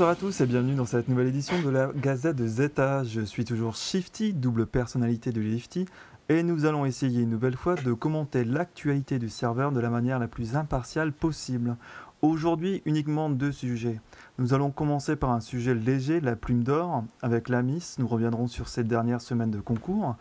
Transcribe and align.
Bonsoir 0.00 0.12
à 0.12 0.16
tous 0.16 0.40
et 0.40 0.46
bienvenue 0.46 0.76
dans 0.76 0.86
cette 0.86 1.08
nouvelle 1.08 1.26
édition 1.26 1.60
de 1.60 1.68
la 1.68 1.88
Gazette 1.94 2.42
Zeta. 2.42 3.04
Je 3.04 3.20
suis 3.20 3.44
toujours 3.44 3.76
Shifty, 3.76 4.32
double 4.32 4.64
personnalité 4.64 5.30
de 5.30 5.42
Lifty, 5.42 5.84
et 6.30 6.42
nous 6.42 6.64
allons 6.64 6.86
essayer 6.86 7.20
une 7.20 7.28
nouvelle 7.28 7.54
fois 7.54 7.74
de 7.74 7.92
commenter 7.92 8.46
l'actualité 8.46 9.18
du 9.18 9.28
serveur 9.28 9.72
de 9.72 9.80
la 9.80 9.90
manière 9.90 10.18
la 10.18 10.26
plus 10.26 10.56
impartiale 10.56 11.12
possible. 11.12 11.76
Aujourd'hui, 12.22 12.80
uniquement 12.86 13.28
deux 13.28 13.52
sujets. 13.52 14.00
Nous 14.38 14.54
allons 14.54 14.70
commencer 14.70 15.16
par 15.16 15.32
un 15.32 15.40
sujet 15.40 15.74
léger, 15.74 16.22
la 16.22 16.34
plume 16.34 16.64
d'or, 16.64 17.04
avec 17.20 17.50
la 17.50 17.60
Miss. 17.60 17.98
Nous 17.98 18.08
reviendrons 18.08 18.46
sur 18.46 18.68
cette 18.68 18.88
dernière 18.88 19.20
semaine 19.20 19.50
de 19.50 19.60
concours. 19.60 20.16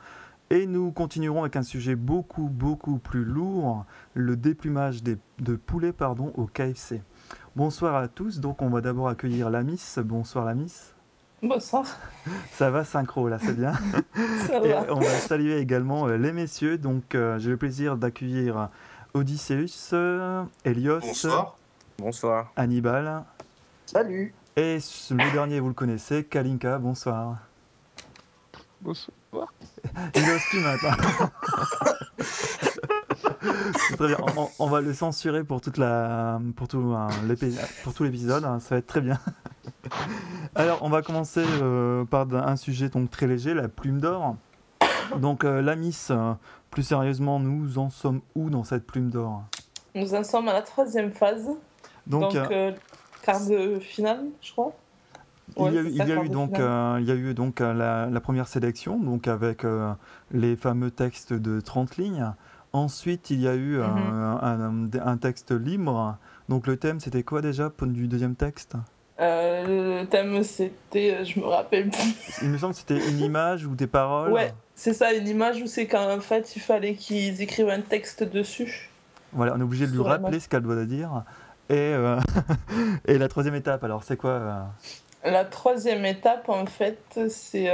Et 0.49 0.65
nous 0.65 0.91
continuerons 0.91 1.43
avec 1.43 1.55
un 1.55 1.63
sujet 1.63 1.95
beaucoup, 1.95 2.49
beaucoup 2.49 2.97
plus 2.97 3.23
lourd, 3.23 3.85
le 4.13 4.35
déplumage 4.35 5.03
de 5.03 5.55
poulets 5.55 5.93
au 6.35 6.47
KFC. 6.47 7.01
Bonsoir 7.55 7.95
à 7.95 8.07
tous, 8.07 8.39
donc 8.39 8.61
on 8.61 8.69
va 8.69 8.81
d'abord 8.81 9.09
accueillir 9.09 9.49
la 9.49 9.63
Miss. 9.63 9.99
Bonsoir 9.99 10.45
la 10.45 10.53
Miss. 10.53 10.93
Bonsoir. 11.41 11.85
Ça 12.51 12.69
va 12.69 12.83
synchro 12.83 13.27
là, 13.29 13.37
c'est 13.39 13.55
bien? 13.55 13.73
Ça 14.47 14.57
Et 14.63 14.73
va. 14.73 14.85
on 14.89 14.99
va 14.99 15.09
saluer 15.09 15.57
également 15.57 16.07
euh, 16.07 16.17
les 16.17 16.31
messieurs. 16.31 16.77
Donc 16.77 17.15
euh, 17.15 17.39
j'ai 17.39 17.49
le 17.49 17.57
plaisir 17.57 17.97
d'accueillir 17.97 18.69
Odysseus, 19.13 19.89
euh, 19.93 20.43
Elios, 20.65 20.99
Bonsoir. 20.99 21.57
Bonsoir. 21.97 22.51
Hannibal. 22.55 23.23
Salut. 23.85 24.33
Et 24.55 24.77
le 25.11 25.31
dernier, 25.31 25.59
vous 25.59 25.69
le 25.69 25.73
connaissez, 25.73 26.23
Kalinka. 26.25 26.77
Bonsoir. 26.77 27.37
Bonsoir. 28.81 29.53
Il 30.15 30.25
n'ose 30.25 30.41
plus 30.49 30.61
maintenant. 30.61 31.29
Très 33.97 34.07
bien. 34.07 34.17
On, 34.59 34.67
va 34.67 34.81
le 34.81 34.93
censurer 34.93 35.43
pour 35.43 35.61
toute 35.61 35.77
la, 35.77 36.39
pour 36.55 36.67
tout, 36.67 36.93
hein, 36.95 37.07
pour 37.83 37.93
tout 37.93 38.03
l'épisode. 38.03 38.43
hein, 38.45 38.59
Ça 38.59 38.75
va 38.75 38.79
être 38.79 38.87
très 38.87 39.01
bien. 39.01 39.19
Alors, 40.55 40.79
on 40.81 40.89
va 40.89 41.01
commencer 41.01 41.43
euh, 41.61 42.05
par 42.05 42.27
un 42.33 42.55
sujet 42.55 42.89
donc 42.89 43.09
très 43.09 43.27
léger, 43.27 43.53
la 43.53 43.67
plume 43.67 43.99
d'or. 43.99 44.35
Donc, 45.17 45.43
euh, 45.43 45.61
la 45.61 45.75
Miss, 45.75 46.09
euh, 46.11 46.33
plus 46.71 46.83
sérieusement, 46.83 47.39
nous 47.39 47.77
en 47.79 47.89
sommes 47.89 48.21
où 48.35 48.49
dans 48.49 48.63
cette 48.63 48.85
plume 48.85 49.09
d'or? 49.09 49.43
Nous 49.95 50.13
en 50.13 50.23
sommes 50.23 50.47
à 50.47 50.53
la 50.53 50.61
troisième 50.61 51.11
phase. 51.11 51.47
Donc, 52.07 52.33
Donc, 52.33 52.35
euh, 52.35 52.71
quart 53.23 53.43
de 53.45 53.79
finale, 53.79 54.25
je 54.41 54.51
crois. 54.51 54.71
Il 55.57 55.63
y 55.73 55.77
a, 55.77 55.81
eu- 55.81 55.87
il 55.87 55.95
y 55.95 56.01
a 56.01 56.15
donc, 56.27 56.55
finale. 56.55 56.61
euh, 56.61 56.97
il 57.01 57.07
y 57.07 57.11
a 57.11 57.15
eu 57.15 57.33
donc 57.33 57.59
la, 57.59 58.05
la 58.05 58.19
première 58.21 58.47
sélection, 58.47 58.99
donc 58.99 59.27
avec 59.27 59.65
euh, 59.65 59.91
les 60.31 60.55
fameux 60.55 60.91
textes 60.91 61.33
de 61.33 61.59
30 61.59 61.97
lignes. 61.97 62.31
Ensuite, 62.71 63.29
il 63.31 63.41
y 63.41 63.47
a 63.47 63.55
eu 63.55 63.77
euh, 63.79 63.87
Mhm. 63.87 64.89
un, 65.01 65.07
un 65.07 65.17
texte 65.17 65.51
libre. 65.51 66.17
Donc 66.49 66.67
le 66.67 66.77
thème, 66.77 66.99
c'était 66.99 67.23
quoi 67.23 67.41
déjà 67.41 67.71
du 67.81 68.07
deuxième 68.07 68.35
texte? 68.35 68.75
Euh, 69.19 70.01
le 70.01 70.07
thème, 70.07 70.43
c'était, 70.43 71.25
je 71.25 71.39
me 71.39 71.45
rappelle 71.45 71.89
plus. 71.89 72.15
Il 72.41 72.49
me 72.49 72.57
semble 72.57 72.73
que 72.73 72.79
c'était 72.79 73.09
une 73.09 73.19
image 73.19 73.65
ou 73.65 73.75
des 73.75 73.87
paroles. 73.87 74.31
Ouais, 74.31 74.53
c'est 74.75 74.93
ça, 74.93 75.13
une 75.13 75.27
image 75.27 75.61
où 75.61 75.67
c'est 75.67 75.87
qu'en 75.87 76.19
fait, 76.21 76.55
il 76.55 76.61
fallait 76.61 76.93
qu'ils 76.93 77.41
écrivent 77.41 77.69
un 77.69 77.81
texte 77.81 78.23
dessus. 78.23 78.89
Voilà, 79.33 79.53
on 79.55 79.59
est 79.59 79.63
obligé 79.63 79.87
de 79.87 79.91
lui 79.91 80.01
rappeler 80.01 80.39
ce 80.39 80.47
qu'elle 80.47 80.61
doit 80.63 80.85
dire. 80.85 81.23
Et, 81.69 81.73
euh, 81.75 82.17
et 83.05 83.17
la 83.17 83.27
troisième 83.27 83.55
étape, 83.55 83.83
alors 83.83 84.03
c'est 84.03 84.15
quoi 84.17 84.29
euh? 84.31 84.61
La 85.25 85.43
troisième 85.43 86.05
étape, 86.05 86.47
en 86.47 86.65
fait, 86.65 87.19
c'est. 87.29 87.69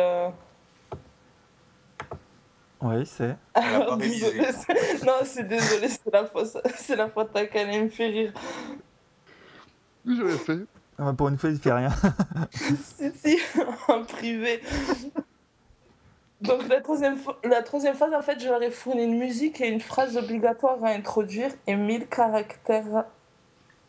Oui, 2.88 3.04
c'est. 3.06 3.36
Elle 3.56 3.76
a 3.76 3.82
pas 3.82 3.98
désolé, 3.98 4.46
c'est- 4.52 5.04
non, 5.06 5.14
c'est 5.24 5.48
désolé, 5.48 5.88
c'est 5.90 6.14
la 6.14 6.26
faute, 6.26 6.58
c'est 6.78 6.96
la 6.96 7.10
faute 7.10 7.36
à 7.36 7.46
qu'elle 7.48 7.84
me 7.84 7.90
fait 7.90 8.08
rire. 8.08 8.34
J'ai 10.06 10.22
rien 10.22 10.38
fait. 10.38 10.60
Ah, 11.00 11.12
Pour 11.14 11.30
une 11.30 11.38
fois, 11.38 11.50
il 11.50 11.58
fait 11.58 11.74
rien. 11.74 11.90
si, 12.54 13.12
si, 13.16 13.40
en 13.88 14.04
privé. 14.04 14.62
Donc 16.42 16.68
la 16.68 16.80
troisième, 16.82 17.18
la 17.44 17.64
troisième 17.64 17.96
phase, 17.96 18.14
en 18.14 18.22
fait, 18.22 18.40
je 18.40 18.48
leur 18.48 18.62
ai 18.62 18.70
fourni 18.70 19.04
une 19.04 19.18
musique 19.18 19.62
et 19.62 19.68
une 19.70 19.82
phrase 19.82 20.16
obligatoire 20.16 20.78
à 20.84 20.90
introduire 20.90 21.50
et 21.66 21.76
1000 21.76 22.08
caractères. 22.08 23.06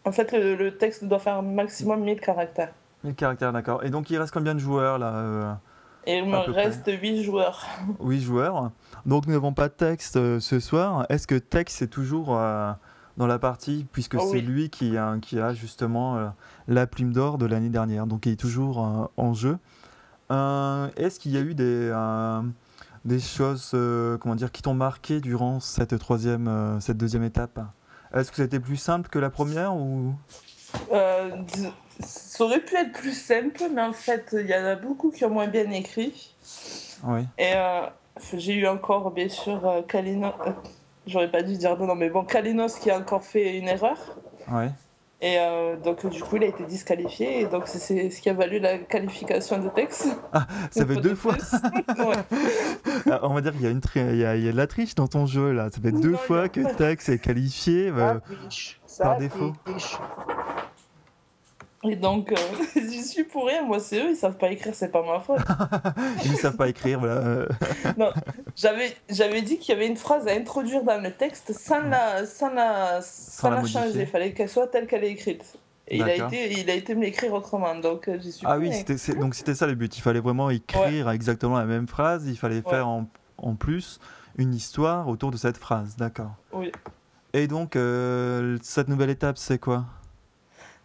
En 0.04 0.12
fait, 0.12 0.32
le, 0.32 0.54
le 0.54 0.78
texte 0.78 1.04
doit 1.04 1.18
faire 1.18 1.34
un 1.36 1.42
maximum 1.42 2.00
1000 2.02 2.20
caractères. 2.20 2.72
1000 3.04 3.14
caractères, 3.14 3.52
d'accord. 3.52 3.84
Et 3.84 3.90
donc, 3.90 4.08
il 4.10 4.16
reste 4.16 4.32
combien 4.32 4.54
de 4.54 4.60
joueurs 4.60 4.98
là 4.98 5.12
euh? 5.16 5.52
Et 6.06 6.18
il 6.18 6.26
me 6.26 6.36
reste 6.36 6.88
8 6.88 7.22
joueurs. 7.22 7.66
8 8.00 8.20
joueurs. 8.20 8.70
Donc 9.06 9.26
nous 9.26 9.32
n'avons 9.32 9.52
pas 9.52 9.68
de 9.68 9.74
texte 9.74 10.16
euh, 10.16 10.40
ce 10.40 10.60
soir. 10.60 11.06
Est-ce 11.08 11.26
que 11.26 11.34
texte 11.34 11.82
est 11.82 11.88
toujours 11.88 12.36
euh, 12.36 12.72
dans 13.16 13.26
la 13.26 13.38
partie, 13.38 13.86
puisque 13.92 14.14
Oh 14.14 14.28
c'est 14.30 14.38
oui. 14.38 14.42
lui 14.42 14.70
qui 14.70 14.96
a, 14.96 15.16
qui 15.20 15.40
a 15.40 15.52
justement 15.54 16.16
euh, 16.16 16.28
la 16.68 16.86
plume 16.86 17.12
d'or 17.12 17.38
de 17.38 17.46
l'année 17.46 17.70
dernière, 17.70 18.06
donc 18.06 18.26
il 18.26 18.32
est 18.32 18.40
toujours 18.40 19.10
en 19.16 19.34
jeu. 19.34 19.58
Est-ce 20.30 21.18
qu'il 21.20 21.32
y 21.32 21.36
a 21.36 21.40
eu 21.40 21.54
des, 21.54 21.92
des 23.04 23.20
choses 23.20 23.70
comment 24.20 24.34
dire, 24.34 24.50
qui 24.52 24.62
t'ont 24.62 24.74
marqué 24.74 25.20
durant 25.20 25.60
cette, 25.60 25.98
troisième, 25.98 26.78
cette 26.80 26.98
deuxième 26.98 27.22
étape? 27.22 27.60
Est-ce 28.12 28.30
que 28.30 28.36
c'était 28.36 28.60
plus 28.60 28.76
simple 28.76 29.08
que 29.08 29.18
la 29.18 29.30
première 29.30 29.74
ou... 29.76 30.14
Euh, 30.92 31.30
ça 32.00 32.44
aurait 32.44 32.60
pu 32.60 32.76
être 32.76 32.92
plus 32.92 33.12
simple, 33.18 33.62
mais 33.72 33.82
en 33.82 33.92
fait, 33.92 34.34
il 34.38 34.46
y 34.46 34.54
en 34.54 34.64
a 34.64 34.76
beaucoup 34.76 35.10
qui 35.10 35.24
ont 35.24 35.30
moins 35.30 35.46
bien 35.48 35.70
écrit. 35.70 36.34
Oui. 37.04 37.20
Et 37.38 37.52
euh, 37.54 37.82
j'ai 38.34 38.54
eu 38.54 38.66
encore, 38.66 39.10
bien 39.10 39.28
sûr, 39.28 39.66
euh, 39.66 39.82
Kalinos. 39.82 40.32
euh, 40.46 40.50
J'aurais 41.06 41.30
pas 41.30 41.42
dû 41.42 41.56
dire 41.56 41.76
non, 41.78 41.94
mais 41.94 42.10
bon, 42.10 42.24
Kalinos 42.24 42.78
qui 42.80 42.90
a 42.90 42.98
encore 42.98 43.22
fait 43.22 43.58
une 43.58 43.68
erreur. 43.68 43.96
Ouais. 44.50 44.70
Et 45.22 45.38
donc, 45.82 46.04
du 46.10 46.22
coup, 46.22 46.36
il 46.36 46.42
a 46.44 46.46
été 46.46 46.62
disqualifié. 46.64 47.40
Et 47.40 47.46
donc, 47.46 47.68
c'est- 47.68 48.10
ce 48.10 48.20
qui 48.20 48.28
a 48.28 48.34
valu 48.34 48.58
la 48.58 48.76
qualification 48.76 49.58
de 49.58 49.68
texte. 49.70 50.08
Ça 50.70 50.84
fait 50.84 50.96
deux 50.96 51.10
de 51.10 51.14
fois. 51.14 51.34
Ah, 53.10 53.20
On 53.22 53.32
va 53.34 53.40
dire 53.40 53.52
qu'il 53.52 53.62
y 53.62 53.66
a, 53.66 53.70
une 53.70 53.80
tri- 53.80 54.00
il 54.00 54.16
y 54.16 54.24
a, 54.24 54.36
il 54.36 54.44
y 54.44 54.48
a 54.48 54.52
de 54.52 54.56
la 54.56 54.66
triche 54.66 54.94
dans 54.94 55.06
ton 55.06 55.26
jeu 55.26 55.52
là. 55.52 55.70
Ça 55.70 55.80
fait 55.80 55.92
Non, 55.92 56.00
deux 56.00 56.16
fois 56.16 56.48
que 56.48 56.60
Tex 56.76 57.08
est 57.08 57.18
qualifié. 57.18 57.88
euh, 57.96 58.14
par 58.98 59.16
défaut. 59.16 59.52
Et 61.88 61.97
donc, 61.97 62.32
euh, 62.32 62.36
j'y 62.74 63.02
suis 63.02 63.24
pour 63.24 63.47
rien. 63.47 63.62
Moi, 63.62 63.80
c'est 63.80 63.98
eux, 63.98 64.10
ils 64.10 64.16
savent 64.16 64.36
pas 64.36 64.50
écrire, 64.50 64.74
c'est 64.74 64.91
pas 64.91 65.02
ma 65.02 65.20
faute. 65.20 65.41
Ils 66.24 66.32
ne 66.32 66.36
savent 66.36 66.56
pas 66.56 66.69
écrire, 66.69 66.98
voilà. 66.98 67.14
euh, 67.26 67.47
J'avais 68.56 68.97
j'avais 69.08 69.42
dit 69.42 69.58
qu'il 69.58 69.74
y 69.74 69.76
avait 69.76 69.86
une 69.86 69.97
phrase 69.97 70.26
à 70.26 70.32
introduire 70.32 70.82
dans 70.82 71.02
le 71.02 71.12
texte 71.12 71.52
sans 71.52 71.80
la, 71.80 72.26
sans 72.26 72.52
la, 72.52 73.00
sans 73.02 73.50
la 73.50 73.64
changer. 73.64 74.00
Il 74.00 74.06
fallait 74.06 74.32
qu'elle 74.32 74.48
soit 74.48 74.66
telle 74.69 74.86
qu'elle 74.86 75.04
est 75.04 75.12
écrite. 75.12 75.44
Et 75.88 75.98
il 75.98 76.02
a, 76.02 76.14
été, 76.16 76.52
il 76.60 76.69
a 76.69 76.74
été 76.74 76.97
me 76.97 77.02
l'écrire 77.02 77.32
autrement, 77.32 77.76
donc 77.76 78.08
euh, 78.08 78.18
j'y 78.20 78.32
suis 78.32 78.44
Ah 78.44 78.54
pour 78.54 78.62
oui, 78.62 78.70
rien. 78.70 78.82
c'était, 78.84 79.14
donc 79.20 79.36
c'était 79.36 79.54
ça 79.54 79.68
le 79.68 79.76
but. 79.76 79.97
Il 79.97 80.00
fallait 80.00 80.18
vraiment 80.18 80.50
écrire 80.50 81.10
exactement 81.10 81.56
la 81.58 81.64
même 81.64 81.86
phrase. 81.86 82.26
Il 82.26 82.36
fallait 82.36 82.62
faire 82.62 82.88
en, 82.88 83.06
en 83.38 83.54
plus 83.54 84.00
une 84.36 84.53
histoire 84.53 85.08
autour 85.08 85.30
de 85.30 85.36
cette 85.36 85.56
phrase. 85.58 85.94
D'accord. 85.97 86.32
Oui. 86.53 86.72
Et 87.34 87.47
donc, 87.47 87.76
euh, 87.76 88.56
cette 88.62 88.88
nouvelle 88.88 89.10
étape, 89.10 89.38
c'est 89.38 89.58
quoi? 89.58 89.84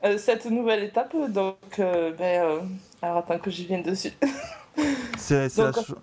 Euh, 0.03 0.17
cette 0.17 0.45
nouvelle 0.45 0.83
étape, 0.83 1.15
donc, 1.29 1.57
euh, 1.79 2.11
ben, 2.17 2.43
euh, 2.43 2.59
alors 3.01 3.17
attends 3.17 3.37
que 3.39 3.51
j'y 3.51 3.65
vienne 3.65 3.83
dessus. 3.83 4.11
c'est, 5.17 5.47
ch- 5.49 5.93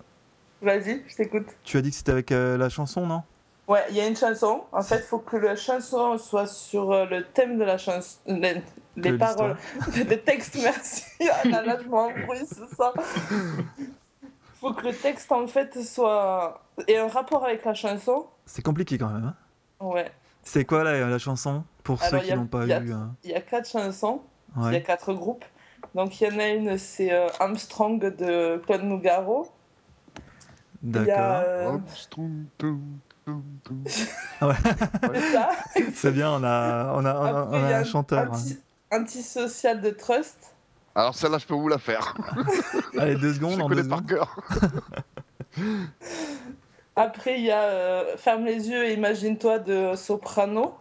Vas-y, 0.61 1.03
je 1.07 1.15
t'écoute. 1.15 1.47
Tu 1.63 1.77
as 1.77 1.81
dit 1.81 1.89
que 1.89 1.95
c'était 1.95 2.11
avec 2.11 2.31
euh, 2.31 2.57
la 2.57 2.69
chanson, 2.69 3.05
non? 3.05 3.23
Ouais, 3.67 3.83
il 3.89 3.95
y 3.97 4.01
a 4.01 4.07
une 4.07 4.15
chanson. 4.15 4.63
En 4.71 4.81
fait, 4.81 4.97
il 4.97 5.03
faut 5.03 5.19
que 5.19 5.37
la 5.37 5.55
chanson 5.55 6.17
soit 6.17 6.47
sur 6.47 6.91
euh, 6.91 7.05
le 7.05 7.23
thème 7.25 7.57
de 7.59 7.63
la 7.63 7.77
chanson. 7.77 8.17
Les, 8.25 9.13
paroles. 9.17 9.55
Les 9.95 10.19
textes, 10.19 10.57
merci. 10.61 11.03
Ah 11.31 11.47
là 11.47 11.61
là, 11.63 11.77
je 11.83 11.87
m'embrouille, 11.87 12.45
c'est 12.47 12.75
ça. 12.75 12.93
Il 13.79 14.27
faut 14.59 14.73
que 14.73 14.87
le 14.87 14.93
texte, 14.93 15.31
en 15.31 15.45
fait, 15.47 15.81
soit. 15.83 16.61
ait 16.87 16.97
un 16.97 17.07
rapport 17.07 17.45
avec 17.45 17.63
la 17.65 17.73
chanson. 17.73 18.25
C'est 18.45 18.61
compliqué 18.63 18.97
quand 18.97 19.09
même. 19.09 19.25
hein? 19.25 19.35
Ouais. 19.85 20.11
c'est 20.43 20.65
quoi 20.65 20.83
la, 20.83 21.07
la 21.07 21.17
chanson? 21.19 21.63
Pour 21.89 22.03
Alors, 22.03 22.21
ceux 22.21 22.27
qui 22.27 22.33
n'ont 22.35 22.45
pas 22.45 22.67
y 22.67 22.73
a- 22.73 22.81
eu. 22.81 22.93
hein. 22.93 23.15
Il 23.23 23.31
y 23.31 23.33
a 23.33 23.41
quatre 23.41 23.67
chansons. 23.67 24.21
Il 24.57 24.73
y 24.73 24.75
a 24.75 24.79
quatre 24.81 25.11
groupes. 25.11 25.43
Donc, 25.95 26.21
il 26.21 26.27
y 26.31 26.31
en 26.31 26.37
a 26.37 26.47
une, 26.49 26.77
c'est 26.77 27.11
euh, 27.11 27.27
Armstrong 27.39 27.99
de 27.99 28.61
Claude 28.63 28.83
Nougaro. 28.83 29.47
D'accord. 30.83 31.15
euh, 31.17 31.67
Armstrong, 31.73 32.43
tum, 32.59 32.79
tum, 33.25 33.43
tum. 33.63 33.83
c'est 35.95 36.11
bien, 36.11 36.29
on 36.31 36.43
a, 36.43 36.93
on 36.95 37.05
a, 37.05 37.15
on 37.15 37.25
a, 37.25 37.29
Après, 37.41 37.57
on 37.57 37.63
a 37.63 37.67
il 37.67 37.69
y 37.71 37.73
a 37.73 37.79
un 37.79 37.83
chanteur. 37.83 38.19
hein. 38.19 38.29
Anti- 38.35 38.59
Antisocial 38.91 39.81
de 39.81 39.89
Trust. 39.89 40.53
Alors 40.93 41.15
celle-là, 41.15 41.39
je 41.39 41.47
peux 41.47 41.55
vous 41.55 41.69
la 41.69 41.79
faire. 41.79 42.13
Allez, 42.99 43.15
deux 43.15 43.29
Je 43.29 43.37
secondes, 43.39 43.59
en 43.61 43.67
connais 43.67 43.81
deux 43.81 43.89
par 43.89 44.05
cœur. 44.05 44.39
Après, 46.95 47.39
il 47.39 47.45
y 47.45 47.51
a 47.51 47.61
euh, 47.63 48.17
Ferme 48.17 48.45
les 48.45 48.69
yeux 48.69 48.85
et 48.85 48.93
imagine-toi 48.93 49.57
de 49.59 49.95
Soprano. 49.95 50.75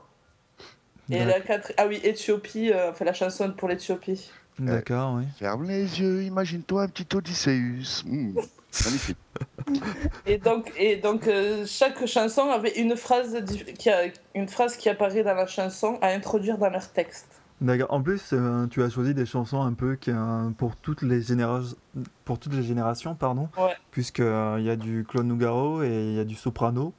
Et 1.10 1.24
la 1.24 1.40
quatre... 1.40 1.72
Ah 1.76 1.86
oui, 1.88 2.00
Éthiopie, 2.02 2.70
euh, 2.72 2.90
enfin 2.90 3.04
la 3.04 3.12
chanson 3.12 3.52
pour 3.56 3.68
l'Éthiopie. 3.68 4.30
D'accord, 4.58 5.14
oui. 5.16 5.24
Ferme 5.38 5.66
les 5.68 6.00
yeux, 6.00 6.22
imagine-toi 6.24 6.82
un 6.82 6.88
petit 6.88 7.06
Odysseus. 7.16 8.02
Hmm, 8.04 8.34
Magnifique. 8.84 9.16
Et 10.26 10.38
donc, 10.38 10.72
et 10.76 10.96
donc 10.96 11.26
euh, 11.28 11.64
chaque 11.66 12.04
chanson 12.06 12.50
avait 12.50 12.78
une 12.78 12.96
phrase, 12.96 13.36
qui 13.78 13.88
a, 13.88 14.06
une 14.34 14.48
phrase 14.48 14.76
qui 14.76 14.88
apparaît 14.88 15.22
dans 15.22 15.34
la 15.34 15.46
chanson 15.46 15.98
à 16.02 16.08
introduire 16.08 16.58
dans 16.58 16.70
leur 16.70 16.90
texte. 16.90 17.26
D'accord. 17.60 17.92
En 17.92 18.02
plus, 18.02 18.30
euh, 18.32 18.66
tu 18.68 18.82
as 18.82 18.90
choisi 18.90 19.14
des 19.14 19.26
chansons 19.26 19.62
un 19.62 19.72
peu 19.72 19.96
qui, 19.96 20.10
euh, 20.10 20.50
pour 20.56 20.76
toutes 20.76 21.02
les 21.02 21.22
générations, 21.22 21.76
pour 22.24 22.38
toutes 22.38 22.54
les 22.54 22.62
générations, 22.62 23.14
pardon, 23.16 23.48
Ouais. 23.56 23.74
puisque 23.90 24.20
euh, 24.20 24.56
il 24.60 24.64
y 24.64 24.70
a 24.70 24.76
du 24.76 25.04
Claude 25.08 25.26
Nougaro 25.26 25.82
et 25.82 25.88
il 25.88 26.14
y 26.14 26.20
a 26.20 26.24
du 26.24 26.36
soprano. 26.36 26.92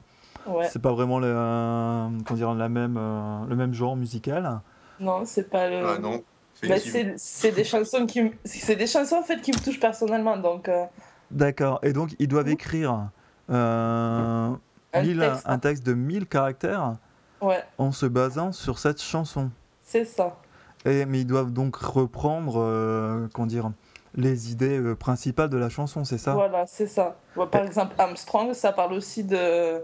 Ouais. 0.46 0.68
C'est 0.68 0.80
pas 0.82 0.92
vraiment 0.92 1.18
le, 1.18 1.26
euh, 1.28 2.08
comment 2.26 2.36
dire, 2.36 2.54
la 2.54 2.68
même, 2.68 2.96
euh, 2.98 3.44
le 3.48 3.56
même 3.56 3.72
genre 3.74 3.96
musical. 3.96 4.60
Non, 4.98 5.22
c'est 5.24 5.48
pas 5.50 5.68
le. 5.68 5.86
Ah 5.86 5.98
non. 5.98 6.22
Bah, 6.68 6.74
c'est 6.78 7.14
c'est 7.16 7.52
des 7.52 7.64
chansons 7.64 8.04
qui 8.06 8.22
me- 8.22 8.32
c'est 8.44 8.76
des 8.76 8.86
chansons 8.86 9.16
en 9.16 9.22
fait 9.22 9.40
qui 9.40 9.50
me 9.50 9.58
touchent 9.64 9.80
personnellement 9.80 10.36
donc 10.36 10.68
euh, 10.68 10.84
D'accord. 11.30 11.78
Et 11.82 11.92
donc, 11.94 12.10
ils 12.18 12.28
doivent 12.28 12.48
écrire 12.50 13.08
euh, 13.50 14.50
un 14.92 15.02
1000 15.02 15.18
texte. 15.20 15.42
un 15.46 15.58
texte 15.58 15.86
de 15.86 15.94
1000 15.94 16.26
caractères 16.26 16.94
Ouais, 17.40 17.62
en 17.78 17.92
se 17.92 18.04
basant 18.04 18.52
sur 18.52 18.78
cette 18.78 19.00
chanson. 19.00 19.50
c'est 19.82 20.04
ça. 20.04 20.36
Et, 20.84 21.06
mais 21.06 21.20
ils 21.20 21.26
doivent 21.26 21.52
donc 21.52 21.76
reprendre, 21.76 22.60
euh, 22.60 23.26
comment 23.32 23.46
dire, 23.46 23.70
les 24.14 24.52
idées 24.52 24.94
principales 24.98 25.48
de 25.48 25.56
la 25.56 25.70
chanson, 25.70 26.04
c'est 26.04 26.18
ça? 26.18 26.34
Voilà, 26.34 26.66
c'est 26.66 26.86
ça. 26.86 27.16
Ouais, 27.36 27.46
par 27.46 27.62
exemple, 27.64 27.94
Armstrong, 27.96 28.52
ça 28.52 28.72
parle 28.72 28.92
aussi 28.92 29.24
de 29.24 29.80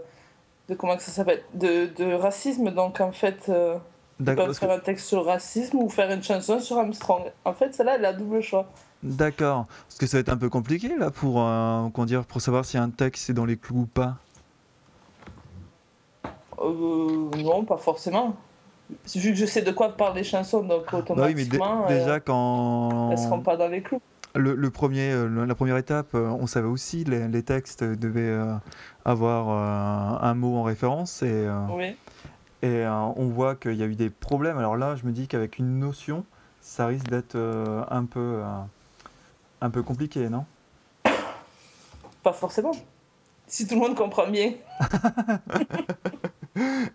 de 0.69 0.75
comment 0.75 0.95
que 0.97 1.01
ça 1.03 1.11
s'appelle 1.11 1.43
de, 1.53 1.85
de 1.95 2.13
racisme 2.13 2.71
donc 2.71 2.99
en 3.01 3.11
fait 3.11 3.45
euh, 3.49 3.77
ils 4.19 4.25
peuvent 4.25 4.53
faire 4.53 4.71
un 4.71 4.79
texte 4.79 5.07
sur 5.07 5.19
le 5.21 5.27
racisme 5.27 5.77
ou 5.77 5.89
faire 5.89 6.11
une 6.11 6.23
chanson 6.23 6.59
sur 6.59 6.79
Armstrong. 6.79 7.21
En 7.45 7.53
fait, 7.53 7.73
celle-là, 7.75 7.97
elle 7.97 8.05
a 8.05 8.13
double 8.13 8.41
choix. 8.41 8.67
D'accord. 9.03 9.67
Parce 9.87 9.99
que 9.99 10.07
ça 10.07 10.17
va 10.17 10.21
être 10.21 10.29
un 10.29 10.37
peu 10.37 10.49
compliqué 10.49 10.89
là 10.97 11.11
pour, 11.11 11.39
euh, 11.39 11.87
comment 11.93 12.07
dire, 12.07 12.25
pour 12.25 12.41
savoir 12.41 12.65
si 12.65 12.79
un 12.79 12.89
texte 12.89 13.29
est 13.29 13.33
dans 13.33 13.45
les 13.45 13.57
clous 13.57 13.81
ou 13.81 13.85
pas. 13.85 14.15
Euh, 16.59 17.29
non, 17.37 17.63
pas 17.63 17.77
forcément. 17.77 18.35
Vu 19.15 19.31
que 19.31 19.35
je 19.37 19.45
sais 19.45 19.61
de 19.61 19.71
quoi 19.71 19.89
parlent 19.89 20.15
les 20.15 20.23
chansons, 20.23 20.63
donc 20.63 20.85
Bah 20.91 21.25
oui, 21.27 21.33
mais 21.35 21.45
dé- 21.45 21.57
automatiquement, 21.57 21.85
euh, 21.89 21.99
déjà 21.99 22.19
quand 22.19 23.11
elles 23.11 23.17
seront 23.19 23.41
pas 23.41 23.55
dans 23.57 23.67
les 23.67 23.81
clous. 23.83 24.01
Le, 24.37 24.55
le 24.55 24.69
premier, 24.69 25.11
euh, 25.11 25.45
la 25.45 25.55
première 25.55 25.77
étape, 25.77 26.09
euh, 26.15 26.27
on 26.29 26.47
savait 26.47 26.67
aussi 26.67 27.03
les, 27.03 27.27
les 27.27 27.43
textes 27.43 27.83
devaient 27.83 28.21
euh, 28.21 28.53
avoir 29.05 29.49
un 30.23 30.33
mot 30.33 30.55
en 30.57 30.63
référence 30.63 31.21
et, 31.23 31.47
Oui. 31.69 31.95
et 32.61 32.85
on 32.87 33.27
voit 33.29 33.55
qu'il 33.55 33.75
y 33.75 33.83
a 33.83 33.85
eu 33.85 33.95
des 33.95 34.09
problèmes. 34.09 34.57
Alors 34.57 34.77
là, 34.77 34.95
je 34.95 35.05
me 35.05 35.11
dis 35.11 35.27
qu'avec 35.27 35.59
une 35.59 35.79
notion, 35.79 36.25
ça 36.61 36.87
risque 36.87 37.07
d'être 37.07 37.37
un 37.89 38.05
peu 38.05 38.41
un 39.61 39.69
peu 39.69 39.81
compliqué, 39.83 40.29
non? 40.29 40.45
Pas 42.23 42.33
forcément. 42.33 42.71
Si 43.47 43.65
tout 43.65 43.75
le 43.75 43.81
monde 43.81 43.95
comprend 43.95 44.27
bien. 44.27 44.51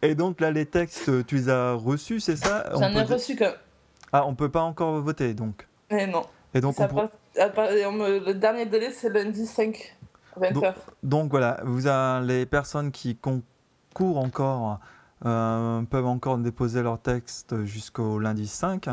Et 0.02 0.14
donc 0.14 0.40
là, 0.40 0.50
les 0.50 0.66
textes, 0.66 1.26
tu 1.26 1.36
les 1.36 1.48
as 1.48 1.72
reçus, 1.72 2.20
c'est 2.20 2.36
ça? 2.36 2.66
J'en 2.74 2.90
ai 2.90 3.02
reçu 3.02 3.36
qu'un. 3.36 3.52
Ah, 4.12 4.26
on 4.26 4.34
peut 4.34 4.50
pas 4.50 4.62
encore 4.62 5.00
voter, 5.00 5.32
donc? 5.34 5.66
Mais 5.90 6.06
non. 6.06 6.24
Et 6.52 6.60
donc, 6.60 6.74
Ça 6.74 6.84
on 6.84 6.88
pour- 6.88 7.08
me- 7.36 8.24
Le 8.26 8.34
dernier 8.34 8.66
délai, 8.66 8.90
c'est 8.92 9.08
lundi 9.10 9.46
5, 9.46 9.96
20h. 10.38 10.52
Donc- 10.52 10.64
donc 11.02 11.30
voilà, 11.30 11.60
vous 11.64 11.86
avez 11.86 12.26
les 12.26 12.46
personnes 12.46 12.90
qui 12.90 13.16
concourent 13.16 14.18
encore 14.18 14.80
euh, 15.24 15.82
peuvent 15.82 16.06
encore 16.06 16.36
déposer 16.38 16.82
leur 16.82 16.98
texte 17.00 17.64
jusqu'au 17.64 18.18
lundi 18.18 18.46
5. 18.48 18.88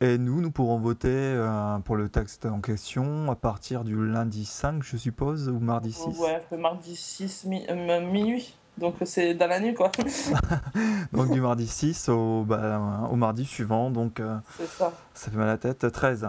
Et 0.00 0.18
nous, 0.18 0.40
nous 0.40 0.50
pourrons 0.50 0.78
voter 0.78 1.08
euh, 1.10 1.78
pour 1.78 1.96
le 1.96 2.08
texte 2.08 2.46
en 2.46 2.60
question 2.60 3.30
à 3.30 3.34
partir 3.34 3.84
du 3.84 3.96
lundi 4.06 4.44
5, 4.44 4.82
je 4.82 4.96
suppose, 4.96 5.48
ou 5.48 5.58
mardi 5.58 5.92
6. 5.92 6.18
Ouais, 6.20 6.42
le 6.52 6.58
mardi 6.58 6.94
6, 6.94 7.44
mi- 7.46 7.64
euh, 7.70 8.00
minuit. 8.00 8.56
Donc 8.76 8.96
c'est 9.04 9.34
dans 9.34 9.46
la 9.46 9.60
nuit, 9.60 9.72
quoi. 9.74 9.90
Donc 11.12 11.30
du 11.30 11.40
mardi 11.40 11.66
6 11.66 12.08
au, 12.08 12.42
bah, 12.42 13.08
au 13.10 13.14
mardi 13.16 13.44
suivant, 13.44 13.90
donc 13.90 14.18
euh, 14.18 14.36
c'est 14.58 14.66
ça. 14.66 14.92
ça 15.14 15.30
fait 15.30 15.36
mal 15.36 15.48
à 15.48 15.52
la 15.52 15.58
tête, 15.58 15.90
13. 15.92 16.28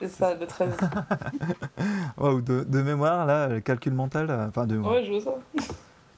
C'est 0.00 0.08
ça, 0.08 0.34
le 0.34 0.46
13. 0.46 0.76
Wow, 2.18 2.40
de, 2.40 2.64
de 2.64 2.82
mémoire, 2.82 3.26
là, 3.26 3.48
le 3.48 3.60
calcul 3.60 3.94
mental, 3.94 4.30
enfin 4.48 4.66
de 4.66 4.74
mémoire. 4.74 4.94
ouais, 4.94 5.04
je 5.04 5.12
veux 5.12 5.20
ça. 5.20 5.30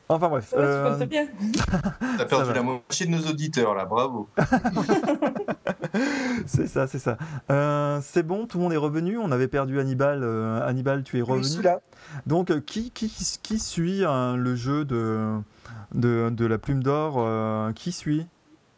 Enfin 0.09 0.29
bref. 0.29 0.53
Va, 0.53 0.59
euh, 0.61 0.99
tu 0.99 1.06
bien. 1.06 1.27
T'as 2.19 2.25
perdu 2.25 2.53
la 2.53 2.62
moitié 2.62 3.06
de 3.06 3.11
nos 3.12 3.31
auditeurs 3.31 3.75
là, 3.75 3.85
bravo. 3.85 4.29
c'est 6.47 6.67
ça, 6.67 6.87
c'est 6.87 6.99
ça. 6.99 7.17
Euh, 7.50 8.00
c'est 8.03 8.23
bon, 8.25 8.47
tout 8.47 8.59
le 8.59 8.65
monde 8.65 8.73
est 8.73 8.77
revenu. 8.79 9.19
On 9.19 9.31
avait 9.31 9.49
perdu 9.49 9.79
Hannibal. 9.79 10.21
euh, 10.23 10.67
Hannibal, 10.67 11.03
tu 11.05 11.19
es 11.19 11.23
revenu. 11.23 11.62
là. 11.62 11.81
Donc, 12.26 12.50
euh, 12.50 12.61
qui, 12.61 12.91
qui, 12.91 13.09
qui 13.43 13.59
suit 13.59 14.05
hein, 14.05 14.37
le 14.37 14.56
jeu 14.56 14.85
de, 14.85 15.37
de, 15.94 16.31
de 16.31 16.47
la 16.47 16.59
plume 16.59 16.83
d'or 16.83 17.17
euh, 17.19 17.73
Qui 17.73 17.93
suit 17.93 18.26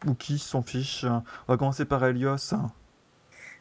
Ou 0.05 0.13
qui 0.13 0.37
s'en 0.37 0.61
fiche? 0.61 1.05
On 1.05 1.23
va 1.53 1.57
commencer 1.57 1.85
par 1.85 2.03
Elios. 2.05 2.53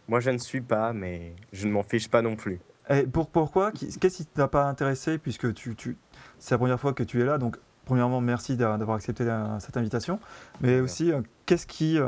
Moi, 0.08 0.20
je 0.20 0.30
ne 0.30 0.38
suis 0.38 0.60
pas, 0.60 0.92
mais 0.92 1.34
je 1.52 1.66
ne 1.66 1.72
m'en 1.72 1.82
fiche 1.82 2.08
pas 2.08 2.22
non 2.22 2.36
plus. 2.36 2.60
Et 2.90 3.02
pour, 3.04 3.28
pourquoi? 3.28 3.70
Qu'est-ce 3.72 4.16
qui 4.16 4.26
t'a 4.26 4.48
pas 4.48 4.64
intéressé 4.64 5.18
Puisque 5.18 5.54
tu, 5.54 5.74
tu, 5.76 5.96
c'est 6.38 6.54
la 6.54 6.58
première 6.58 6.80
fois 6.80 6.92
que 6.92 7.02
tu 7.02 7.20
es 7.20 7.24
là. 7.24 7.38
Donc, 7.38 7.56
premièrement, 7.84 8.20
merci 8.20 8.56
d'a- 8.56 8.76
d'avoir 8.76 8.96
accepté 8.96 9.24
la- 9.24 9.58
cette 9.60 9.76
invitation. 9.76 10.18
Mais 10.60 10.80
aussi, 10.80 11.12
euh, 11.12 11.22
qu'est-ce 11.46 11.66
qui, 11.66 11.96
euh, 11.98 12.04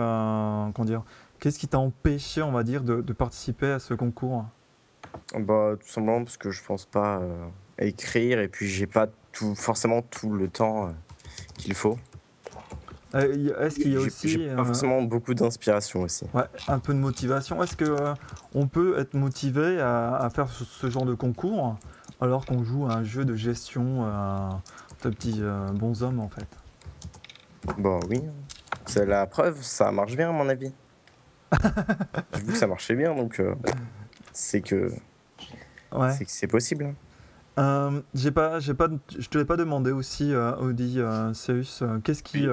comment 0.74 0.84
dire, 0.84 1.04
qu'est-ce 1.38 1.58
qui 1.58 1.68
t'a 1.68 1.78
empêché, 1.78 2.42
on 2.42 2.52
va 2.52 2.64
dire, 2.64 2.82
de, 2.82 3.00
de 3.00 3.12
participer 3.12 3.68
à 3.70 3.78
ce 3.78 3.94
concours? 3.94 4.44
Bah, 5.38 5.74
tout 5.80 5.88
simplement 5.88 6.24
parce 6.24 6.36
que 6.36 6.50
je 6.50 6.62
pense 6.64 6.86
pas 6.86 7.18
euh, 7.20 7.46
écrire 7.78 8.40
et 8.40 8.48
puis 8.48 8.66
j'ai 8.68 8.88
pas 8.88 9.06
tout, 9.32 9.54
forcément 9.54 10.02
tout 10.02 10.30
le 10.32 10.48
temps 10.48 10.88
euh, 10.88 10.90
qu'il 11.56 11.74
faut. 11.74 11.96
Euh, 13.14 13.64
Est-ce 13.66 13.76
qu'il 13.76 13.92
y 13.92 13.96
a 13.96 14.00
aussi 14.00 14.28
J'ai 14.28 14.50
euh, 14.50 14.56
pas 14.56 14.64
forcément 14.64 15.02
beaucoup 15.02 15.34
d'inspiration 15.34 16.02
aussi. 16.02 16.24
ouais, 16.34 16.44
un 16.68 16.78
peu 16.78 16.92
de 16.92 16.98
motivation 16.98 17.62
Est-ce 17.62 17.76
que 17.76 17.84
euh, 17.84 18.14
on 18.54 18.66
peut 18.66 18.98
être 18.98 19.14
motivé 19.14 19.80
à, 19.80 20.16
à 20.16 20.30
faire 20.30 20.48
ce, 20.48 20.90
genre 20.90 21.04
de 21.04 21.14
concours 21.14 21.76
alors 22.20 22.44
qu'on 22.46 22.64
joue 22.64 22.86
à 22.86 22.94
un 22.94 23.04
jeu 23.04 23.24
de 23.24 23.34
gestion 23.36 24.06
de 25.02 25.10
petits 25.10 25.42
bonshommes 25.74 26.20
en 26.20 26.28
fait? 26.28 26.46
Bon, 27.78 28.00
oui. 28.08 28.22
C'est 28.86 29.06
la 29.06 29.26
preuve, 29.26 29.62
ça 29.62 29.90
marche 29.92 30.16
bien 30.16 30.30
à 30.30 30.32
mon 30.32 30.48
avis. 30.48 30.72
J'ai 32.34 32.40
vu 32.42 32.52
que 32.52 32.58
ça 32.58 32.66
marchait 32.66 32.94
bien, 32.94 33.14
donc 33.14 33.40
c'est 34.32 34.60
que 34.60 34.90
Ouais. 35.92 36.10
c'est 36.10 36.24
que 36.24 36.30
c'est 36.30 36.48
possible. 36.48 36.94
Euh, 37.58 38.00
j'ai 38.14 38.32
pas, 38.32 38.58
j'ai 38.58 38.74
pas, 38.74 38.88
je 39.16 39.28
te 39.28 39.38
l'ai 39.38 39.44
pas 39.44 39.56
demandé 39.56 39.92
aussi, 39.92 40.32
euh, 40.32 40.56
Audi, 40.56 40.98
euh, 40.98 41.32
Céus, 41.34 41.84
qu'est-ce 42.02 42.22
qui, 42.22 42.46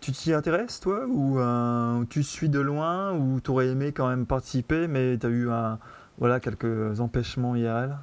tu 0.00 0.12
t'y 0.12 0.32
intéresses 0.32 0.80
toi 0.80 1.06
ou 1.08 1.38
euh, 1.38 2.04
tu 2.10 2.22
suis 2.22 2.48
de 2.48 2.60
loin 2.60 3.12
ou 3.12 3.40
t'aurais 3.40 3.68
aimé 3.68 3.92
quand 3.92 4.08
même 4.08 4.26
participer 4.26 4.88
mais 4.88 5.16
t'as 5.16 5.28
eu 5.28 5.50
un, 5.50 5.78
voilà 6.18 6.38
quelques 6.38 7.00
empêchements 7.00 7.56
IRL 7.56 7.96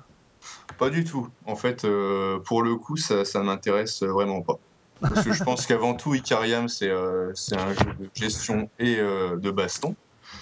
Pas 0.77 0.89
du 0.89 1.03
tout. 1.03 1.29
En 1.45 1.55
fait, 1.55 1.85
euh, 1.85 2.39
pour 2.39 2.63
le 2.63 2.75
coup, 2.75 2.97
ça, 2.97 3.23
ça 3.25 3.43
m'intéresse 3.43 4.03
vraiment 4.03 4.41
pas. 4.41 4.59
Parce 5.01 5.23
que 5.23 5.33
je 5.33 5.43
pense 5.43 5.65
qu'avant 5.67 5.93
tout, 5.93 6.15
Icariam, 6.15 6.67
c'est 6.67 6.89
euh, 6.89 7.31
un 7.51 7.73
jeu 7.73 7.93
de 7.99 8.09
gestion 8.13 8.69
et 8.79 8.97
euh, 8.99 9.37
de 9.37 9.51
baston. 9.51 9.95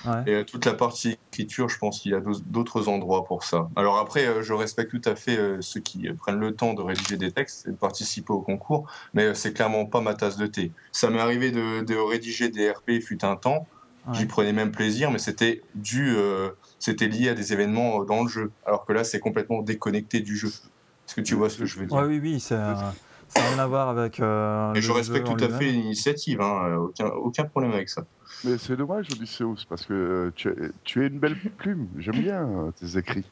Ouais. 0.06 0.24
Et 0.28 0.34
euh, 0.36 0.44
toute 0.44 0.66
la 0.66 0.74
partie 0.74 1.18
écriture, 1.32 1.70
je 1.70 1.78
pense 1.78 2.00
qu'il 2.00 2.12
y 2.12 2.16
a 2.16 2.22
d'autres- 2.48 2.88
endroits 2.88 3.26
pour 3.26 3.44
ça. 3.44 3.70
Alors 3.76 3.98
après, 3.98 4.26
euh, 4.26 4.42
je 4.44 4.54
respecte 4.54 4.92
tout 4.92 5.10
à 5.10 5.16
fait 5.16 5.38
euh, 5.38 5.62
ceux 5.62 5.80
qui 5.80 6.08
prennent 6.14 6.40
le 6.40 6.54
temps 6.56 6.74
de 6.74 6.82
rédiger 6.82 7.18
des 7.18 7.32
textes 7.32 7.68
et 7.68 7.72
de 7.72 7.76
participer 7.76 8.34
au 8.34 8.42
concours, 8.42 8.90
mais 9.14 9.34
c'est 9.34 9.54
clairement 9.54 9.86
pas 9.86 10.02
ma 10.02 10.14
tasse 10.14 10.38
de 10.38 10.46
thé. 10.46 10.72
Ça 10.92 11.10
m'est 11.10 11.20
arrivé 11.20 11.52
de, 11.52 11.82
de 11.84 11.96
rédiger 11.96 12.50
des 12.50 12.70
RP 12.70 13.00
fut 13.02 13.24
un 13.24 13.36
temps. 13.36 13.68
Ouais. 14.08 14.14
J'y 14.16 14.26
prenais 14.26 14.54
même 14.54 14.72
plaisir, 14.72 15.10
mais 15.10 15.20
c'était 15.20 15.62
dû, 15.74 16.14
euh, 16.16 16.50
c'était 16.80 17.08
lié 17.08 17.30
à 17.30 17.34
des 17.34 17.54
événements 17.54 18.04
dans 18.04 18.24
le 18.24 18.30
jeu. 18.30 18.52
Alors 18.66 18.86
que 18.86 18.94
là, 18.94 19.04
c'est 19.04 19.20
complètement 19.20 19.62
déconnecté 19.62 20.20
du 20.20 20.38
jeu. 20.38 20.50
Est-ce 20.50 21.16
que 21.16 21.22
tu 21.22 21.36
vois 21.36 21.50
ce 21.50 21.58
que 21.60 21.66
je 21.66 21.80
veux 21.80 21.86
dire? 21.86 21.98
Ouais, 21.98 22.06
oui, 22.06 22.20
oui, 22.22 22.40
ça 22.40 22.94
ça 23.36 23.42
n'a 23.44 23.50
rien 23.50 23.60
à 23.60 23.68
voir 23.68 23.90
avec. 23.90 24.20
euh, 24.20 24.72
Et 24.72 24.76
le 24.76 24.82
je 24.82 24.92
respecte 24.92 25.28
tout 25.28 25.44
à 25.44 25.50
fait 25.50 25.66
l'initiative, 25.72 26.42
hein, 26.42 26.68
euh, 26.70 26.76
aucun, 26.78 27.08
aucun 27.08 27.44
problème 27.46 27.72
avec 27.74 27.90
ça. 27.90 28.04
Mais 28.44 28.58
c'est 28.58 28.76
dommage, 28.76 29.12
Odysseus, 29.12 29.66
parce 29.68 29.86
que 29.86 29.94
euh, 29.94 30.32
tu, 30.36 30.50
es- 30.50 30.72
tu 30.84 31.04
es 31.04 31.08
une 31.08 31.20
belle 31.20 31.36
plume. 31.58 31.90
J'aime 31.98 32.22
bien 32.22 32.48
euh, 32.48 32.72
tes 32.72 32.98
écrits. 32.98 33.32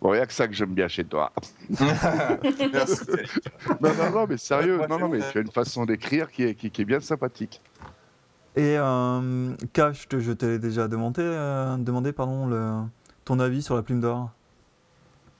Bon, 0.00 0.12
il 0.12 0.16
n'y 0.16 0.22
a 0.22 0.26
que 0.26 0.32
ça 0.32 0.48
que 0.48 0.54
j'aime 0.54 0.74
bien 0.74 0.88
chez 0.88 1.04
toi. 1.04 1.32
Merci. 2.72 3.04
Non, 3.80 3.94
non, 3.94 4.10
non, 4.10 4.26
mais 4.28 4.36
sérieux, 4.36 4.78
non, 4.88 4.98
non, 4.98 5.08
mais 5.08 5.20
tu 5.30 5.38
as 5.38 5.40
une 5.42 5.50
façon 5.52 5.84
d'écrire 5.84 6.30
qui 6.30 6.42
est, 6.42 6.54
qui, 6.54 6.70
qui 6.70 6.82
est 6.82 6.84
bien 6.84 7.00
sympathique. 7.00 7.62
Et 8.56 8.76
euh, 8.78 9.54
Cash, 9.72 10.08
te- 10.08 10.18
je 10.18 10.32
t'ai 10.32 10.58
déjà 10.58 10.88
demandé, 10.88 11.22
euh, 11.22 11.76
demandé 11.78 12.12
pardon, 12.12 12.46
le, 12.46 12.82
ton 13.24 13.38
avis 13.38 13.62
sur 13.62 13.76
la 13.76 13.82
plume 13.82 14.00
d'or? 14.00 14.30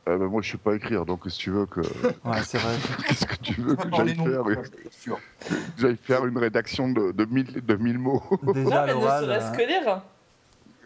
Euh, 0.09 0.19
ben, 0.19 0.27
moi, 0.27 0.43
je 0.43 0.49
ne 0.49 0.53
sais 0.53 0.59
pas 0.59 0.75
écrire, 0.75 1.07
donc 1.07 1.21
si 1.29 1.39
tu 1.39 1.51
veux 1.51 1.67
que. 1.67 1.81
Ouais, 2.25 2.43
c'est 2.45 2.59
vrai. 2.59 2.75
Qu'est-ce 3.09 3.27
que 3.27 3.37
tu 3.37 3.61
veux 3.61 3.77
que 3.77 3.83
j'aille 3.97 4.15
faire, 4.17 4.45
j'aille 5.79 5.97
faire 5.97 6.27
une 6.27 6.39
rédaction 6.39 6.89
de, 6.91 7.13
de, 7.13 7.25
1000, 7.25 7.65
de 7.65 7.75
1000 7.77 7.99
mots 7.99 8.23
Déjà, 8.53 8.87
Non, 8.87 8.87
mais 8.87 8.95
ne 8.95 9.01
serait-ce 9.01 9.53
euh, 9.53 9.57
que 9.57 9.63
lire. 9.69 10.03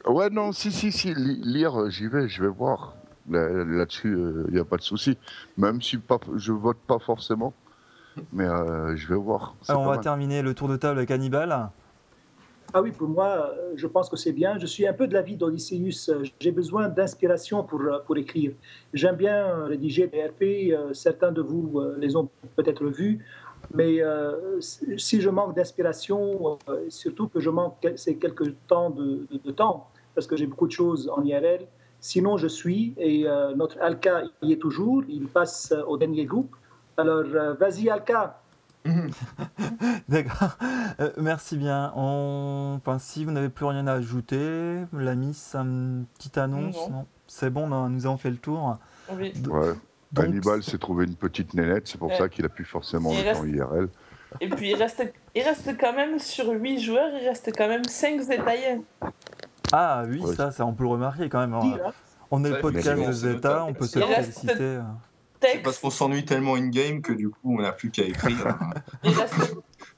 Ouais, 0.06 0.28
non, 0.30 0.52
si, 0.52 0.70
si, 0.70 0.92
si, 0.92 1.14
li- 1.14 1.40
lire, 1.42 1.80
euh, 1.80 1.90
j'y 1.90 2.06
vais, 2.08 2.28
je 2.28 2.42
vais 2.42 2.49
voir. 2.49 2.94
Là- 3.28 3.49
Là-dessus, 3.64 4.16
il 4.49 4.54
n'y 4.54 4.61
a 4.61 4.64
pas 4.64 4.76
de 4.76 4.82
souci. 4.82 5.16
Même 5.56 5.80
si 5.82 5.96
pas, 5.96 6.18
je 6.37 6.52
vote 6.52 6.78
pas 6.87 6.99
forcément, 6.99 7.54
mais 8.32 8.44
euh, 8.44 8.94
je 8.96 9.08
vais 9.08 9.16
voir. 9.16 9.54
Alors, 9.68 9.80
on 9.82 9.87
va 9.87 9.94
mal. 9.94 10.00
terminer 10.00 10.42
le 10.42 10.54
tour 10.54 10.68
de 10.68 10.76
table 10.76 10.99
avec 10.99 11.11
Hannibal. 11.11 11.70
Ah 12.78 12.83
oui, 12.83 12.90
pour 12.90 13.09
moi, 13.09 13.54
euh, 13.56 13.73
je 13.75 13.87
pense 13.87 14.11
que 14.11 14.18
c'est 14.18 14.35
bien. 14.35 14.59
Je 14.59 14.66
suis 14.66 14.87
un 14.87 14.92
peu 14.92 15.06
de 15.06 15.14
l'avis 15.14 15.35
d'Odysseus. 15.35 16.11
Euh, 16.11 16.23
J'ai 16.38 16.52
besoin 16.52 16.90
d'inspiration 16.90 17.64
pour, 17.64 17.80
euh, 17.80 18.00
pour 18.04 18.18
écrire. 18.18 18.52
J'aime 18.92 19.16
bien 19.16 19.64
rédiger 19.64 20.06
des 20.09 20.26
RP. 20.26 20.42
Certains 20.92 21.33
de 21.33 21.40
vous 21.40 21.80
les 21.97 22.16
ont 22.16 22.28
peut-être 22.54 22.85
vus. 22.85 23.25
Mais 23.73 24.00
si 24.61 25.23
je 25.23 25.30
manque 25.30 25.56
d'inspiration, 25.56 26.59
surtout 26.88 27.28
que 27.28 27.40
je 27.40 27.49
manque 27.49 27.88
ces 27.97 28.16
quelques 28.16 28.54
temps 28.68 28.90
de, 28.90 29.50
temps, 29.52 29.88
parce 30.14 30.26
que 30.26 30.37
j'ai 30.37 30.47
beaucoup 30.47 30.66
de 30.66 30.73
choses 30.73 31.11
en 31.16 31.25
IRL, 31.25 31.66
sinon 31.99 32.37
je 32.37 32.47
suis, 32.47 32.95
et 32.99 33.25
notre 33.56 33.76
Alka 33.80 34.25
y 34.42 34.52
est 34.52 34.61
toujours, 34.66 35.02
il 35.09 35.26
passe 35.26 35.75
au 35.88 35.97
dernier 35.97 36.26
groupe. 36.26 36.54
Alors, 36.97 37.25
vas-y 37.59 37.88
Alka, 37.88 38.40
D'accord. 40.09 40.57
Euh, 41.00 41.11
merci 41.19 41.57
bien. 41.57 41.93
On... 41.97 42.75
Enfin, 42.78 42.99
si 42.99 43.25
vous 43.25 43.31
n'avez 43.33 43.49
plus 43.49 43.64
rien 43.66 43.87
à 43.87 43.95
ajouter, 43.95 44.83
l'ami, 44.93 45.35
ça 45.35 45.61
une 45.61 46.07
petite 46.16 46.38
annonce 46.38 46.88
Non. 46.90 47.07
C'est 47.26 47.50
bon, 47.50 47.71
on- 47.73 47.88
nous 47.88 48.07
avons 48.07 48.16
fait 48.16 48.31
le 48.31 48.37
tour. 48.37 48.78
Oui. 49.12 49.33
Ouais. 49.49 49.73
Donc, 50.12 50.25
Hannibal 50.25 50.62
s'est 50.62 50.78
trouvé 50.78 51.05
une 51.07 51.16
petite 51.16 51.55
nénette, 51.55 51.88
c'est 51.88 51.99
pour 51.99 52.09
Ouais. 52.09 52.16
ça 52.19 52.28
qu'il 52.28 52.45
a 52.45 52.49
plus 52.49 52.64
forcément 52.64 53.11
Il 53.12 53.25
le 53.25 53.33
temps 53.33 53.40
reste- 53.40 53.55
IRL. 53.55 53.88
Et 54.40 54.49
puis, 54.49 54.71
il 54.71 54.75
reste, 54.76 55.02
il 55.35 55.43
reste 55.43 55.76
quand 55.78 55.93
même, 55.93 56.19
sur 56.19 56.49
8 56.50 56.81
joueurs, 56.81 57.11
il 57.21 57.26
reste 57.28 57.50
quand 57.57 57.69
même 57.69 57.85
5 57.85 58.21
Zetaïens. 58.21 58.81
Ah 59.73 60.05
oui, 60.09 60.21
Ouais. 60.21 60.35
ça, 60.35 60.50
ça, 60.52 60.64
on 60.64 60.73
peut 60.73 60.85
le 60.85 60.90
remarquer 60.90 61.28
quand 61.28 61.40
même. 61.40 61.55
On- 61.55 61.75
hein. 61.75 61.78
On 62.31 62.45
est 62.45 62.50
le 62.50 62.59
podcast 62.61 63.07
de 63.07 63.12
Zeta, 63.12 63.64
on 63.64 63.73
peut 63.75 63.87
se 63.87 63.99
féliciter. 64.00 64.78
C'est 65.47 65.53
Tex, 65.53 65.62
parce 65.65 65.79
qu'on 65.79 65.91
s'ennuie 65.91 66.25
tellement 66.25 66.55
in-game 66.55 67.00
que 67.03 67.12
du 67.12 67.29
coup, 67.31 67.57
on 67.59 67.62
n'a 67.62 67.73
plus 67.73 67.91
qu'à 67.91 68.05
écrire. 68.05 68.59
il 69.05 69.11
reste, 69.11 69.35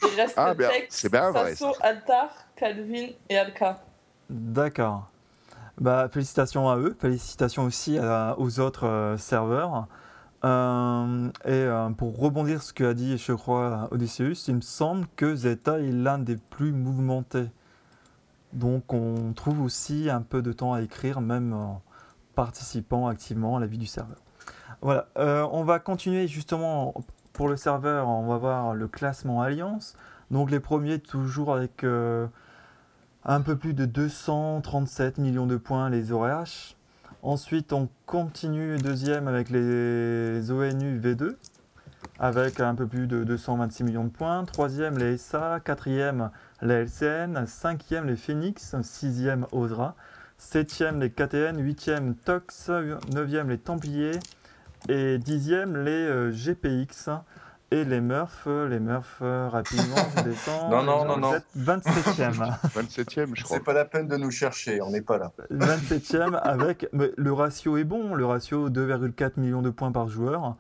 il 0.03 0.21
reste 0.21 0.35
Ah, 0.37 0.55
bien, 0.55 0.69
Tex, 0.69 0.87
c'est 0.91 1.11
bien 1.11 1.31
vrai, 1.31 1.55
Sasso, 1.55 1.73
Altar, 1.81 2.29
Calvin 2.57 3.09
et 3.29 3.39
Alka. 3.39 3.83
D'accord. 4.31 5.11
Bah, 5.81 6.09
félicitations 6.13 6.69
à 6.69 6.77
eux, 6.77 6.97
félicitations 7.01 7.65
aussi 7.65 7.99
à- 7.99 8.35
aux 8.39 8.61
autres 8.61 8.87
euh, 8.87 9.17
serveurs. 9.17 9.87
Euh, 10.45 11.29
et 11.45 11.51
euh, 11.51 11.91
pour 11.91 12.17
rebondir 12.19 12.63
sur 12.63 12.69
ce 12.69 12.75
qu'a 12.75 12.95
dit, 12.95 13.17
je 13.19 13.33
crois, 13.33 13.89
Odysseus, 13.91 14.45
il 14.49 14.57
me 14.57 14.61
semble 14.61 15.07
que 15.17 15.35
Zeta 15.35 15.79
est 15.81 15.91
l'un 15.91 16.19
des 16.19 16.37
plus 16.37 16.73
mouvementés. 16.73 17.47
Donc 18.53 18.93
on 18.93 19.33
trouve 19.35 19.61
aussi 19.63 20.09
un 20.11 20.23
peu 20.23 20.41
de 20.43 20.53
temps 20.53 20.73
à 20.75 20.83
écrire, 20.83 21.21
même 21.21 21.53
en 21.53 21.83
participant 22.35 23.09
activement 23.09 23.57
à 23.57 23.61
la 23.61 23.67
vie 23.67 23.79
du 23.79 23.87
serveur. 23.87 24.19
Voilà, 24.81 25.09
Euh, 25.17 25.47
on 25.53 25.65
va 25.65 25.79
continuer 25.79 26.29
justement 26.29 26.95
pour 27.33 27.49
le 27.49 27.57
serveur, 27.57 28.09
on 28.09 28.27
va 28.27 28.37
voir 28.37 28.75
le 28.75 28.89
classement 28.89 29.43
Alliance. 29.43 29.95
Donc 30.31 30.51
les 30.51 30.61
premiers 30.61 30.99
toujours 30.99 31.55
avec 31.55 31.85
euh, 31.85 32.27
un 33.25 33.41
peu 33.41 33.57
plus 33.57 33.75
de 33.75 33.87
237 33.87 35.19
millions 35.19 35.47
de 35.47 35.57
points 35.57 35.91
les 35.91 36.13
ORH. 36.13 36.77
Ensuite, 37.23 37.73
on 37.73 37.89
continue 38.07 38.79
deuxième 38.79 39.27
avec 39.29 39.51
les 39.51 40.51
ONU 40.51 41.01
V2 41.01 41.37
avec 42.19 42.61
un 42.61 42.75
peu 42.75 42.87
plus 42.87 43.07
de 43.07 43.25
226 43.25 43.85
millions 43.85 44.05
de 44.05 44.11
points. 44.11 44.45
Troisième, 44.45 44.99
les 44.99 45.17
SA. 45.17 45.61
Quatrième, 45.61 46.31
les 46.63 46.85
LCN. 46.85 47.47
Cinquième, 47.47 48.07
les 48.07 48.17
Phoenix. 48.17 48.75
Sixième, 48.83 49.47
OSRA. 49.53 49.95
Septième, 50.37 51.01
les 51.01 51.11
KTN. 51.11 51.61
Huitième, 51.61 52.15
TOX. 52.17 52.71
Neuvième, 53.15 53.49
les 53.51 53.59
Templiers. 53.59 54.19
Et 54.89 55.19
dixième, 55.19 55.77
les 55.77 55.91
euh, 55.91 56.31
GPX. 56.33 57.11
Et 57.71 57.85
les 57.85 58.01
Murphs. 58.01 58.47
Les 58.47 58.81
Murphs, 58.81 59.19
euh, 59.21 59.49
rapidement, 59.51 59.97
je 60.17 60.23
descends. 60.31 60.71
Non, 60.71 60.83
non, 60.83 61.05
non, 61.05 61.15
Vous 61.17 61.21
non. 61.21 61.35
êtes 61.35 61.45
27e. 61.57 62.57
27ème, 62.75 63.31
je 63.35 63.45
crois. 63.45 63.59
C'est 63.59 63.65
pas 63.65 63.75
la 63.75 63.85
peine 63.85 64.09
de 64.09 64.17
nous 64.17 64.31
chercher, 64.31 64.81
on 64.81 64.91
n'est 64.91 65.03
pas 65.03 65.19
là. 65.19 65.33
27e 65.51 66.35
avec. 66.37 66.87
mais 66.93 67.11
le 67.19 67.33
ratio 67.33 67.77
est 67.77 67.85
bon, 67.85 68.15
le 68.15 68.25
ratio 68.25 68.71
2,4 68.71 69.33
millions 69.37 69.61
de 69.61 69.69
points 69.71 69.93
par 69.93 70.09
joueur. 70.09 70.57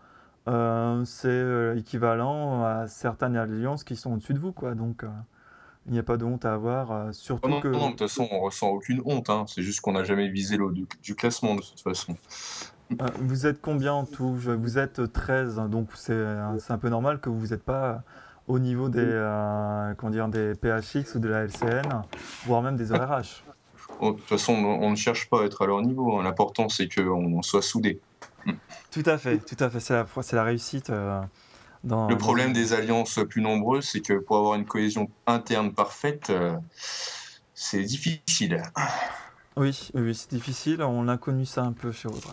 Euh, 0.48 1.02
c'est 1.06 1.28
euh, 1.28 1.76
équivalent 1.78 2.64
à 2.64 2.86
certaines 2.88 3.36
alliances 3.36 3.84
qui 3.84 3.96
sont 3.96 4.12
au-dessus 4.12 4.34
de 4.34 4.38
vous, 4.38 4.52
quoi. 4.52 4.74
Donc, 4.74 5.04
euh, 5.04 5.08
il 5.86 5.92
n'y 5.92 5.98
a 5.98 6.02
pas 6.02 6.16
de 6.18 6.24
honte 6.26 6.44
à 6.44 6.52
avoir, 6.54 6.92
euh, 6.92 7.06
Oh 7.08 7.12
surtout 7.12 7.48
non, 7.48 7.60
que. 7.60 7.68
non, 7.68 7.78
non, 7.78 7.86
de 7.86 7.90
toute 7.92 8.00
façon, 8.00 8.28
on 8.30 8.40
ressent 8.40 8.68
aucune 8.68 9.00
honte. 9.06 9.30
hein. 9.30 9.44
C'est 9.46 9.62
juste 9.62 9.80
qu'on 9.80 9.92
n'a 9.92 10.04
jamais 10.04 10.28
visé 10.28 10.58
le 10.58 10.64
haut 10.64 10.72
du, 10.72 10.86
du 11.02 11.14
classement 11.14 11.54
de 11.54 11.62
toute 11.62 11.80
façon. 11.80 12.16
Euh, 12.92 13.06
vous 13.20 13.46
êtes 13.46 13.60
combien 13.60 13.92
en 13.92 14.04
tout? 14.04 14.34
Vous 14.34 14.78
êtes 14.78 15.12
13, 15.12 15.56
donc 15.68 15.90
c'est 15.94 16.12
euh, 16.12 16.58
c'est 16.58 16.72
un 16.72 16.78
peu 16.78 16.88
normal 16.88 17.20
que 17.20 17.28
vous 17.28 17.48
n'êtes 17.48 17.62
pas 17.62 18.02
au 18.46 18.58
niveau 18.58 18.88
des, 18.88 19.00
euh, 19.04 19.92
comment 19.98 20.10
dire, 20.10 20.28
des 20.28 20.54
PHX 20.54 21.14
ou 21.14 21.18
de 21.18 21.28
la 21.28 21.40
LCN, 21.44 22.02
voire 22.46 22.62
même 22.62 22.76
des 22.76 22.92
ORH. 22.92 23.42
Oh, 24.00 24.12
De 24.12 24.16
toute 24.18 24.26
façon, 24.28 24.54
on 24.54 24.90
ne 24.90 24.96
cherche 24.96 25.28
pas 25.28 25.42
à 25.42 25.44
être 25.44 25.62
à 25.62 25.66
leur 25.66 25.82
niveau. 25.82 26.18
hein. 26.18 26.22
L'important, 26.22 26.68
c'est 26.70 26.88
qu'on 26.88 27.42
soit 27.42 27.62
soudés. 27.62 28.00
Tout 28.90 29.02
à 29.04 29.18
fait, 29.18 29.38
tout 29.38 29.62
à 29.62 29.68
fait. 29.68 29.80
C'est 29.80 30.36
la, 30.36 30.42
réussite. 30.42 30.88
euh, 30.90 31.20
dans, 31.84 32.08
Le 32.08 32.14
dans- 32.14 32.18
problème 32.18 32.52
des 32.54 32.72
alliances 32.72 33.20
plus 33.28 33.42
nombreuses, 33.42 33.88
c'est 33.90 34.00
que 34.00 34.14
pour 34.14 34.38
avoir 34.38 34.54
une 34.54 34.64
cohésion 34.64 35.10
interne 35.26 35.72
parfaite, 35.74 36.30
euh, 36.30 36.56
c'est 37.54 37.82
difficile. 37.82 38.62
Oui, 39.58 39.90
oui, 39.94 40.14
c'est 40.14 40.30
difficile. 40.30 40.84
On 40.84 41.08
a 41.08 41.16
connu 41.16 41.44
ça 41.44 41.64
un 41.64 41.72
peu 41.72 41.90
chez 41.90 42.06
Audra. 42.06 42.32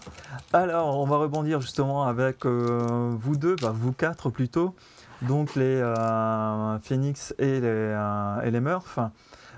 Alors, 0.53 0.99
on 0.99 1.07
va 1.07 1.17
rebondir 1.17 1.59
justement 1.59 2.03
avec 2.03 2.45
euh, 2.45 3.15
vous 3.17 3.35
deux, 3.35 3.55
bah, 3.55 3.71
vous 3.73 3.93
quatre 3.93 4.29
plutôt. 4.29 4.75
Donc 5.23 5.55
les 5.55 5.81
euh, 5.81 6.77
Phoenix 6.81 7.33
et 7.39 7.59
les, 7.59 7.63
euh, 7.63 8.41
et 8.41 8.51
les 8.51 8.59
Murphs. 8.59 8.99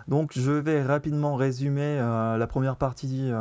Donc 0.07 0.31
je 0.33 0.51
vais 0.51 0.81
rapidement 0.81 1.36
résumer 1.36 1.97
la 1.97 2.47
première 2.47 2.77
partie 2.77 3.31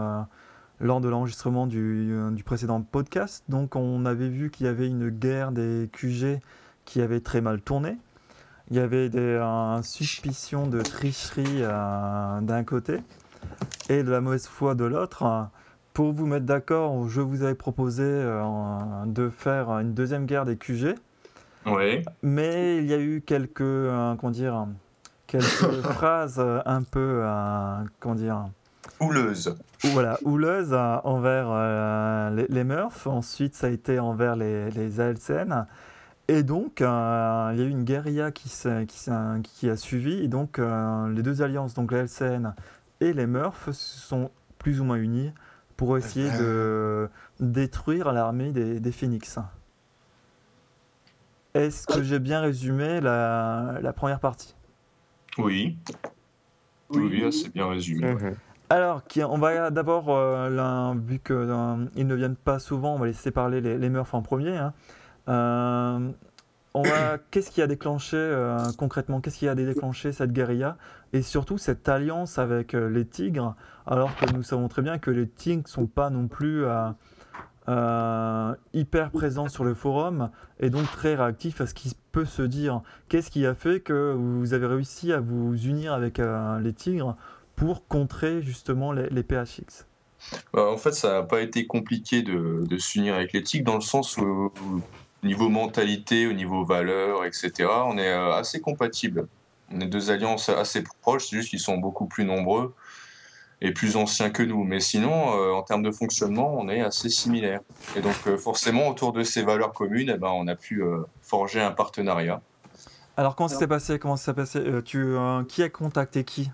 lors 0.80 1.00
de 1.00 1.08
l'enregistrement 1.08 1.68
du, 1.68 2.12
du 2.32 2.42
précédent 2.42 2.82
podcast. 2.82 3.44
Donc 3.48 3.76
on 3.76 4.04
avait 4.04 4.28
vu 4.28 4.50
qu'il 4.50 4.66
y 4.66 4.68
avait 4.68 4.88
une 4.88 5.08
guerre 5.10 5.52
des 5.52 5.88
QG 5.92 6.40
qui 6.84 7.00
avait 7.00 7.20
très 7.20 7.40
mal 7.40 7.60
tourné. 7.60 7.96
Il 8.72 8.76
y 8.76 8.80
avait 8.80 9.08
des 9.08 9.40
suspicions 9.84 10.66
de 10.66 10.80
tricherie 10.80 11.60
d'un 11.60 12.64
côté 12.64 12.98
et 13.88 14.02
de 14.02 14.10
la 14.10 14.20
mauvaise 14.20 14.46
foi 14.46 14.74
de 14.74 14.84
l'autre. 14.84 15.48
Pour 15.92 16.12
vous 16.12 16.26
mettre 16.26 16.44
d'accord, 16.46 17.08
je 17.08 17.20
vous 17.20 17.42
avais 17.42 17.54
proposé 17.54 18.02
euh, 18.04 18.42
de 19.06 19.28
faire 19.30 19.70
une 19.78 19.94
deuxième 19.94 20.26
guerre 20.26 20.44
des 20.44 20.56
QG, 20.56 20.94
Ouais. 21.64 22.04
mais 22.22 22.78
il 22.78 22.86
y 22.86 22.92
a 22.94 22.98
eu 22.98 23.22
quelques, 23.26 23.60
euh, 23.62 24.14
comment 24.16 24.30
dire, 24.30 24.66
quelques 25.26 25.44
phrases 25.94 26.36
euh, 26.38 26.60
un 26.66 26.82
peu, 26.82 27.22
comment 27.98 28.14
dire, 28.14 28.44
Houleuse. 29.00 29.56
ou- 29.84 29.88
voilà, 29.88 30.18
houleuses 30.24 30.72
euh, 30.72 30.96
envers 31.04 31.46
euh, 31.50 32.30
les, 32.30 32.46
les 32.48 32.64
Murphs. 32.64 33.06
Ensuite, 33.06 33.54
ça 33.54 33.66
a 33.66 33.70
été 33.70 33.98
envers 33.98 34.36
les, 34.36 34.70
les 34.70 35.00
ALCN. 35.00 35.66
Et 36.28 36.42
donc, 36.42 36.80
euh, 36.82 37.50
il 37.54 37.58
y 37.58 37.62
a 37.62 37.64
eu 37.66 37.70
une 37.70 37.84
guérilla 37.84 38.30
qui, 38.32 38.48
qui, 38.88 39.10
qui 39.42 39.70
a 39.70 39.76
suivi. 39.76 40.24
Et 40.24 40.28
donc, 40.28 40.58
les 40.58 41.22
deux 41.22 41.40
alliances, 41.42 41.74
donc 41.74 41.92
les 41.92 41.98
LCN 42.04 42.54
et 43.00 43.12
les 43.12 43.26
Murphs, 43.26 43.72
se 43.72 43.98
sont 43.98 44.30
plus 44.58 44.80
ou 44.80 44.84
moins 44.84 44.96
unis 44.96 45.32
pour 45.76 45.98
essayer 45.98 46.30
de 46.38 47.08
détruire 47.40 48.12
l'armée 48.12 48.50
des, 48.52 48.80
des 48.80 48.92
Phoenix. 48.92 49.38
Est-ce 51.54 51.86
que 51.86 52.02
j'ai 52.02 52.18
bien 52.18 52.40
résumé 52.40 53.00
la, 53.00 53.78
la 53.80 53.92
première 53.92 54.20
partie? 54.20 54.54
Oui. 55.38 55.76
Oui, 56.90 57.22
oui, 57.24 57.32
c'est 57.32 57.52
bien 57.52 57.68
résumé. 57.68 58.14
Mhm. 58.14 58.36
Alors, 58.68 59.02
on 59.28 59.38
va 59.38 59.70
d'abord, 59.70 60.06
euh, 60.08 60.94
vu 61.06 61.18
qu'ils 61.18 61.36
ne 61.36 62.14
viennent 62.14 62.36
pas 62.36 62.58
souvent, 62.58 62.94
on 62.94 62.98
va 62.98 63.06
laisser 63.06 63.30
parler 63.30 63.60
les, 63.60 63.78
les 63.78 63.88
Murphs 63.88 64.14
en 64.14 64.22
premier. 64.22 64.56
hein. 64.56 64.72
Euh, 65.28 66.10
qu'est-ce 67.30 67.50
qui 67.50 67.62
a 67.62 67.66
déclenché 67.66 68.16
euh, 68.16 68.58
concrètement, 68.78 69.20
qu'est-ce 69.20 69.38
qui 69.38 69.48
a 69.48 69.54
déclenché 69.54 70.12
cette 70.12 70.32
guérilla? 70.32 70.76
Et 71.12 71.22
surtout 71.22 71.58
cette 71.58 71.88
alliance 71.88 72.38
avec 72.38 72.74
euh, 72.74 72.88
les 72.88 73.06
Tigres, 73.06 73.54
alors 73.86 74.14
que 74.16 74.32
nous 74.32 74.42
savons 74.42 74.68
très 74.68 74.82
bien 74.82 74.98
que 74.98 75.10
les 75.10 75.28
Tigres 75.28 75.62
ne 75.64 75.68
sont 75.68 75.86
pas 75.86 76.10
non 76.10 76.28
plus 76.28 76.64
euh, 77.68 78.54
hyper 78.72 79.10
présents 79.10 79.48
sur 79.48 79.64
le 79.64 79.74
forum 79.74 80.30
et 80.60 80.70
donc 80.70 80.90
très 80.90 81.14
réactifs 81.14 81.60
à 81.60 81.66
ce 81.66 81.74
qui 81.74 81.96
peut 82.12 82.24
se 82.24 82.42
dire. 82.42 82.82
Qu'est-ce 83.08 83.30
qui 83.30 83.46
a 83.46 83.54
fait 83.54 83.80
que 83.80 84.14
vous 84.16 84.54
avez 84.54 84.66
réussi 84.66 85.12
à 85.12 85.20
vous 85.20 85.56
unir 85.56 85.92
avec 85.92 86.20
les 86.60 86.72
Tigres 86.72 87.16
pour 87.56 87.88
contrer 87.88 88.42
justement 88.42 88.92
les, 88.92 89.22
PHX. 89.22 89.86
Bah, 90.52 90.70
en 90.70 90.76
fait, 90.76 90.92
ça 90.92 91.14
n'a 91.14 91.22
pas 91.22 91.40
été 91.40 91.66
compliqué 91.66 92.22
de, 92.22 92.64
s'unir 92.78 93.14
avec 93.14 93.32
les 93.32 93.42
Tigres 93.42 93.64
dans 93.64 93.76
le 93.76 93.80
sens 93.80 94.16
où, 94.18 94.52
au 95.26 95.28
niveau 95.28 95.48
mentalité, 95.48 96.28
au 96.28 96.32
niveau 96.32 96.64
valeur, 96.64 97.24
etc., 97.24 97.68
on 97.84 97.98
est 97.98 98.12
euh, 98.12 98.32
assez 98.32 98.60
compatibles. 98.60 99.26
On 99.72 99.80
est 99.80 99.86
deux 99.86 100.12
alliances 100.12 100.48
assez 100.48 100.84
proches, 101.02 101.26
c'est 101.26 101.36
juste 101.36 101.50
qu'ils 101.50 101.58
sont 101.58 101.78
beaucoup 101.78 102.06
plus 102.06 102.24
nombreux 102.24 102.74
et 103.60 103.72
plus 103.72 103.96
anciens 103.96 104.30
que 104.30 104.44
nous. 104.44 104.62
Mais 104.62 104.78
sinon, 104.78 105.36
euh, 105.36 105.50
en 105.50 105.62
termes 105.62 105.82
de 105.82 105.90
fonctionnement, 105.90 106.54
on 106.56 106.68
est 106.68 106.80
assez 106.80 107.08
similaires. 107.08 107.60
Et 107.96 108.02
donc, 108.02 108.14
euh, 108.28 108.38
forcément, 108.38 108.86
autour 108.86 109.12
de 109.12 109.24
ces 109.24 109.42
valeurs 109.42 109.72
communes, 109.72 110.12
eh 110.14 110.18
ben, 110.18 110.28
on 110.28 110.46
a 110.46 110.54
pu 110.54 110.84
euh, 110.84 110.98
forger 111.22 111.60
un 111.60 111.72
partenariat. 111.72 112.40
Alors 113.16 113.34
comment 113.34 113.48
ça 113.48 113.58
s'est 113.58 113.66
passé? 113.66 113.98
Comment 113.98 114.16
ça 114.16 114.26
s'est 114.26 114.34
passé? 114.34 114.58
Euh, 114.60 114.80
tu, 114.80 114.98
euh, 114.98 115.42
Qui 115.42 115.64
a 115.64 115.68
contacté 115.70 116.22
qui? 116.22 116.50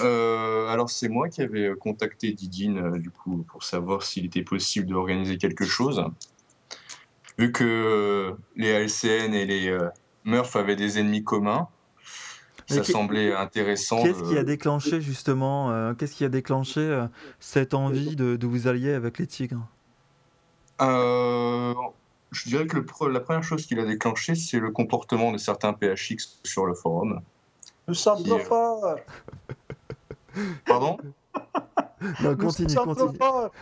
Euh, 0.00 0.66
alors 0.68 0.90
c'est 0.90 1.08
moi 1.08 1.28
qui 1.28 1.42
avais 1.42 1.70
contacté 1.78 2.32
Didine 2.32 2.78
euh, 2.78 2.98
du 2.98 3.10
coup 3.10 3.44
pour 3.48 3.62
savoir 3.62 4.02
s'il 4.02 4.26
était 4.26 4.42
possible 4.42 4.88
d'organiser 4.88 5.38
quelque 5.38 5.64
chose. 5.64 6.04
Vu 7.38 7.52
que 7.52 7.64
euh, 7.64 8.36
les 8.56 8.74
ALCN 8.74 9.34
et 9.34 9.44
les 9.44 9.68
euh, 9.68 9.88
Murph 10.24 10.56
avaient 10.56 10.76
des 10.76 10.98
ennemis 10.98 11.24
communs, 11.24 11.68
ça 12.66 12.82
semblait 12.82 13.32
intéressant. 13.34 14.02
Qu'est-ce 14.02 14.22
qui 14.24 14.36
a 14.36 14.44
déclenché 14.44 15.00
justement, 15.00 15.70
euh, 15.70 15.94
qu'est-ce 15.94 16.14
qui 16.14 16.24
a 16.24 16.28
déclenché 16.28 16.80
euh, 16.80 17.06
cette 17.38 17.74
envie 17.74 18.16
de, 18.16 18.36
de 18.36 18.46
vous 18.46 18.66
allier 18.66 18.92
avec 18.92 19.18
les 19.18 19.26
tigres? 19.26 19.66
Euh, 20.80 21.74
je 22.32 22.48
dirais 22.48 22.66
que 22.66 22.76
le 22.76 23.12
la 23.12 23.20
première 23.20 23.42
chose 23.42 23.66
qu'il 23.66 23.78
a 23.78 23.84
déclenché, 23.84 24.34
c'est 24.34 24.58
le 24.58 24.70
comportement 24.70 25.32
de 25.32 25.38
certains 25.38 25.72
PHX 25.72 26.40
sur 26.44 26.66
le 26.66 26.74
forum. 26.74 27.20
Nous 27.88 27.94
sommes 27.94 28.22
Qui, 28.22 28.32
euh. 28.32 28.96
Pardon? 30.66 30.98
Non, 32.22 32.36
continue, 32.36 32.74
continue. 32.74 33.16
forts. 33.16 33.50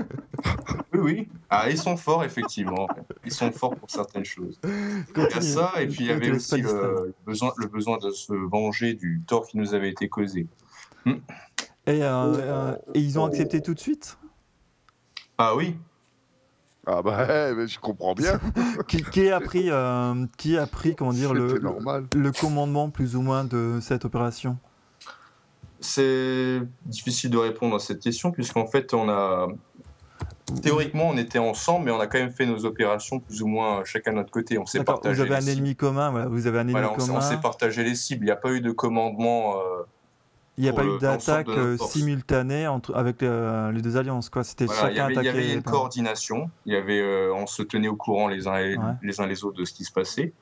Oui, 0.92 1.00
oui. 1.00 1.28
Ah, 1.50 1.68
ils 1.70 1.78
sont 1.78 1.96
forts, 1.96 2.24
effectivement. 2.24 2.86
Ils 3.24 3.32
sont 3.32 3.50
forts 3.50 3.74
pour 3.74 3.90
certaines 3.90 4.24
choses. 4.24 4.60
Il 4.64 5.22
y 5.22 5.26
a 5.26 5.40
ça, 5.40 5.72
et 5.80 5.88
puis 5.88 6.04
il 6.04 6.06
y 6.06 6.10
avait 6.10 6.30
aussi 6.30 6.60
le 6.60 7.12
besoin, 7.26 7.52
le 7.56 7.66
besoin 7.66 7.98
de 7.98 8.10
se 8.10 8.32
venger 8.32 8.94
du 8.94 9.20
tort 9.26 9.46
qui 9.46 9.58
nous 9.58 9.74
avait 9.74 9.90
été 9.90 10.08
causé. 10.08 10.46
Et, 11.06 12.02
euh, 12.02 12.06
euh, 12.06 12.76
et 12.94 13.00
ils 13.00 13.18
ont 13.18 13.24
accepté 13.26 13.60
tout 13.60 13.74
de 13.74 13.80
suite? 13.80 14.18
Ah 15.36 15.54
oui 15.56 15.76
Ah 16.86 17.02
bah, 17.02 17.26
eh, 17.50 17.54
mais 17.54 17.66
je 17.66 17.78
comprends 17.80 18.14
bien. 18.14 18.40
qui, 18.86 19.02
qui 19.02 19.30
a 19.30 19.40
pris, 19.40 19.70
euh, 19.70 20.26
qui 20.38 20.56
a 20.56 20.66
pris 20.66 20.94
comment 20.94 21.12
dire, 21.12 21.34
normal. 21.34 22.06
le 22.14 22.32
commandement 22.32 22.88
plus 22.90 23.16
ou 23.16 23.22
moins 23.22 23.44
de 23.44 23.78
cette 23.82 24.04
opération? 24.04 24.58
C'est 25.84 26.62
difficile 26.86 27.28
de 27.30 27.36
répondre 27.36 27.76
à 27.76 27.78
cette 27.78 28.00
question, 28.00 28.30
puisqu'en 28.32 28.66
fait, 28.66 28.94
on 28.94 29.08
a. 29.10 29.48
Théoriquement, 30.62 31.08
on 31.08 31.16
était 31.16 31.38
ensemble, 31.38 31.86
mais 31.86 31.90
on 31.90 32.00
a 32.00 32.06
quand 32.06 32.18
même 32.18 32.30
fait 32.30 32.46
nos 32.46 32.64
opérations 32.64 33.18
plus 33.20 33.42
ou 33.42 33.46
moins 33.46 33.82
chacun 33.84 34.12
de 34.12 34.16
notre 34.16 34.30
côté. 34.30 34.56
On 34.58 34.66
s'est 34.66 34.82
partagé. 34.84 35.14
Vous 35.16 35.20
avez 35.22 35.34
un 35.36 35.40
cibles. 35.40 35.52
ennemi 35.58 35.76
commun, 35.76 36.10
voilà, 36.10 36.28
vous 36.28 36.46
avez 36.46 36.58
un 36.58 36.60
ennemi 36.62 36.72
Voilà, 36.72 36.92
on 36.92 36.98
s'est- 36.98 37.10
on 37.10 37.14
commun. 37.14 37.20
s'est 37.20 37.40
partagé 37.40 37.82
les 37.84 37.94
cibles. 37.94 38.22
Il 38.24 38.26
n'y 38.26 38.30
a 38.30 38.36
pas 38.36 38.50
eu 38.52 38.60
de 38.60 38.70
commandement. 38.70 39.56
euh, 39.58 39.82
Il 40.56 40.62
n'y 40.64 40.70
a 40.70 40.72
pas 40.72 40.84
eu 40.84 40.98
d'attaque 41.00 41.48
euh, 41.48 41.76
simultanée 41.78 42.66
entre, 42.68 42.94
avec 42.94 43.22
euh, 43.22 43.72
les 43.72 43.82
deux 43.82 43.96
alliances, 43.96 44.28
quoi. 44.30 44.44
C'était 44.44 44.66
Voilà, 44.66 44.82
chacun 44.82 45.10
il 45.10 45.22
y 45.24 45.28
avait 45.28 45.52
une 45.54 45.62
coordination. 45.62 46.48
Il 46.64 46.72
y 46.74 46.76
avait, 46.76 47.00
euh, 47.00 47.34
on 47.34 47.46
se 47.46 47.62
tenait 47.62 47.88
au 47.88 47.96
courant 47.96 48.28
les 48.28 48.46
uns, 48.46 48.56
et- 48.58 48.76
Ouais. 48.78 48.84
les 49.02 49.20
uns 49.20 49.26
les 49.26 49.44
autres 49.44 49.58
de 49.58 49.64
ce 49.64 49.72
qui 49.74 49.84
se 49.84 49.92
passait. 49.92 50.32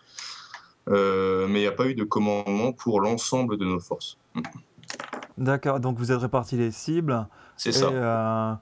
Euh, 0.91 1.47
mais 1.49 1.61
il 1.61 1.63
n'y 1.63 1.69
a 1.69 1.73
pas 1.73 1.87
eu 1.87 1.95
de 1.95 2.05
commandement 2.05 2.73
pour 2.73 3.01
l'ensemble 3.01 3.57
de 3.57 3.65
nos 3.65 3.81
forces. 3.81 4.19
D'accord, 5.43 5.81
donc 5.81 5.99
vous 5.99 6.13
êtes 6.13 6.21
répartis 6.21 6.57
les 6.57 6.71
cibles. 6.71 7.27
C'est 7.57 7.71
Et, 7.71 7.73
ça. 7.73 7.89
euh, 7.89 8.55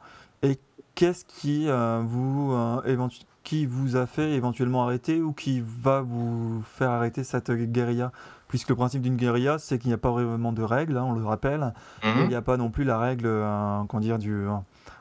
et 0.43 0.59
qu'est-ce 0.95 1.27
qui, 1.27 1.69
euh, 1.69 2.01
vous, 2.03 2.53
euh, 2.55 3.09
qui 3.45 3.67
vous 3.67 3.97
a 3.97 4.07
fait 4.07 4.31
éventuellement 4.33 4.85
arrêter 4.85 5.21
ou 5.21 5.33
qui 5.35 5.63
va 5.63 6.01
vous 6.01 6.63
faire 6.65 6.91
arrêter 6.91 7.23
cette 7.23 7.51
guérilla? 7.51 8.13
Puisque 8.49 8.71
le 8.71 8.77
principe 8.77 9.03
d'une 9.03 9.17
guérilla, 9.17 9.59
c'est 9.59 9.79
qu'il 9.79 9.89
n'y 9.89 9.95
a 9.95 9.99
pas 9.99 10.11
vraiment 10.11 10.53
de 10.53 10.63
règles, 10.63 10.97
hein, 10.97 11.05
on 11.07 11.13
le 11.13 11.23
rappelle. 11.25 11.75
Et 12.03 12.09
Mhm. 12.09 12.21
il 12.23 12.29
n'y 12.29 12.35
a 12.35 12.43
pas 12.43 12.57
non 12.57 12.71
plus 12.71 12.85
la 12.85 12.99
règle 12.99 13.27
euh, 13.27 13.83
comment 13.87 14.01
dire, 14.01 14.19
du, 14.19 14.47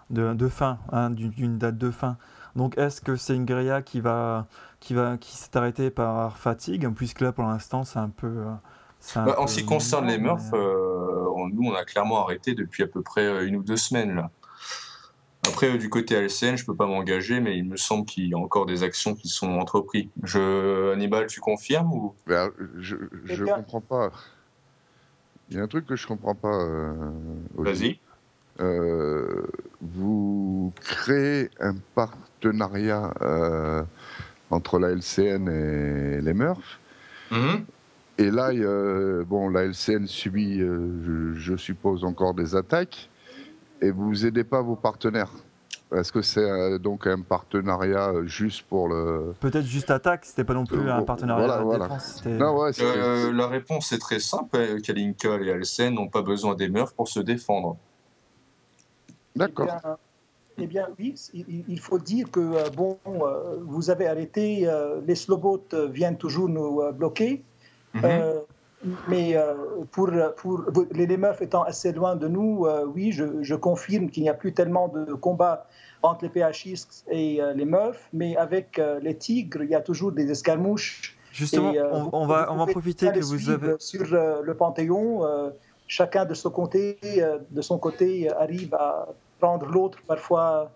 de, 0.09 0.33
de 0.33 0.47
fin, 0.49 0.79
hein, 0.91 1.09
d'une- 1.09 1.57
date 1.57 1.77
de 1.77 1.91
fin. 1.91 2.17
Donc 2.57 2.77
est-ce 2.77 2.99
que 2.99 3.15
c'est 3.15 3.35
une 3.35 3.45
guérilla 3.45 3.81
qui, 3.81 4.01
va, 4.01 4.47
qui, 4.81 4.93
va, 4.93 5.17
qui 5.17 5.37
s'est 5.37 5.55
arrêtée 5.55 5.91
par 5.91 6.37
fatigue? 6.37 6.89
Puisque 6.93 7.21
là, 7.21 7.31
pour 7.31 7.45
l'instant, 7.45 7.85
c'est 7.85 7.99
un 7.99 8.09
peu... 8.09 8.27
euh, 8.27 8.51
Bah, 9.15 9.35
en 9.39 9.47
ce 9.47 9.55
qui 9.59 9.65
concerne 9.65 10.07
les 10.07 10.17
Murphs, 10.17 10.53
euh, 10.53 11.25
on- 11.35 11.47
nous, 11.47 11.69
on 11.69 11.73
a 11.73 11.83
clairement 11.85 12.23
arrêté 12.23 12.53
depuis 12.53 12.83
à 12.83 12.87
peu 12.87 13.01
près 13.01 13.25
euh, 13.25 13.47
une 13.47 13.55
ou 13.55 13.63
deux 13.63 13.77
semaines. 13.77 14.15
Là. 14.15 14.29
Après, 15.47 15.73
euh, 15.73 15.77
du 15.77 15.89
côté 15.89 16.15
LCN, 16.15 16.57
je 16.57 16.65
peux 16.65 16.75
pas 16.75 16.85
m'engager, 16.85 17.39
mais 17.39 17.57
il 17.57 17.63
me 17.65 17.77
semble 17.77 18.05
qu'il 18.05 18.27
y 18.27 18.33
a 18.33 18.37
encore 18.37 18.65
des 18.65 18.83
actions 18.83 19.15
qui 19.15 19.29
sont 19.29 19.57
entreprises. 19.57 20.09
Je... 20.23 20.91
Hannibal, 20.93 21.27
tu 21.27 21.39
confirmes 21.39 21.91
ou... 21.93 22.13
Euh, 22.29 22.49
je 22.79 23.43
bien- 23.43 23.55
comprends 23.55 23.81
pas. 23.81 24.11
Il 25.49 25.57
y 25.57 25.59
a 25.59 25.63
un 25.63 25.67
truc 25.67 25.85
que 25.87 25.95
je 25.95 26.05
comprends 26.05 26.35
pas. 26.35 26.53
euh. 26.53 26.93
Vas-y. 27.55 27.99
Euh, 28.59 29.47
vous 29.81 30.73
créez 30.81 31.49
un 31.59 31.73
partenariat 31.95 33.13
euh, 33.21 33.81
entre 34.51 34.77
la 34.77 34.89
LCN 34.89 35.47
et 35.49 36.21
les 36.21 36.33
Murphs. 36.33 36.79
Mhm. 37.31 37.65
Et 38.19 38.29
là, 38.31 38.47
a- 38.47 39.23
bon, 39.23 39.49
la 39.49 39.63
LCN 39.63 40.05
subit, 40.05 40.61
euh, 40.61 41.33
je, 41.33 41.39
je 41.39 41.55
suppose, 41.55 42.03
encore 42.03 42.33
des 42.33 42.53
attaques. 42.55 43.09
Et 43.81 43.91
vous 43.91 44.25
aidez 44.25 44.43
pas 44.43 44.61
vos 44.61 44.75
partenaires? 44.75 45.31
Est-ce 45.95 46.11
que 46.11 46.21
c'est 46.21 46.41
euh, 46.47 46.77
donc 46.77 47.07
un 47.07 47.21
partenariat 47.21 48.09
euh, 48.09 48.25
juste 48.27 48.63
pour 48.67 48.89
le... 48.89 49.33
Peut-être 49.39 49.65
juste 49.65 49.89
attaque, 49.89 50.25
c'était 50.25 50.43
pas 50.43 50.53
non 50.53 50.65
plus 50.65 50.87
Euh, 50.87 50.97
un 50.97 51.01
partenariat 51.01 51.45
voilà, 51.47 51.59
de 51.61 51.65
voilà. 51.65 51.85
défense. 51.85 52.21
Non, 52.25 52.59
ouais, 52.61 52.71
Euh, 52.81 53.31
la 53.33 53.47
réponse 53.47 53.91
est 53.93 53.97
très 53.97 54.19
simple. 54.19 54.55
euh, 54.57 54.79
Kalinka 54.81 55.37
et 55.41 55.51
Alcen 55.51 55.95
n'ont 55.95 56.09
pas 56.09 56.21
besoin 56.21 56.53
des 56.55 56.69
Murphs 56.69 56.93
pour 56.93 57.07
se 57.07 57.21
défendre. 57.21 57.77
D'accord. 59.35 59.67
Eh 59.67 59.71
bien, 59.81 59.97
eh 60.57 60.67
bien, 60.67 60.87
oui, 60.99 61.15
il, 61.33 61.63
il 61.67 61.79
faut 61.79 61.97
dire 61.97 62.29
que, 62.29 62.39
euh, 62.41 62.69
bon, 62.69 62.99
euh, 63.07 63.55
vous 63.61 63.89
avez 63.89 64.07
arrêté, 64.07 64.67
euh, 64.67 64.99
les 65.07 65.15
slowboats 65.15 65.73
euh, 65.73 65.87
viennent 65.87 66.17
toujours 66.17 66.49
nous 66.49 66.81
euh, 66.81 66.91
bloquer. 66.91 67.43
Mhm. 67.93 68.01
Euh, 68.05 68.39
mais 69.07 69.35
euh, 69.35 69.53
pour, 69.91 70.09
pour 70.37 70.63
les 70.93 71.05
les 71.05 71.17
Murphs 71.17 71.41
étant 71.41 71.63
assez 71.63 71.91
loin 71.91 72.15
de 72.15 72.27
nous, 72.27 72.65
euh, 72.65 72.85
oui, 72.85 73.11
je, 73.11 73.43
je 73.43 73.55
confirme 73.55 74.09
qu'il 74.09 74.23
n'y 74.23 74.29
a 74.29 74.33
plus 74.33 74.53
tellement 74.53 74.87
de 74.87 75.13
combats 75.13 75.65
entre 76.01 76.23
les 76.25 76.29
PHX 76.29 77.03
et 77.09 77.41
les 77.55 77.65
Murphs, 77.65 78.07
mais 78.13 78.37
avec 78.37 78.79
les 79.01 79.17
Tigres, 79.17 79.63
il 79.63 79.69
y 79.71 79.75
a 79.75 79.81
toujours 79.81 80.13
des 80.13 80.31
escarmouches. 80.31 81.17
Justement, 81.33 81.73
Et, 81.73 81.81
on, 81.81 82.25
va, 82.25 82.49
on 82.49 82.55
va 82.55 82.61
pouvez 82.61 82.71
profiter 82.71 83.11
que 83.11 83.19
vous 83.19 83.49
avez... 83.49 83.75
sur 83.79 84.05
le 84.09 84.53
Panthéon. 84.53 85.51
chacun 85.87 86.23
de 86.23 86.33
son 86.33 86.51
côté, 86.51 86.97
de 87.51 87.61
son 87.61 87.77
côté, 87.79 88.31
arrive 88.31 88.73
à 88.75 89.09
prendre 89.41 89.65
l'autre. 89.65 89.97
Parfois, 90.07 90.71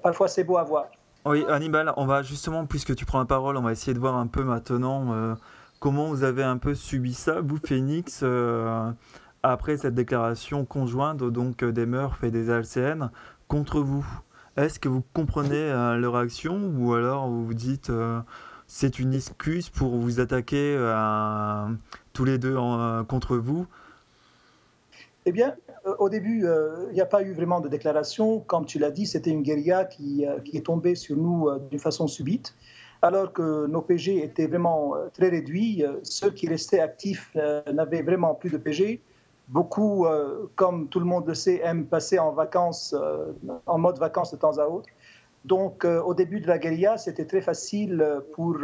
parfois 0.00 0.28
c'est 0.28 0.44
beau 0.44 0.58
à 0.58 0.62
voir. 0.62 0.86
Oui, 1.24 1.44
Hannibal, 1.48 1.92
on 1.96 2.04
va 2.04 2.22
justement, 2.22 2.66
puisque 2.66 2.96
tu 2.96 3.06
prends 3.06 3.20
la 3.20 3.24
parole, 3.24 3.56
on 3.56 3.62
va 3.62 3.72
essayer 3.72 3.94
de 3.94 4.00
voir 4.00 4.16
un 4.16 4.26
peu 4.26 4.42
maintenant 4.42 5.12
euh, 5.12 5.34
comment 5.82 6.10
vous 6.10 6.22
avez 6.22 6.44
un 6.44 6.58
peu 6.58 6.76
subi 6.76 7.12
ça, 7.12 7.40
vous, 7.40 7.58
Phoenix, 7.58 8.20
euh, 8.22 8.92
après 9.42 9.76
cette 9.76 9.96
déclaration 9.96 10.64
conjointe 10.64 11.18
donc 11.24 11.64
euh, 11.64 11.72
des 11.72 11.86
Murphs 11.86 12.22
et 12.22 12.30
des 12.30 12.50
ALCN 12.50 13.10
contre 13.48 13.80
vous? 13.80 14.06
Est-ce 14.56 14.78
que 14.78 14.88
vous 14.88 15.02
comprenez 15.12 15.56
euh, 15.56 15.96
leur 15.96 16.14
action 16.14 16.72
ou 16.78 16.94
alors 16.94 17.28
vous 17.28 17.44
vous 17.44 17.54
dites 17.54 17.90
c'est 18.68 19.00
une 19.00 19.12
excuse 19.12 19.70
pour 19.70 19.96
vous 19.96 20.20
attaquer 20.20 20.78
tous 22.12 22.24
les 22.24 22.38
deux 22.38 22.56
contre 23.08 23.36
vous? 23.36 23.66
Eh 25.26 25.32
bien, 25.32 25.56
au 25.98 26.08
début, 26.08 26.46
il 26.90 26.94
n'y 26.94 27.00
a 27.00 27.06
pas 27.06 27.22
eu 27.22 27.32
vraiment 27.32 27.60
de 27.60 27.68
déclaration. 27.68 28.38
Comme 28.38 28.66
tu 28.66 28.78
l'as 28.78 28.92
dit, 28.92 29.06
c'était 29.06 29.30
une 29.30 29.42
guérilla 29.42 29.84
qui, 29.84 30.24
qui 30.44 30.56
est 30.56 30.66
tombée 30.66 30.94
sur 30.94 31.16
nous 31.16 31.50
d'une 31.70 31.80
façon 31.80 32.06
subite. 32.06 32.54
Alors 33.04 33.32
que 33.32 33.66
nos 33.66 33.82
PG 33.82 34.22
étaient 34.22 34.46
vraiment 34.46 34.94
euh, 34.94 35.08
très 35.12 35.28
réduits, 35.28 35.84
euh, 35.84 35.96
ceux 36.04 36.30
qui 36.30 36.48
restaient 36.48 36.78
actifs 36.78 37.32
euh, 37.34 37.60
n'avaient 37.72 38.02
vraiment 38.02 38.34
plus 38.36 38.50
de 38.50 38.58
PG. 38.58 39.00
Beaucoup, 39.48 40.06
comme 40.54 40.88
tout 40.88 41.00
le 41.00 41.04
monde 41.04 41.26
le 41.26 41.34
sait, 41.34 41.60
aiment 41.62 41.84
passer 41.84 42.18
en 42.18 42.30
vacances, 42.30 42.94
en 43.66 43.76
mode 43.76 43.98
vacances 43.98 44.32
de 44.32 44.38
temps 44.38 44.56
à 44.56 44.66
autre. 44.66 44.88
Donc, 45.44 45.84
au 45.84 46.14
début 46.14 46.40
de 46.40 46.46
la 46.46 46.56
guérilla, 46.58 46.96
c'était 46.96 47.26
très 47.26 47.42
facile 47.42 48.22
pour 48.32 48.56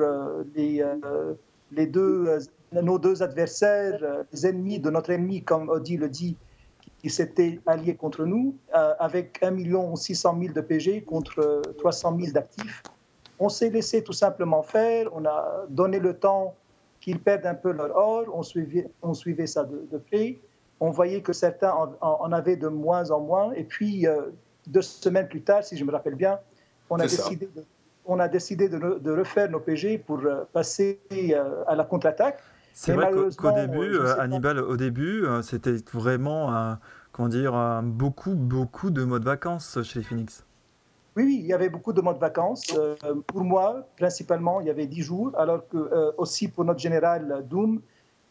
les, 0.55 1.87
deux, 1.87 2.38
nos 2.72 2.98
deux 2.98 3.22
adversaires, 3.22 4.01
les 4.33 4.46
ennemis 4.46 4.79
de 4.79 4.88
notre 4.88 5.11
ennemi, 5.11 5.42
comme 5.42 5.68
Audi 5.68 5.98
le 5.98 6.09
dit, 6.09 6.37
qui 7.03 7.11
s'étaient 7.11 7.61
alliés 7.66 7.96
contre 7.96 8.24
nous, 8.24 8.55
avec 8.72 9.42
1 9.42 9.96
600 9.96 10.38
000 10.40 10.55
de 10.55 10.61
PG 10.61 11.03
contre 11.03 11.40
euh, 11.40 11.62
300 11.79 12.16
000 12.18 12.33
d'actifs. 12.33 12.83
On 13.38 13.48
s'est 13.48 13.70
laissé 13.70 14.03
tout 14.03 14.12
simplement 14.12 14.62
faire, 14.62 15.09
on 15.14 15.24
a 15.24 15.64
donné 15.68 15.98
le 16.01 16.14
temps 16.14 16.55
qu'ils 17.01 17.20
perdent 17.20 17.46
un 17.46 17.55
peu 17.55 17.70
leur 17.72 17.94
or, 17.96 18.24
on 18.35 18.42
suivait, 18.42 18.88
on 19.03 19.14
suivait 19.14 19.46
ça 19.46 19.64
de, 19.64 19.87
de 19.92 19.98
près, 19.98 20.38
on 20.81 20.90
voyait 20.90 21.20
que 21.22 21.33
certains 21.33 21.70
en, 21.72 21.92
en- 22.01 22.18
en 22.20 22.33
avaient 22.33 22.57
de 22.57 22.68
moins 22.68 23.11
en 23.11 23.20
moins, 23.20 23.53
et 23.53 23.64
puis 23.64 24.07
euh, 24.07 24.22
deux 24.66 24.83
semaines 24.83 25.29
plus 25.29 25.42
tard, 25.42 25.62
si 25.62 25.77
je 25.77 25.85
me 25.85 25.92
rappelle 25.92 26.16
bien, 26.16 26.38
on 26.90 26.96
a 26.96 27.05
décidé, 27.29 27.48
de, 27.55 27.64
on 28.07 28.18
a 28.18 28.27
décidé 28.29 28.68
de, 28.68 28.79
re- 28.79 29.01
de 29.01 29.11
refaire 29.12 29.48
nos 29.51 29.61
PG 29.61 29.98
pour 29.98 30.18
euh, 30.24 30.44
passer 30.53 30.98
euh, 31.12 31.62
à 31.68 31.74
la 31.77 31.85
contre-attaque. 31.85 32.40
C'est 32.72 32.92
vrai 32.94 33.07
qu'au- 33.12 33.31
début. 33.66 33.98
Hannibal, 34.20 34.59
au 34.61 34.77
début, 34.77 35.24
c'était 35.42 35.77
vraiment, 35.92 36.55
euh, 36.55 36.74
comment 37.12 37.29
dire, 37.29 37.81
beaucoup, 37.85 38.35
beaucoup 38.35 38.90
de 38.90 39.05
modes 39.05 39.24
vacances 39.24 39.79
chez 39.83 40.01
les 40.01 40.05
Phoenix. 40.05 40.44
Oui, 41.18 41.24
oui, 41.24 41.37
il 41.40 41.46
y 41.46 41.52
avait 41.52 41.68
beaucoup 41.68 41.92
de 41.92 42.00
mois 42.00 42.14
de 42.14 42.20
vacances. 42.20 42.62
Euh, 42.78 42.94
pour 43.26 43.42
moi, 43.42 43.85
principalement, 43.96 44.61
il 44.61 44.68
y 44.68 44.70
avait 44.70 44.87
10 44.87 45.02
jours, 45.02 45.33
alors 45.37 45.66
que 45.66 45.76
euh, 45.76 46.12
aussi 46.16 46.46
pour 46.46 46.64
notre 46.64 46.78
général 46.78 47.44
Doom, 47.50 47.81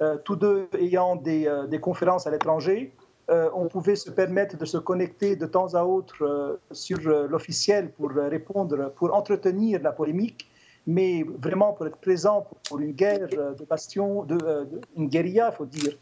euh, 0.02 0.16
tous 0.24 0.38
deux 0.38 0.70
ayant 0.80 1.18
des, 1.18 1.48
euh, 1.48 1.68
des 1.68 1.82
conférences 1.82 2.28
à 2.28 2.32
l'étranger, 2.32 2.94
on 3.30 3.68
pouvait 3.68 3.98
se 3.98 4.10
permettre 4.10 4.56
de 4.56 4.64
se 4.64 4.78
connecter 4.78 5.36
de 5.36 5.46
temps 5.46 5.74
à 5.74 5.84
autre 5.84 6.60
sur 6.72 6.98
l'officiel 7.34 7.92
pour 7.92 8.10
répondre, 8.12 8.94
pour 8.96 9.14
entretenir 9.14 9.82
la 9.84 9.92
polémique, 9.92 10.50
mais 10.96 11.26
vraiment 11.38 11.74
pour 11.74 11.88
être 11.88 11.98
présent 11.98 12.48
pour 12.70 12.80
une 12.80 12.94
guerre 12.94 13.28
de 13.60 13.66
bastion, 13.70 14.24
de, 14.24 14.38
de- 14.38 14.80
une 14.96 15.10
guérilla, 15.10 15.50
il 15.52 15.56
faut 15.58 15.66
dire. 15.66 15.94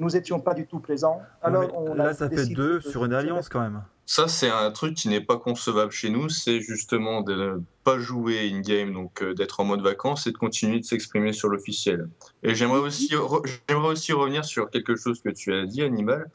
Nous 0.00 0.08
n'étions 0.10 0.40
pas 0.40 0.54
du 0.54 0.66
tout 0.66 0.80
présents. 0.80 1.20
Alors, 1.40 1.70
on 1.76 1.92
a 1.92 2.06
là, 2.06 2.14
ça 2.14 2.28
fait 2.28 2.46
deux 2.52 2.80
de- 2.80 2.80
sur 2.80 3.04
une 3.04 3.12
alliance 3.14 3.48
quand 3.48 3.60
même. 3.60 3.80
Ça, 4.14 4.28
c'est 4.28 4.50
un 4.50 4.70
truc 4.72 4.92
qui 4.94 5.08
n'est 5.08 5.22
pas 5.22 5.38
concevable 5.38 5.90
chez 5.90 6.10
nous, 6.10 6.28
c'est 6.28 6.60
justement 6.60 7.22
de 7.22 7.34
ne 7.34 7.60
pas 7.82 7.98
jouer 7.98 8.50
in-game, 8.52 8.92
donc 8.92 9.22
euh, 9.22 9.32
d'être 9.32 9.58
en 9.60 9.64
mode 9.64 9.80
vacances 9.80 10.26
et 10.26 10.32
de 10.32 10.36
continuer 10.36 10.80
de 10.80 10.84
s'exprimer 10.84 11.32
sur 11.32 11.48
l'officiel. 11.48 12.10
Et 12.42 12.54
j'aimerais 12.54 12.80
aussi, 12.80 13.08
re- 13.14 13.42
j'aimerais 13.66 13.88
aussi 13.88 14.12
revenir 14.12 14.44
sur 14.44 14.68
quelque 14.68 14.96
chose 14.96 15.22
que 15.22 15.30
tu 15.30 15.54
as 15.54 15.64
dit, 15.64 15.80
Animal. 15.82 16.30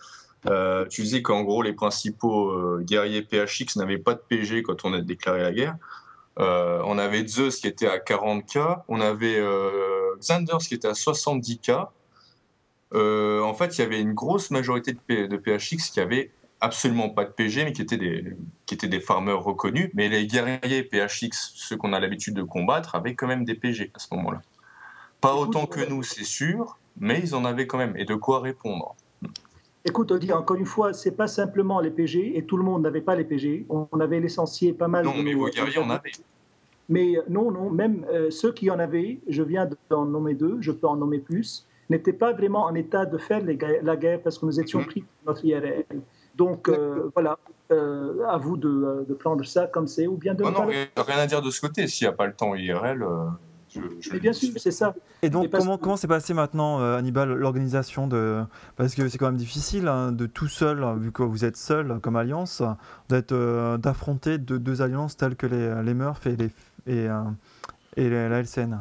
Euh, 0.47 0.87
tu 0.87 1.03
disais 1.03 1.21
qu'en 1.21 1.43
gros, 1.43 1.61
les 1.61 1.73
principaux 1.73 2.49
euh, 2.49 2.81
guerriers 2.83 3.21
PHX 3.21 3.75
n'avaient 3.75 3.99
pas 3.99 4.15
de 4.15 4.21
PG 4.27 4.63
quand 4.63 4.83
on 4.83 4.93
a 4.93 5.01
déclaré 5.01 5.43
la 5.43 5.51
guerre. 5.51 5.75
On 6.39 6.97
avait 6.97 7.27
Zeus 7.27 7.59
qui 7.59 7.67
était 7.67 7.87
à 7.87 7.97
40k, 7.99 8.83
on 8.87 9.01
avait 9.01 9.39
Xanders 10.19 10.57
qui 10.67 10.73
était 10.73 10.87
à 10.87 10.93
70k. 10.93 11.89
Euh, 12.95 13.41
en 13.41 13.53
fait, 13.53 13.77
il 13.77 13.81
y 13.81 13.83
avait 13.83 13.99
une 14.01 14.13
grosse 14.13 14.49
majorité 14.49 14.93
de, 14.93 14.99
P- 14.99 15.27
de 15.27 15.37
PHX 15.37 15.91
qui 15.91 15.99
avaient 15.99 16.31
absolument 16.61 17.09
pas 17.09 17.25
de 17.25 17.31
PG, 17.31 17.65
mais 17.65 17.73
qui 17.73 17.81
étaient 17.81 17.97
des, 17.97 18.35
qui 18.65 18.75
étaient 18.75 18.87
des 18.87 18.99
farmers 18.99 19.41
reconnus. 19.41 19.89
Mais 19.93 20.09
les 20.09 20.25
guerriers 20.27 20.83
PHX, 20.83 21.29
ceux 21.55 21.77
qu'on 21.77 21.93
a 21.93 21.99
l'habitude 21.99 22.33
de 22.33 22.43
combattre, 22.43 22.95
avaient 22.95 23.15
quand 23.15 23.27
même 23.27 23.45
des 23.45 23.55
PG 23.55 23.91
à 23.93 23.99
ce 23.99 24.07
moment-là. 24.15 24.41
Pas 25.21 25.33
Écoute, 25.33 25.49
autant 25.49 25.65
que 25.65 25.79
euh, 25.81 25.85
nous, 25.89 26.03
c'est 26.03 26.23
sûr, 26.23 26.77
mais 26.99 27.19
ils 27.19 27.35
en 27.35 27.45
avaient 27.45 27.67
quand 27.67 27.77
même, 27.77 27.95
et 27.97 28.05
de 28.05 28.15
quoi 28.15 28.39
répondre? 28.39 28.95
Écoute, 29.85 30.11
Audi, 30.11 30.33
encore 30.33 30.57
une 30.57 30.65
fois, 30.65 30.93
c'est 30.93 31.15
pas 31.15 31.27
simplement 31.27 31.79
les 31.79 31.91
PG, 31.91 32.37
et 32.37 32.43
tout 32.45 32.57
le 32.57 32.63
monde 32.63 32.83
n'avait 32.83 33.01
pas 33.01 33.15
les 33.15 33.23
PG. 33.23 33.65
On 33.69 33.87
avait 33.99 34.19
licencié 34.19 34.73
pas 34.73 34.87
mal 34.87 35.05
Non, 35.05 35.17
de 35.17 35.21
mais 35.23 35.33
nos- 35.33 35.39
vos 35.39 35.49
guerriers 35.49 35.77
en 35.77 35.89
avaient. 35.89 36.11
Mais 36.89 37.17
euh, 37.17 37.21
non, 37.29 37.51
non, 37.51 37.69
même 37.69 38.05
euh, 38.11 38.29
ceux 38.31 38.51
qui 38.53 38.69
en 38.69 38.79
avaient, 38.79 39.19
je 39.27 39.43
viens 39.43 39.67
d'en 39.89 40.05
nommer 40.05 40.33
deux, 40.33 40.57
je 40.61 40.71
peux 40.71 40.87
en 40.87 40.95
nommer 40.95 41.19
plus, 41.19 41.65
n'étaient 41.89 42.13
pas 42.13 42.33
vraiment 42.33 42.63
en 42.65 42.75
état 42.75 43.05
de 43.05 43.17
faire 43.17 43.41
les 43.43 43.57
la 43.81 43.95
guerre 43.95 44.21
parce 44.21 44.37
que 44.39 44.45
nous 44.45 44.59
étions 44.59 44.79
Mhm. 44.79 44.85
pris 44.85 45.01
par 45.01 45.33
notre 45.33 45.45
IRL. 45.45 45.85
Donc 46.37 46.69
euh, 46.69 47.09
voilà, 47.13 47.37
euh, 47.71 48.25
à 48.27 48.37
vous 48.37 48.57
de, 48.57 48.69
euh, 48.69 49.05
de 49.07 49.13
prendre 49.13 49.43
ça 49.45 49.67
comme 49.67 49.87
c'est 49.87 50.07
ou 50.07 50.17
bien 50.17 50.33
de 50.33 50.43
Oh 50.43 50.51
non, 50.51 50.65
rien 50.65 51.17
à 51.17 51.25
dire 51.25 51.41
de 51.41 51.51
ce 51.51 51.59
côté. 51.59 51.87
S'il 51.87 52.07
n'y 52.07 52.13
a 52.13 52.15
pas 52.15 52.27
le 52.27 52.33
temps 52.33 52.55
IRL, 52.55 53.05
je, 53.69 53.81
je 53.99 54.13
Mais 54.13 54.19
bien 54.19 54.33
sûr, 54.33 54.49
c'est 54.57 54.71
ça. 54.71 54.93
Et 55.21 55.29
donc, 55.29 55.49
parce 55.49 55.65
comment, 55.81 55.97
s'est 55.97 56.07
passé 56.07 56.33
maintenant, 56.33 56.79
euh, 56.79 56.97
Hannibal, 56.97 57.33
l'organisation 57.33 58.07
de. 58.07 58.43
Parce 58.75 58.95
que 58.95 59.07
c'est 59.09 59.17
quand 59.17 59.25
même 59.25 59.35
difficile 59.37 59.87
hein, 59.87 60.11
de 60.11 60.25
tout 60.25 60.47
seul, 60.47 60.83
hein, 60.83 60.95
vu 60.95 61.11
que 61.11 61.23
vous 61.23 61.43
êtes 61.43 61.57
seul 61.57 61.99
comme 62.01 62.15
alliance, 62.15 62.61
d'être, 63.09 63.31
euh, 63.31 63.77
d'affronter 63.77 64.37
deux, 64.37 64.59
deux 64.59 64.81
alliances 64.81 65.17
telles 65.17 65.35
que 65.35 65.47
les, 65.47 65.83
les 65.83 65.93
Murph 65.93 66.27
et, 66.27 66.35
les, 66.35 66.51
et, 66.85 67.09
euh, 67.09 67.23
et 67.95 68.09
la 68.09 68.29
la 68.29 68.39
LCN. 68.41 68.77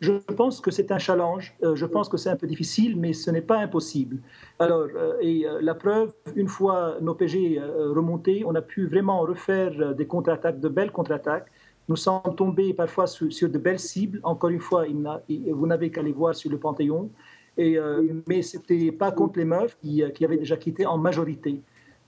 Je 0.00 0.12
pense 0.12 0.60
que 0.60 0.70
c'est 0.70 0.90
un 0.90 0.98
challenge. 0.98 1.54
euh, 1.62 1.76
je 1.76 1.86
pense 1.86 2.08
que 2.08 2.16
c'est 2.16 2.30
un 2.30 2.36
peu 2.36 2.46
difficile, 2.46 2.96
mais 2.96 3.12
ce 3.12 3.30
n'est 3.30 3.40
pas 3.52 3.58
impossible. 3.58 4.18
Alors, 4.58 4.88
euh, 4.94 5.14
et 5.20 5.46
euh, 5.46 5.60
la 5.62 5.74
preuve, 5.74 6.12
une 6.34 6.48
fois 6.48 6.96
nos 7.00 7.14
PG 7.14 7.60
remontés, 7.60 8.44
on 8.46 8.54
a 8.54 8.62
pu 8.62 8.86
vraiment 8.86 9.20
refaire 9.20 9.94
des 9.94 10.06
contre-attaques, 10.06 10.60
de 10.60 10.68
belles 10.68 10.90
contre-attaques. 10.92 11.50
Nous 11.88 11.96
sommes 11.96 12.34
tombés 12.36 12.72
parfois 12.74 13.06
sur, 13.06 13.48
de 13.48 13.58
belles 13.58 13.78
cibles. 13.78 14.18
Encore 14.22 14.50
une 14.50 14.60
fois, 14.60 14.84
vous 15.28 15.66
n'avez 15.66 15.90
qu'à 15.90 16.02
les 16.02 16.12
voir 16.12 16.34
sur 16.34 16.50
le 16.50 16.58
Panthéon. 16.58 17.10
Mais 17.56 18.42
ce 18.42 18.56
n'était 18.56 18.90
pas 18.90 19.12
contre 19.12 19.38
les 19.38 19.44
meufs 19.44 19.76
qui, 19.80 20.02
avaient 20.02 20.38
déjà 20.38 20.56
quitté 20.56 20.86
en 20.86 20.96
majorité. 20.96 21.60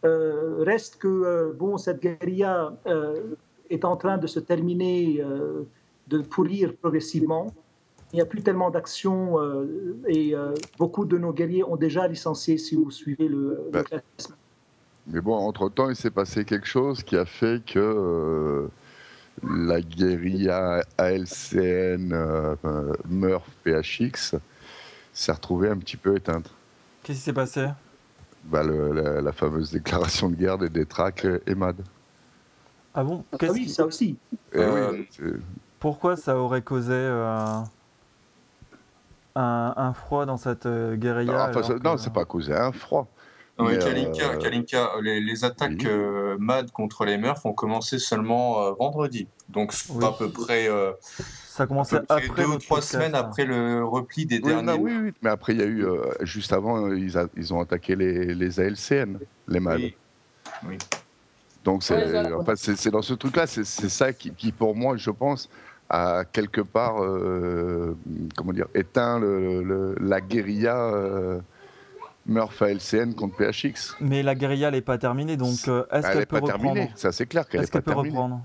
Reste 0.02 0.96
que 0.96 1.52
bon, 1.52 1.76
cette 1.76 2.00
guérilla 2.00 2.74
est 3.68 3.84
en 3.84 3.96
train 3.96 4.16
de 4.16 4.26
se 4.26 4.40
terminer, 4.40 5.22
de 6.08 6.18
pourrir 6.20 6.74
progressivement. 6.76 7.52
Il 8.12 8.16
n'y 8.16 8.22
a 8.22 8.26
plus 8.26 8.42
tellement 8.42 8.70
d'actions 8.70 9.40
euh, 9.40 9.66
et 10.08 10.34
euh, 10.34 10.52
beaucoup 10.78 11.04
de 11.04 11.18
nos 11.18 11.32
guerriers 11.32 11.64
ont 11.64 11.76
déjà 11.76 12.06
licencié 12.08 12.56
si 12.56 12.74
vous 12.76 12.90
suivez 12.90 13.28
le, 13.28 13.60
le 13.72 13.82
classement. 13.82 14.36
Mais 15.08 15.20
bon, 15.20 15.34
entre-temps, 15.34 15.90
il 15.90 15.96
s'est 15.96 16.10
passé 16.10 16.44
quelque 16.44 16.66
chose 16.66 17.02
qui 17.02 17.16
a 17.16 17.24
fait 17.24 17.64
que 17.64 17.78
euh, 17.78 18.68
la 19.42 19.80
guérilla 19.80 20.82
ALCN, 20.98 22.14
Murph, 23.08 23.48
PHX 23.64 24.36
s'est 25.12 25.32
retrouvée 25.32 25.68
un 25.68 25.76
petit 25.76 25.96
peu 25.96 26.16
éteinte. 26.16 26.50
Qu'est-ce 27.02 27.18
qui 27.18 27.24
s'est 27.24 27.32
passé? 27.32 27.66
Bah, 28.44 28.62
le- 28.62 28.92
la, 28.92 29.20
la 29.20 29.32
fameuse 29.32 29.72
déclaration 29.72 30.28
de 30.28 30.36
guerre 30.36 30.58
des 30.58 30.68
Détraques 30.68 31.26
et 31.46 31.54
MAD. 31.54 31.76
Ah 32.94 33.04
bon? 33.04 33.24
Ah 33.32 33.46
oui, 33.52 33.68
ça 33.68 33.84
aussi. 33.84 34.16
Et 34.54 34.58
Euh, 34.58 34.92
oui, 34.92 35.32
Pourquoi 35.80 36.16
ça 36.16 36.36
aurait 36.36 36.62
causé 36.62 36.92
euh, 36.92 37.60
un, 39.36 39.74
un 39.76 39.92
froid 39.92 40.26
dans 40.26 40.36
cette 40.36 40.66
euh, 40.66 40.96
guérilla 40.96 41.32
non, 41.52 41.58
enfin, 41.60 41.74
que- 41.74 41.82
non, 41.82 41.96
c'est 41.96 42.12
pas 42.12 42.24
causé 42.24 42.52
un 42.54 42.72
froid. 42.72 43.06
Non, 43.58 43.64
mais 43.66 43.72
Mais, 43.72 43.78
Kalinka, 43.78 44.32
euh, 44.32 44.36
Kalinka, 44.36 44.90
les, 45.02 45.20
les 45.20 45.44
attaques 45.44 45.72
oui. 45.78 45.86
euh, 45.86 46.36
MAD 46.38 46.70
contre 46.72 47.04
les 47.06 47.16
Murphs 47.16 47.46
ont 47.46 47.54
commencé 47.54 47.98
seulement 47.98 48.62
euh, 48.62 48.72
vendredi. 48.78 49.28
Donc, 49.48 49.72
Oui. 49.90 50.04
à 50.04 50.12
peu 50.12 50.28
près, 50.30 50.68
euh, 50.68 50.92
Ça 51.46 51.66
près 51.66 52.26
après 52.26 52.42
deux 52.42 52.48
ou 52.50 52.58
trois 52.58 52.78
podcast, 52.78 52.92
semaines 52.92 53.14
hein. 53.14 53.20
après 53.20 53.46
le 53.46 53.82
repli 53.84 54.26
des 54.26 54.36
Oui, 54.40 54.48
derniers. 54.48 54.62
non, 54.62 54.76
oui, 54.78 54.92
oui, 55.04 55.12
mais 55.22 55.30
après, 55.30 55.54
il 55.54 55.60
y 55.60 55.62
a 55.62 55.66
eu, 55.66 55.86
euh, 55.86 56.02
juste 56.20 56.52
avant, 56.52 56.92
ils, 56.92 57.16
a- 57.16 57.28
ils 57.36 57.54
ont 57.54 57.60
attaqué 57.60 57.96
les, 57.96 58.34
les 58.34 58.60
ALCN, 58.60 59.18
les 59.48 59.60
MAD. 59.60 59.78
Oui. 59.80 59.96
Oui. 60.68 60.78
Donc 61.64 61.82
c'est 61.82 61.94
Ouais, 61.94 62.12
dans 62.90 63.02
ce 63.02 63.14
truc-là, 63.14 63.46
c'est 63.46 63.64
c'est 63.64 63.88
ça 63.88 64.12
qui, 64.12 64.30
qui, 64.32 64.52
pour 64.52 64.76
moi, 64.76 64.96
je 64.96 65.10
pense, 65.10 65.48
a 65.88 66.24
quelque 66.24 66.60
part, 66.60 67.02
euh, 67.02 67.96
comment 68.36 68.52
dire, 68.52 68.66
éteint 68.74 69.18
le, 69.18 69.62
le- 69.62 69.94
la 70.00 70.20
guérilla 70.20 70.76
euh, 70.76 71.38
Murph 72.26 72.60
ALCN 72.62 73.14
contre 73.14 73.36
PHX. 73.36 73.94
Mais 74.00 74.22
la 74.22 74.34
guérilla 74.34 74.70
n'est 74.70 74.80
pas 74.80 74.98
terminée, 74.98 75.36
donc 75.36 75.56
euh, 75.68 75.84
est-ce 75.92 75.94
Elle 75.94 76.02
qu'elle 76.02 76.18
n'est 76.20 76.26
peut 76.26 76.40
pas 76.40 76.46
reprendre 76.46 76.62
terminée, 76.64 76.90
ça 76.96 77.12
c'est 77.12 77.26
clair 77.26 77.48
qu'elle 77.48 77.60
Est-ce 77.62 77.68
n'est 77.68 77.70
pas 77.70 77.78
qu'elle 77.78 77.84
peut 77.84 77.90
terminée. 77.92 78.10
reprendre 78.16 78.40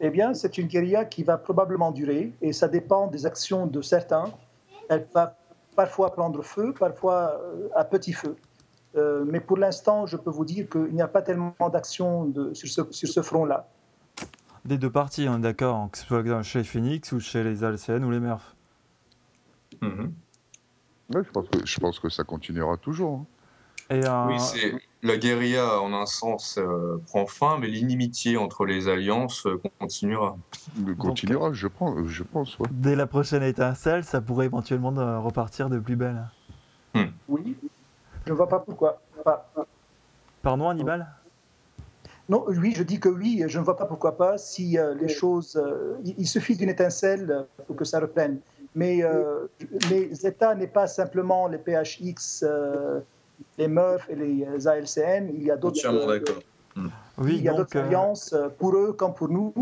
Eh 0.00 0.10
bien, 0.10 0.34
c'est 0.34 0.58
une 0.58 0.66
guérilla 0.66 1.04
qui 1.06 1.22
va 1.22 1.38
probablement 1.38 1.90
durer 1.90 2.32
et 2.42 2.52
ça 2.52 2.68
dépend 2.68 3.06
des 3.06 3.24
actions 3.24 3.66
de 3.66 3.80
certains. 3.80 4.24
Elle 4.90 5.06
va 5.14 5.36
parfois 5.74 6.12
prendre 6.12 6.42
feu, 6.42 6.74
parfois 6.78 7.40
euh, 7.42 7.68
à 7.74 7.84
petit 7.84 8.12
feu. 8.12 8.36
Euh, 8.96 9.24
mais 9.26 9.40
pour 9.40 9.56
l'instant, 9.56 10.06
je 10.06 10.16
peux 10.16 10.30
vous 10.30 10.44
dire 10.44 10.68
qu'il 10.68 10.94
n'y 10.94 11.02
a 11.02 11.08
pas 11.08 11.22
tellement 11.22 11.54
d'actions 11.72 12.26
de- 12.26 12.52
sur 12.54 12.68
ce, 12.68 12.82
sur 12.92 13.08
ce 13.08 13.22
front-là. 13.22 13.66
Des 14.64 14.78
deux 14.78 14.90
parties, 14.90 15.26
on 15.28 15.36
est 15.38 15.42
d'accord, 15.42 15.76
hein, 15.76 15.88
que 15.92 15.98
ce 15.98 16.06
soit 16.06 16.42
chez 16.42 16.64
Phoenix 16.64 17.12
ou 17.12 17.20
chez 17.20 17.44
les 17.44 17.64
ALCN 17.64 18.02
ou 18.04 18.10
les 18.10 18.20
Murph. 18.20 18.54
Mhm. 19.82 20.14
Ouais, 21.14 21.22
je, 21.22 21.30
pense 21.30 21.48
que, 21.48 21.66
je 21.66 21.78
pense 21.80 21.98
que 21.98 22.08
ça 22.08 22.24
continuera 22.24 22.76
toujours. 22.78 23.20
hein. 23.20 23.26
Et, 23.90 24.00
euh, 24.02 24.28
Oui, 24.28 24.40
c'est 24.40 24.74
la 25.02 25.18
guérilla 25.18 25.78
en 25.82 25.92
un 25.92 26.06
sens 26.06 26.56
euh, 26.56 26.96
prend 27.08 27.26
fin, 27.26 27.58
mais 27.58 27.66
l'inimitié 27.66 28.38
entre 28.38 28.64
les 28.64 28.88
alliances 28.88 29.46
euh, 29.46 29.60
continuera. 29.78 30.38
Continuera, 30.98 31.52
je 31.52 31.66
pense, 31.66 32.06
je 32.06 32.22
pense 32.22 32.58
ouais. 32.58 32.68
dès 32.70 32.96
la 32.96 33.06
prochaine 33.06 33.42
étincelle, 33.42 34.04
ça 34.04 34.22
pourrait 34.22 34.46
éventuellement 34.46 34.96
euh, 34.96 35.18
repartir 35.18 35.68
de 35.68 35.78
plus 35.78 35.96
belle. 35.96 36.26
Oui, 37.28 37.54
je 38.24 38.30
ne 38.32 38.36
vois 38.36 38.48
pas 38.48 38.60
pourquoi. 38.60 39.02
Pas- 39.22 39.52
Pardon, 40.40 40.70
Hannibal? 40.70 41.06
Non, 42.28 42.44
oui, 42.48 42.72
je 42.76 42.82
dis 42.82 42.98
que 43.00 43.08
oui, 43.08 43.44
je 43.46 43.58
ne 43.58 43.64
vois 43.64 43.76
pas 43.76 43.84
pourquoi 43.86 44.16
pas 44.16 44.38
si 44.38 44.78
euh, 44.78 44.94
les 44.94 45.08
choses. 45.08 45.56
euh, 45.56 45.96
il, 46.04 46.14
il 46.18 46.26
suffit 46.26 46.56
d'une 46.56 46.70
étincelle 46.70 47.30
euh, 47.30 47.42
pour 47.66 47.76
que 47.76 47.84
ça 47.84 48.00
reprenne. 48.00 48.40
Mais 48.74 49.02
euh, 49.04 49.46
les 49.82 50.26
États 50.26 50.54
n'est 50.54 50.66
pas 50.66 50.86
simplement 50.86 51.46
les 51.48 51.58
PHX, 51.58 52.42
euh, 52.42 53.00
les 53.58 53.68
Murph 53.68 54.08
et 54.08 54.16
les 54.16 54.66
ALCN. 54.66 55.28
Il 55.34 55.42
y 55.44 55.50
a 55.50 55.56
d'autres. 55.56 55.78
Entièrement 55.78 56.06
d'accord. 56.06 56.42
Oui, 57.18 57.36
il 57.36 57.42
y 57.44 57.48
a 57.48 57.52
d'autres 57.54 57.76
alliances 57.78 58.32
euh, 58.32 58.48
pour 58.48 58.74
eux 58.76 58.92
comme 58.92 59.14
pour 59.14 59.28
nous. 59.28 59.52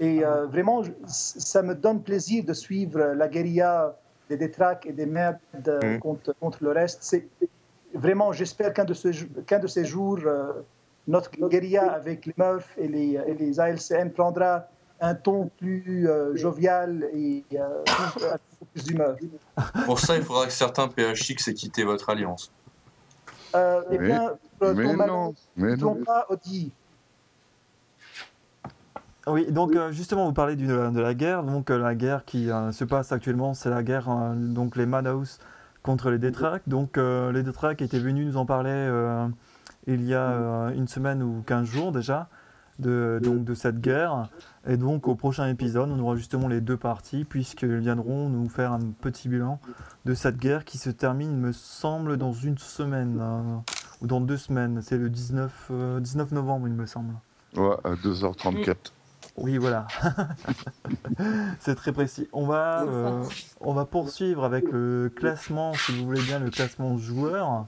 Et 0.00 0.24
euh, 0.24 0.46
vraiment, 0.46 0.82
ça 1.06 1.62
me 1.62 1.74
donne 1.74 2.02
plaisir 2.02 2.44
de 2.44 2.52
suivre 2.52 2.98
la 2.98 3.28
guérilla 3.28 3.96
des 4.28 4.36
détraques 4.36 4.86
et 4.86 4.92
des 4.92 5.06
merdes 5.06 5.38
Mhm. 5.82 6.00
contre, 6.00 6.34
contre 6.40 6.64
le 6.64 6.72
reste. 6.72 6.98
C'est 7.02 7.28
vraiment, 7.94 8.32
j'espère 8.32 8.72
qu'un 8.72 8.84
de, 8.84 8.94
ces 8.94 9.12
de 9.12 9.86
jours, 9.86 10.18
euh, 10.26 10.52
notre 11.06 11.30
guérilla 11.48 11.92
avec 11.92 12.26
les 12.26 12.34
Murph 12.36 12.72
et 12.78 12.88
les, 12.88 13.20
et 13.26 13.34
les 13.34 13.60
ALCN 13.60 14.10
prendra 14.10 14.66
un 15.00 15.14
ton 15.14 15.50
plus 15.58 16.08
euh, 16.08 16.34
jovial 16.36 17.06
et 17.14 17.44
euh, 17.54 17.82
plus, 18.72 18.84
d'humeur. 18.84 19.16
Pour 19.84 20.00
ça, 20.00 20.16
il 20.16 20.22
faudra 20.22 20.46
que 20.46 20.52
certains 20.52 20.88
PHX 20.88 21.48
aient 21.48 21.54
quitté 21.54 21.84
votre 21.84 22.08
alliance. 22.10 22.50
Euh, 23.54 23.82
eh 23.90 23.98
Mais- 23.98 24.06
bien, 24.06 24.32
pour 24.58 24.74
Mais 24.74 24.84
ton 24.84 25.06
non, 25.06 25.34
mais 25.56 25.76
non. 25.76 25.94
pas, 26.04 26.26
Audi. 26.30 26.72
Oui, 29.28 29.50
donc 29.50 29.74
euh, 29.74 29.90
justement, 29.90 30.26
vous 30.26 30.32
parlez 30.32 30.54
de 30.56 31.00
la 31.00 31.14
guerre. 31.14 31.42
Donc 31.42 31.70
euh, 31.70 31.78
la 31.78 31.94
guerre 31.94 32.24
qui 32.24 32.50
euh, 32.50 32.70
se 32.72 32.84
passe 32.84 33.10
actuellement, 33.12 33.54
c'est 33.54 33.70
la 33.70 33.82
guerre, 33.82 34.08
euh, 34.08 34.34
donc 34.34 34.76
les 34.76 34.86
Madhouse 34.86 35.38
contre 35.82 36.10
les 36.10 36.18
Détraques. 36.18 36.62
Donc 36.68 36.96
euh, 36.96 37.32
les 37.32 37.42
Détraques 37.42 37.82
étaient 37.82 37.98
venus 37.98 38.26
nous 38.26 38.36
en 38.36 38.46
parler 38.46 38.70
euh, 38.70 39.26
il 39.86 40.04
y 40.04 40.14
a 40.14 40.30
euh, 40.30 40.70
une 40.74 40.88
semaine 40.88 41.22
ou 41.22 41.42
15 41.46 41.66
jours 41.66 41.92
déjà 41.92 42.28
de, 42.78 43.20
donc, 43.22 43.44
de 43.44 43.54
cette 43.54 43.80
guerre. 43.80 44.28
Et 44.66 44.76
donc 44.76 45.08
au 45.08 45.14
prochain 45.14 45.48
épisode, 45.48 45.90
on 45.90 45.98
aura 46.00 46.16
justement 46.16 46.48
les 46.48 46.60
deux 46.60 46.76
parties 46.76 47.24
puisqu'ils 47.24 47.78
viendront 47.78 48.28
nous 48.28 48.48
faire 48.48 48.72
un 48.72 48.80
petit 49.00 49.28
bilan 49.28 49.60
de 50.04 50.14
cette 50.14 50.38
guerre 50.38 50.64
qui 50.64 50.78
se 50.78 50.90
termine, 50.90 51.36
me 51.36 51.52
semble, 51.52 52.16
dans 52.16 52.32
une 52.32 52.58
semaine 52.58 53.18
euh, 53.20 53.56
ou 54.02 54.06
dans 54.06 54.20
deux 54.20 54.36
semaines. 54.36 54.80
C'est 54.82 54.98
le 54.98 55.08
19, 55.08 55.68
euh, 55.70 56.00
19 56.00 56.32
novembre, 56.32 56.68
il 56.68 56.74
me 56.74 56.86
semble. 56.86 57.14
Ouais, 57.56 57.76
à 57.84 57.94
2h34. 57.94 58.92
Oui, 59.38 59.58
voilà. 59.58 59.86
C'est 61.60 61.74
très 61.74 61.92
précis. 61.92 62.26
On 62.32 62.46
va, 62.46 62.84
euh, 62.84 63.22
on 63.60 63.74
va 63.74 63.84
poursuivre 63.84 64.44
avec 64.44 64.70
le 64.70 65.12
classement, 65.14 65.74
si 65.74 65.92
vous 65.92 66.06
voulez 66.06 66.22
bien, 66.22 66.38
le 66.38 66.50
classement 66.50 66.96
joueur. 66.96 67.66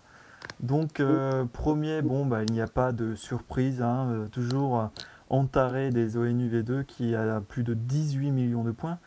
Donc, 0.60 1.00
euh, 1.00 1.44
premier, 1.44 2.02
bon, 2.02 2.26
bah, 2.26 2.42
il 2.42 2.52
n'y 2.52 2.60
a 2.60 2.66
pas 2.66 2.92
de 2.92 3.14
surprise. 3.14 3.82
hein, 3.82 4.08
euh, 4.10 4.26
toujours 4.26 4.90
Antaré 5.30 5.90
des 5.90 6.16
ONU 6.16 6.48
V2 6.48 6.84
qui 6.84 7.14
a 7.14 7.40
plus 7.40 7.62
de 7.62 7.74
18 7.74 8.30
millions 8.30 8.64
de 8.64 8.70
points. 8.70 8.98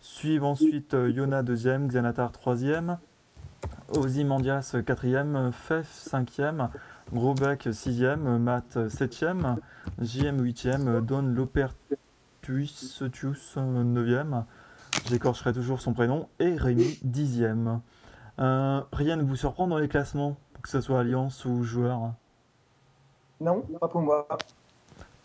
Suivent 0.00 0.44
ensuite 0.44 0.94
euh, 0.94 1.10
Yona 1.10 1.42
deuxième, 1.42 1.88
Xanatar 1.88 2.32
troisième, 2.32 2.96
Ozymandias 3.90 4.74
quatrième, 4.86 5.52
Fef 5.52 5.86
cinquième, 5.92 6.70
Grobek 7.12 7.68
sixième, 7.72 8.38
Matt 8.38 8.88
septième, 8.88 9.56
JM 10.00 10.42
8ème, 10.42 11.04
Don 11.04 11.22
Lopertuis 11.22 12.00
Tius 12.42 13.56
9ème, 13.56 14.44
j'écorcherai 15.08 15.52
toujours 15.52 15.80
son 15.80 15.92
prénom, 15.92 16.28
et 16.38 16.56
Rémi 16.56 16.98
10ème. 17.06 17.80
Euh, 18.38 18.80
rien 18.92 19.16
ne 19.16 19.22
vous 19.22 19.36
surprend 19.36 19.66
dans 19.66 19.78
les 19.78 19.88
classements, 19.88 20.36
que 20.66 20.72
ce 20.72 20.80
soit 20.80 20.98
Alliance 20.98 21.44
ou 21.44 21.62
joueur 21.62 22.12
Non, 23.40 23.60
pas 23.80 23.86
pour 23.86 24.00
moi. 24.00 24.26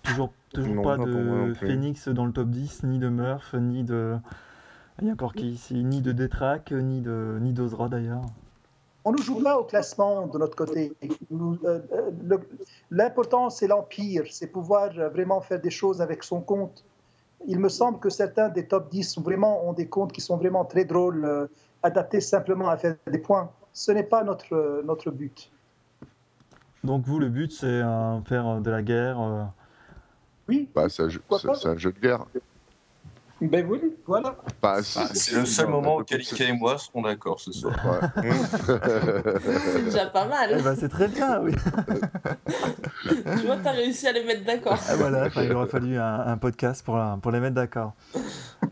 Toujours, 0.04 0.32
toujours 0.54 0.76
Non, 0.76 0.84
pas, 0.84 0.98
de. 1.00 1.56
Phoenix 1.56 2.08
dans 2.10 2.26
le 2.26 2.32
top 2.32 2.50
10, 2.50 2.84
ni 2.84 3.00
de 3.00 3.10
Murph, 3.10 3.56
ni 3.56 3.84
de. 3.84 4.18
Il 5.02 5.08
y 5.08 5.10
a 5.10 5.14
encore 5.14 5.34
qui 5.34 5.50
ici 5.50 5.84
Ni 5.84 6.02
de 6.02 6.12
Détrac, 6.12 6.72
ni 6.72 7.02
de 7.02 7.40
ni 7.42 7.54
d'Ozra 7.54 7.90
d'ailleurs. 7.90 8.22
On 9.04 9.14
ne 9.14 9.18
joue 9.18 9.42
pas 9.42 9.58
au 9.58 9.64
classement 9.64 10.28
de 10.28 10.38
notre 10.38 10.56
côté. 10.56 10.94
Nous, 11.32 11.58
euh, 11.66 11.80
euh, 11.92 12.12
le- 12.24 12.48
L'important, 12.92 13.50
c'est 13.50 13.66
l'empire, 13.66 14.26
c'est 14.30 14.46
pouvoir 14.46 14.92
vraiment 14.94 15.42
faire 15.42 15.60
des 15.60 15.72
choses 15.72 16.04
avec 16.04 16.24
son 16.24 16.42
compte. 16.42 16.86
Il 17.48 17.58
me 17.58 17.70
semble 17.70 17.98
que 17.98 18.12
certains 18.12 18.50
des 18.50 18.68
top 18.68 18.92
10 18.92 19.06
sont 19.06 19.22
vraiment, 19.22 19.68
ont 19.68 19.74
des 19.74 19.88
comptes 19.88 20.12
qui 20.12 20.22
sont 20.22 20.38
vraiment 20.38 20.66
très 20.66 20.86
drôles, 20.86 21.26
euh, 21.26 21.48
adaptés 21.82 22.22
simplement 22.22 22.70
à 22.70 22.78
faire 22.78 22.96
des 23.08 23.18
points. 23.18 23.50
Ce 23.74 23.92
n'est 23.92 24.04
pas 24.04 24.24
notre, 24.24 24.82
notre 24.86 25.12
but. 25.12 25.50
Donc 26.84 27.06
vous, 27.06 27.20
le 27.20 27.30
but, 27.30 27.52
c'est 27.52 27.66
euh, 27.68 28.22
faire 28.24 28.60
de 28.62 28.72
la 28.72 28.82
guerre. 28.82 29.20
euh, 29.22 29.44
Oui, 30.50 30.70
Bah, 30.76 30.88
un, 31.04 31.10
jeu- 31.10 31.22
c'est 31.60 31.68
un 31.68 31.78
jeu 31.78 31.92
de 31.92 32.00
guerre. 32.00 32.26
Ben 33.42 33.66
oui, 33.70 33.82
voilà. 34.06 34.36
Bah, 34.62 34.78
Ah, 34.96 35.08
c'est 35.14 35.36
le 35.36 35.46
seul 35.46 35.68
moment 35.68 35.98
où 35.98 36.04
Kalika 36.04 36.44
et 36.46 36.54
moi 36.54 36.78
serons 36.78 37.02
d'accord 37.02 37.40
ce 37.40 37.52
soir. 37.52 37.74
Ouais. 37.86 38.32
C'est 39.74 39.86
déjà 39.86 40.06
pas 40.08 40.26
Eh 40.26 40.30
mal. 40.30 40.62
ben, 40.64 40.76
c'est 40.76 40.90
très 40.90 41.08
bien, 41.08 41.42
oui. 41.42 41.54
Tu 43.40 43.46
vois, 43.46 43.58
t'as 43.64 43.72
réussi 43.72 44.08
à 44.08 44.12
les 44.12 44.24
mettre 44.24 44.46
d'accord. 44.46 44.78
Ah, 44.90 44.96
voilà, 44.96 45.26
enfin, 45.26 45.44
il 45.44 45.52
aurait 45.54 45.68
fallu 45.68 45.98
un, 45.98 46.20
un 46.28 46.38
podcast 46.38 46.86
pour, 46.86 46.98
les 47.32 47.40
mettre 47.40 47.56
d'accord. 47.56 47.94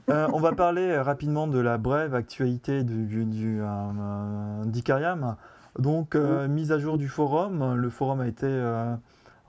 Euh, 0.09 0.27
on 0.33 0.39
va 0.39 0.51
parler 0.53 0.83
euh, 0.89 1.03
rapidement 1.03 1.47
de 1.47 1.59
la 1.59 1.77
brève 1.77 2.13
actualité 2.15 2.83
du, 2.83 3.05
du, 3.05 3.25
du, 3.25 3.59
euh, 3.61 4.63
d'Icariam. 4.65 5.35
Donc, 5.77 6.15
euh, 6.15 6.47
mise 6.47 6.71
à 6.71 6.79
jour 6.79 6.97
du 6.97 7.07
forum. 7.07 7.75
Le 7.75 7.89
forum 7.89 8.21
a 8.21 8.27
été 8.27 8.47
euh, 8.47 8.93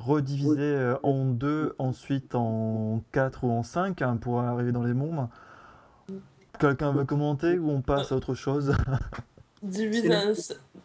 redivisé 0.01 0.59
euh, 0.61 0.97
en 1.03 1.25
deux, 1.27 1.75
ensuite 1.79 2.35
en 2.35 3.03
quatre 3.13 3.45
ou 3.45 3.51
en 3.51 3.63
cinq 3.63 4.03
hein, 4.03 4.17
pour 4.17 4.41
arriver 4.41 4.73
dans 4.73 4.83
les 4.83 4.95
mondes. 4.95 5.29
Quelqu'un 6.59 6.93
veut 6.93 7.05
commenter 7.05 7.59
ou 7.59 7.71
on 7.71 7.81
passe 7.81 8.13
à 8.13 8.17
autre 8.17 8.35
chose? 8.35 8.75
Divisé 9.63 10.15
en, 10.15 10.33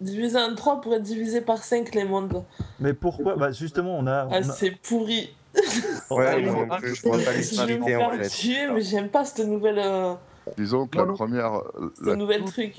divisé 0.02 0.38
en 0.38 0.54
3 0.54 0.82
pour 0.82 0.94
être 0.94 1.02
divisé 1.02 1.40
par 1.42 1.60
5 1.60 1.96
les 1.96 2.04
mondes. 2.04 2.44
Mais 2.80 2.94
pourquoi? 2.94 3.36
Bah 3.38 3.52
Justement, 3.52 3.98
on 3.98 4.06
a. 4.06 4.26
on 4.26 4.32
Ah, 4.32 4.38
a- 4.38 4.44
c'est 4.44 4.72
pourri. 4.72 5.34
Ouais, 6.12 6.42
non 6.42 6.52
je 6.52 6.52
vois 6.52 6.68
pas 6.68 6.80
Je 6.82 7.02
vais 7.10 7.10
me 7.18 7.38
l'utilité 7.38 7.96
en 7.96 8.10
faire 8.10 8.16
fait. 8.16 8.28
tuer, 8.30 8.72
mais 8.72 8.82
j'aime 8.82 9.08
pas 9.10 9.24
cette 9.24 9.48
nouvelle, 9.48 9.80
euh, 9.80 10.14
Disons 10.58 10.88
que 10.88 10.98
Non, 10.98 11.04
la 11.04 11.08
non. 11.10 11.14
première, 11.16 11.62
ce 11.98 12.04
la 12.10 12.18
toute, 12.18 12.46
truc. 12.48 12.76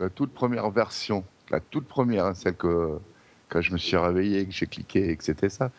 la 0.00 0.08
toute 0.08 0.32
première 0.32 0.70
version, 0.70 1.24
la 1.50 1.60
toute 1.60 1.86
première, 1.86 2.24
hein, 2.24 2.34
celle 2.34 2.56
que 2.56 2.98
quand 3.48 3.60
je 3.60 3.72
me 3.72 3.78
suis 3.78 3.96
réveillé, 3.96 4.44
que 4.46 4.52
j'ai 4.52 4.66
cliqué 4.66 5.10
et 5.10 5.16
que 5.16 5.24
c'était 5.24 5.48
ça, 5.48 5.70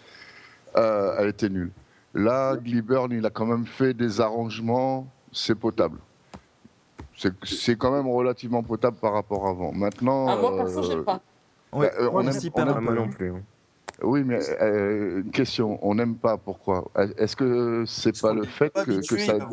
euh, 0.76 1.16
elle 1.20 1.30
était 1.30 1.50
nulle. 1.50 1.72
Là, 2.14 2.56
Gliburn, 2.58 3.12
il 3.12 3.26
a 3.26 3.30
quand 3.30 3.46
même 3.46 3.66
fait 3.68 3.94
des 3.94 4.20
arrangements, 4.22 5.08
c'est 5.32 5.56
potable. 5.56 6.00
C'est- 7.44 7.76
quand 7.76 7.92
même 7.92 8.08
relativement 8.08 8.64
potable 8.64 8.98
par 8.98 9.14
rapport 9.14 9.46
à 9.46 9.50
avant. 9.50 9.74
Maintenant, 9.74 10.28
Ah, 10.30 10.36
moi, 10.38 10.56
perso, 10.56 10.80
euh, 10.80 10.84
j'aime 10.84 11.04
pas. 11.04 11.22
Ouais, 11.74 11.88
bah, 11.88 11.94
euh, 12.04 12.10
on 12.12 12.16
on 12.16 12.28
aime- 12.28 12.32
s'y 12.32 12.48
on 12.48 12.52
perd 12.52 12.70
aime 12.70 12.76
un 12.78 12.78
Ah, 12.78 12.96
non 12.96 13.10
plus. 13.10 13.32
hein. 13.32 13.42
oui, 14.02 14.24
mais 14.24 14.40
euh, 14.62 15.22
une 15.22 15.32
question, 15.32 15.78
on 15.86 15.96
n'aime 15.96 16.16
pas 16.16 16.38
pourquoi? 16.38 16.90
Est-ce 17.18 17.36
que 17.36 17.84
c'est 17.86 18.20
pas 18.22 18.34
le 18.34 18.46
fait 18.46 18.70
Pas 18.72 18.86
que, 18.86 19.02
ça... 19.02 19.38
là. 19.38 19.50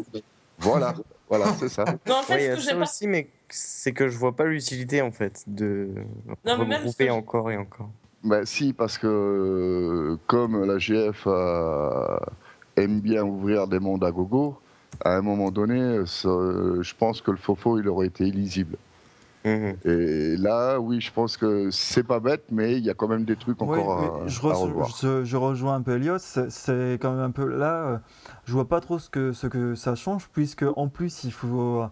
Voilà, 0.59 0.94
voilà, 1.29 1.52
c'est 1.55 1.68
ça. 1.68 1.85
Non, 2.07 2.14
en 2.14 2.20
Ouais, 2.20 2.24
fait, 2.26 2.38
il 2.38 2.42
y 2.42 2.46
ce 2.46 2.52
a 2.52 2.55
que 2.55 2.61
ça 2.62 2.70
j'aime 2.70 2.79
pas. 2.79 2.85
aussi, 2.85 3.07
mais 3.09 3.29
c'est 3.50 3.92
que 3.92 4.09
je 4.09 4.16
vois 4.16 4.35
pas 4.35 4.44
l'utilité 4.46 5.02
en 5.02 5.11
fait 5.11 5.42
de 5.46 5.90
Non, 6.44 6.57
ce 6.57 6.61
regrouper 6.61 7.11
encore 7.11 7.50
et 7.50 7.57
encore. 7.59 7.90
Ben, 8.27 8.45
si, 8.45 8.73
parce 8.73 8.99
que 8.99 9.07
euh, 9.07 10.17
comme 10.27 10.65
la 10.65 10.79
GF 10.79 11.25
euh, 11.29 12.19
aime 12.77 13.01
bien 13.01 13.23
ouvrir 13.23 13.69
des 13.69 13.79
mondes 13.79 14.03
à 14.05 14.11
gogo, 14.11 14.59
à 15.05 15.17
un 15.17 15.23
moment 15.23 15.51
donné, 15.53 16.01
je 16.05 16.95
pense 16.97 17.21
que 17.21 17.31
le 17.31 17.37
faux 17.37 17.79
il 17.79 17.89
aurait 17.89 18.09
été 18.09 18.27
illisible. 18.27 18.77
Mhm. 19.45 19.77
Et 19.85 20.37
là, 20.39 20.81
oui, 20.81 21.01
je 21.01 21.12
pense 21.12 21.37
que 21.37 21.71
c'est 21.71 22.03
pas 22.03 22.19
bête, 22.19 22.43
mais 22.51 22.79
il 22.79 22.85
y 22.85 22.91
a 22.91 22.95
quand 22.95 23.07
même 23.07 23.25
des 23.25 23.37
trucs 23.37 23.62
encore 23.62 24.01
oui, 24.01 24.25
à, 24.25 24.29
je, 24.29 24.41
à 24.41 24.43
re- 24.43 24.57
revoir. 24.65 24.89
je- 25.01 25.23
je 25.23 25.37
rejoins 25.37 25.77
un 25.77 25.83
peu 25.83 25.93
Elios, 25.93 26.19
c'est- 26.19 26.99
quand 27.01 27.12
même 27.12 27.23
un 27.23 27.31
peu 27.31 27.47
là, 27.47 28.01
je 28.45 28.53
vois 28.53 28.67
pas 28.67 28.81
trop 28.81 28.99
ce 28.99 29.09
que, 29.09 29.31
ce 29.33 29.47
que 29.47 29.77
ça 29.77 29.95
change, 29.95 30.29
puisque 30.33 30.65
en 30.75 30.89
plus 30.89 31.23
il 31.23 31.31
faut, 31.33 31.85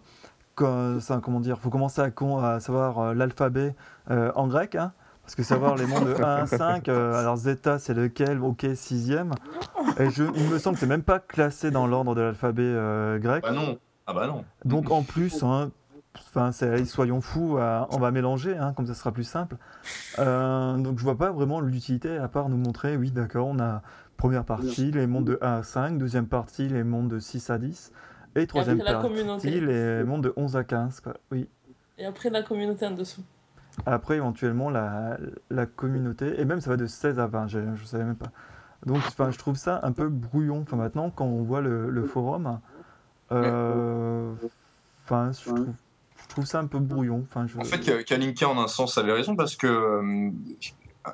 euh, 0.61 0.99
comment 1.21 1.39
dire, 1.39 1.57
faut 1.59 1.69
commencer 1.69 2.01
à, 2.01 2.11
con- 2.11 2.39
à 2.39 2.59
savoir 2.59 3.13
l'alphabet 3.15 3.73
euh, 4.11 4.33
en 4.35 4.47
grec, 4.47 4.75
hein, 4.75 4.91
parce 5.25 5.33
que 5.33 5.41
savoir 5.41 5.75
les 5.75 5.87
mondes 5.87 6.07
de 6.07 6.21
1 6.21 6.23
à 6.23 6.45
5, 6.45 6.87
euh, 6.87 7.13
alors 7.15 7.35
zeta 7.35 7.79
c'est 7.79 7.95
lequel, 7.95 8.41
ok, 8.41 8.67
sixième, 8.75 9.33
et 9.97 10.11
je, 10.11 10.23
il 10.35 10.49
me 10.49 10.59
semble 10.59 10.75
que 10.75 10.81
c'est 10.81 10.85
même 10.85 11.01
pas 11.01 11.17
classé 11.17 11.71
dans 11.71 11.87
l'ordre 11.87 12.13
de 12.13 12.21
l'alphabet 12.21 12.61
euh, 12.63 13.17
grec, 13.17 13.41
Bah 13.41 13.51
non. 13.51 13.79
Ah 14.05 14.13
bah 14.13 14.27
non. 14.27 14.45
donc 14.65 14.91
en 14.91 15.01
plus, 15.01 15.41
hein, 15.41 15.71
c'est, 16.51 16.85
soyons 16.85 17.21
fous, 17.21 17.57
euh, 17.57 17.83
on 17.89 17.97
va 17.97 18.11
mélanger, 18.11 18.55
hein, 18.55 18.73
comme 18.73 18.85
ça 18.85 18.93
sera 18.93 19.11
plus 19.11 19.23
simple. 19.23 19.57
Euh, 20.19 20.77
donc 20.77 20.99
je 20.99 21.03
vois 21.03 21.17
pas 21.17 21.31
vraiment 21.31 21.59
l'utilité 21.59 22.17
à 22.17 22.27
part 22.27 22.47
nous 22.47 22.57
montrer, 22.57 22.95
oui 22.95 23.09
d'accord, 23.09 23.47
on 23.47 23.57
a 23.57 23.81
première 24.17 24.45
partie 24.45 24.91
les 24.91 25.07
mondes 25.07 25.25
de 25.25 25.39
1 25.41 25.53
à 25.57 25.63
5, 25.63 25.97
deuxième 25.97 26.27
partie 26.27 26.67
les 26.67 26.83
mondes 26.83 27.07
de 27.07 27.17
6 27.17 27.49
à 27.49 27.57
10, 27.57 27.91
et 28.35 28.45
troisième 28.45 28.77
partie 28.77 29.59
les 29.59 30.03
mondes 30.03 30.23
de 30.23 30.33
11 30.37 30.55
à 30.55 30.63
15. 30.63 30.99
Quoi. 30.99 31.15
Oui. 31.31 31.49
Et 31.97 32.05
après, 32.05 32.29
la 32.29 32.43
communauté 32.43 32.85
en 32.85 32.91
dessous. 32.91 33.23
Après 33.85 34.15
éventuellement 34.15 34.69
la, 34.69 35.17
la 35.49 35.65
communauté, 35.65 36.39
et 36.39 36.45
même 36.45 36.61
ça 36.61 36.69
va 36.69 36.77
de 36.77 36.87
16 36.87 37.19
à 37.19 37.27
20, 37.27 37.47
je, 37.47 37.59
je 37.75 37.83
savais 37.85 38.03
même 38.05 38.15
pas. 38.15 38.31
Donc 38.85 38.97
enfin, 38.97 39.31
je 39.31 39.37
trouve 39.37 39.55
ça 39.57 39.79
un 39.83 39.91
peu 39.91 40.07
brouillon. 40.09 40.61
Enfin, 40.61 40.77
maintenant 40.77 41.09
quand 41.09 41.25
on 41.25 41.43
voit 41.43 41.61
le, 41.61 41.89
le 41.89 42.03
forum, 42.05 42.59
euh, 43.31 44.31
enfin, 45.03 45.31
je, 45.33 45.45
trouve, 45.49 45.67
je 46.21 46.27
trouve 46.29 46.45
ça 46.45 46.59
un 46.59 46.67
peu 46.67 46.79
brouillon. 46.79 47.25
Enfin, 47.29 47.47
je... 47.47 47.57
En 47.57 47.63
fait, 47.63 47.79
Ka- 47.79 48.03
Kalinka, 48.03 48.47
en 48.47 48.61
un 48.61 48.67
sens, 48.67 48.97
avait 48.97 49.11
raison 49.11 49.35
parce 49.35 49.55
que 49.55 49.67
euh, 49.67 50.29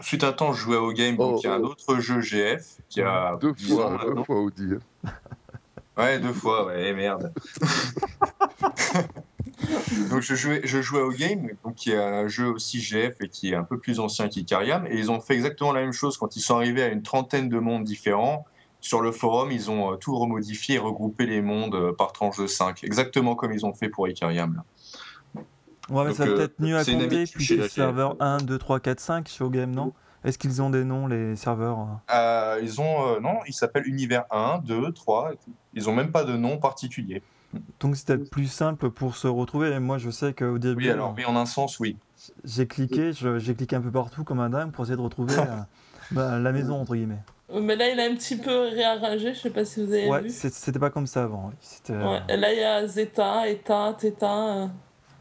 fut 0.02 0.24
un 0.24 0.34
temps, 0.34 0.54
je 0.54 0.62
jouais 0.62 0.78
au 0.78 0.91
game, 0.91 1.15
donc 1.17 1.36
Oh, 1.38 1.39
il 1.43 1.47
y 1.47 1.50
a 1.50 1.56
un 1.56 1.62
oh. 1.62 1.67
autre 1.69 1.97
jeu 2.00 2.19
GF 2.21 2.78
qui 2.89 3.02
a 3.02 3.38
Deux 3.41 3.54
10 3.54 3.74
ans 3.74 3.76
fois, 3.76 3.89
deux 3.89 4.08
maintenant. 4.08 4.24
fois, 4.26 4.41
Audi. 4.41 4.69
hein. 5.06 5.10
Ouais, 5.97 6.19
deux 6.19 6.34
fois, 6.34 6.65
ouais, 6.67 6.93
merde. 6.93 7.34
donc 10.10 10.22
je 10.22 10.36
jouais, 10.36 10.62
je 10.64 10.82
jouais 10.82 11.02
au 11.02 11.12
game, 11.12 11.50
donc 11.64 11.76
qui 11.76 11.92
est 11.92 11.98
un 11.98 12.28
jeu 12.28 12.48
aussi 12.48 12.80
GF 12.80 13.16
et 13.22 13.30
qui 13.30 13.52
est 13.52 13.56
un 13.56 13.64
peu 13.64 13.78
plus 13.80 14.00
ancien 14.00 14.28
qu'Icariam, 14.28 14.86
et 14.88 14.98
ils 14.98 15.12
ont 15.12 15.20
fait 15.20 15.34
exactement 15.34 15.72
la 15.72 15.82
même 15.82 15.94
chose 15.94 16.18
quand 16.18 16.36
ils 16.36 16.42
sont 16.42 16.56
arrivés 16.56 16.84
à 16.84 16.88
une 16.88 17.04
trentaine 17.04 17.50
de 17.50 17.60
mondes 17.60 17.84
différents. 17.84 18.46
Sur 18.80 19.02
le 19.02 19.12
forum, 19.12 19.52
ils 19.52 19.70
ont 19.70 19.94
euh, 19.94 19.96
tout 19.96 20.18
remodifié 20.18 20.76
et 20.76 20.80
regroupé 20.80 21.28
les 21.28 21.42
mondes 21.42 21.76
euh, 21.76 21.94
par 21.94 22.14
tranche 22.14 22.38
de 22.40 22.48
5, 22.48 22.84
exactement 22.84 23.36
comme 23.36 23.54
ils 23.54 23.66
ont 23.66 23.74
fait 23.74 23.90
pour 23.90 24.08
Icariam. 24.08 24.56
là. 24.56 24.64
Ouais, 25.90 26.04
mais 26.04 26.10
Donc, 26.10 26.18
ça 26.18 26.26
va 26.26 26.32
euh, 26.32 26.36
peut-être 26.36 26.60
mieux 26.60 26.78
à 26.78 26.86
compter 26.86 27.26
puisque 27.26 27.70
serveur 27.70 28.12
GF. 28.12 28.22
1, 28.22 28.38
2, 28.38 28.58
3, 28.58 28.80
4, 28.80 29.00
5 29.00 29.28
chez 29.28 29.44
OGame, 29.44 29.72
non? 29.72 29.94
Est-ce 30.24 30.38
qu'ils 30.38 30.62
ont 30.62 30.70
des 30.70 30.84
noms, 30.84 31.08
les 31.08 31.36
serveurs? 31.36 32.00
Euh 32.14 32.60
ils 32.62 32.80
ont, 32.80 33.08
euh, 33.08 33.20
non, 33.20 33.40
ils 33.48 33.54
s'appellent 33.54 33.88
Univers 33.88 34.26
1, 34.32 34.60
2, 34.64 34.92
3, 34.92 35.34
et 35.34 35.36
tout. 35.36 35.54
Ils 35.74 35.90
ont 35.90 35.94
même 35.94 36.12
pas 36.12 36.24
de 36.24 36.38
nom 36.38 36.58
particulier. 36.58 37.24
Donc 37.80 37.96
c'était 37.96 38.18
plus 38.18 38.48
simple 38.48 38.90
pour 38.92 39.16
se 39.16 39.28
retrouver. 39.28 39.72
Et 39.72 39.80
moi, 39.80 39.98
je 39.98 40.10
sais 40.10 40.34
qu'au 40.34 40.58
début, 40.58 40.86
Oui, 40.86 40.90
alors, 40.90 41.14
oui, 41.18 41.26
en 41.26 41.36
un 41.36 41.46
sens, 41.46 41.80
oui. 41.80 41.98
j'ai 42.44 42.68
cliqué, 42.68 43.12
j'ai 43.14 43.56
cliqué 43.56 43.76
un 43.76 43.82
peu 43.82 43.92
partout 43.92 44.24
comme 44.24 44.40
un 44.40 44.50
dingue 44.50 44.72
pour 44.72 44.84
essayer 44.86 44.98
de 44.98 45.02
retrouver 45.02 45.36
euh, 45.40 45.46
bah, 46.12 46.40
la 46.40 46.52
maison, 46.52 46.80
entre 46.82 46.96
guillemets. 46.96 47.22
Mais 47.54 47.76
là, 47.76 47.90
il 47.90 48.00
a 48.00 48.04
un 48.06 48.16
petit 48.16 48.38
peu 48.38 48.70
réarrangé, 48.70 49.34
je 49.34 49.40
sais 49.40 49.50
pas 49.50 49.66
si 49.66 49.86
vous 49.86 49.92
avez 49.92 50.10
Ouais, 50.10 50.22
vu. 50.22 50.30
c'était 50.30 50.80
pas 50.80 50.90
comme 50.90 51.08
ça 51.08 51.24
avant. 51.24 51.52
euh, 51.90 52.12
Ouais, 52.28 52.38
là, 52.38 52.54
il 52.54 52.60
y 52.60 52.64
a 52.64 52.88
Zeta, 52.88 53.48
Eta, 53.50 53.94
Theta. 53.98 54.34
euh. 54.64 54.68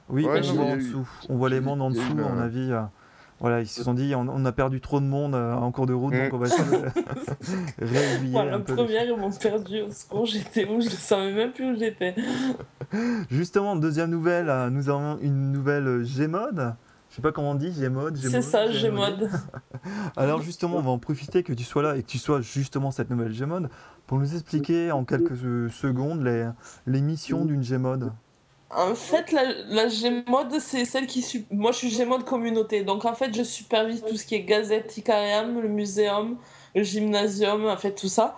Oui, 0.08 0.24
Ouais, 0.24 0.40
on 0.48 0.52
voit 0.54 0.64
en 0.64 0.76
dessous. 0.76 1.08
On 1.28 1.36
voit 1.36 1.48
les 1.48 1.60
mondes 1.60 1.82
en 1.82 1.90
dessous, 1.90 2.12
à 2.12 2.14
mon 2.14 2.38
euh, 2.38 2.44
avis. 2.44 2.70
euh, 2.72 2.82
voilà, 3.40 3.60
ils 3.60 3.66
se 3.66 3.82
sont 3.82 3.94
dit, 3.94 4.14
on, 4.14 4.28
on 4.28 4.44
a 4.44 4.52
perdu 4.52 4.80
trop 4.82 5.00
de 5.00 5.06
monde 5.06 5.34
euh, 5.34 5.54
en 5.54 5.72
cours 5.72 5.86
de 5.86 5.94
route, 5.94 6.12
donc 6.12 6.32
on 6.32 6.38
va 6.38 6.46
essayer 6.46 6.62
de 6.62 6.88
réaiguiller 7.84 8.32
Voilà, 8.32 8.50
la 8.52 8.58
peu. 8.58 8.72
les 8.72 8.76
première, 8.76 9.04
ils 9.04 9.16
m'ont 9.16 9.30
perdu 9.32 9.80
au 9.80 9.90
secours. 9.90 10.26
J'étais 10.26 10.66
où 10.66 10.80
Je 10.80 10.86
ne 10.86 10.90
savais 10.90 11.32
même 11.32 11.52
plus 11.52 11.72
où 11.72 11.78
j'étais. 11.78 12.14
Justement, 13.30 13.76
deuxième 13.76 14.10
nouvelle, 14.10 14.50
euh, 14.50 14.68
nous 14.68 14.90
avons 14.90 15.18
une 15.22 15.52
nouvelle 15.52 15.86
euh, 15.86 16.04
Gmod. 16.04 16.74
Je 17.08 17.16
sais 17.16 17.22
pas 17.22 17.32
comment 17.32 17.52
on 17.52 17.54
dit, 17.54 17.70
Gmod. 17.70 18.16
C'est 18.16 18.42
ça, 18.42 18.66
Gmod. 18.68 19.30
Alors 20.16 20.42
justement, 20.42 20.76
on 20.76 20.82
va 20.82 20.90
en 20.90 20.98
profiter 20.98 21.42
que 21.42 21.52
tu 21.52 21.64
sois 21.64 21.82
là 21.82 21.96
et 21.96 22.02
que 22.02 22.08
tu 22.08 22.18
sois 22.18 22.40
justement 22.40 22.90
cette 22.90 23.10
nouvelle 23.10 23.32
Gmod 23.32 23.68
pour 24.06 24.18
nous 24.18 24.34
expliquer 24.34 24.92
en 24.92 25.04
quelques 25.04 25.70
secondes 25.70 26.22
les, 26.22 26.48
les 26.86 27.00
missions 27.00 27.44
d'une 27.44 27.62
Gmod. 27.62 28.12
En 28.72 28.94
fait, 28.94 29.32
la, 29.32 29.42
la 29.68 29.86
Gmod, 29.88 30.58
c'est 30.60 30.84
celle 30.84 31.06
qui... 31.06 31.44
Moi, 31.50 31.72
je 31.72 31.78
suis 31.78 31.98
Gmod 31.98 32.24
communauté. 32.24 32.84
Donc, 32.84 33.04
en 33.04 33.14
fait, 33.14 33.34
je 33.36 33.42
supervise 33.42 34.02
tout 34.08 34.16
ce 34.16 34.24
qui 34.24 34.36
est 34.36 34.42
Gazette 34.42 34.96
Icarium, 34.96 35.60
le 35.60 35.68
muséum, 35.68 36.36
le 36.74 36.82
gymnasium, 36.84 37.66
en 37.66 37.76
fait, 37.76 37.92
tout 37.94 38.08
ça. 38.08 38.36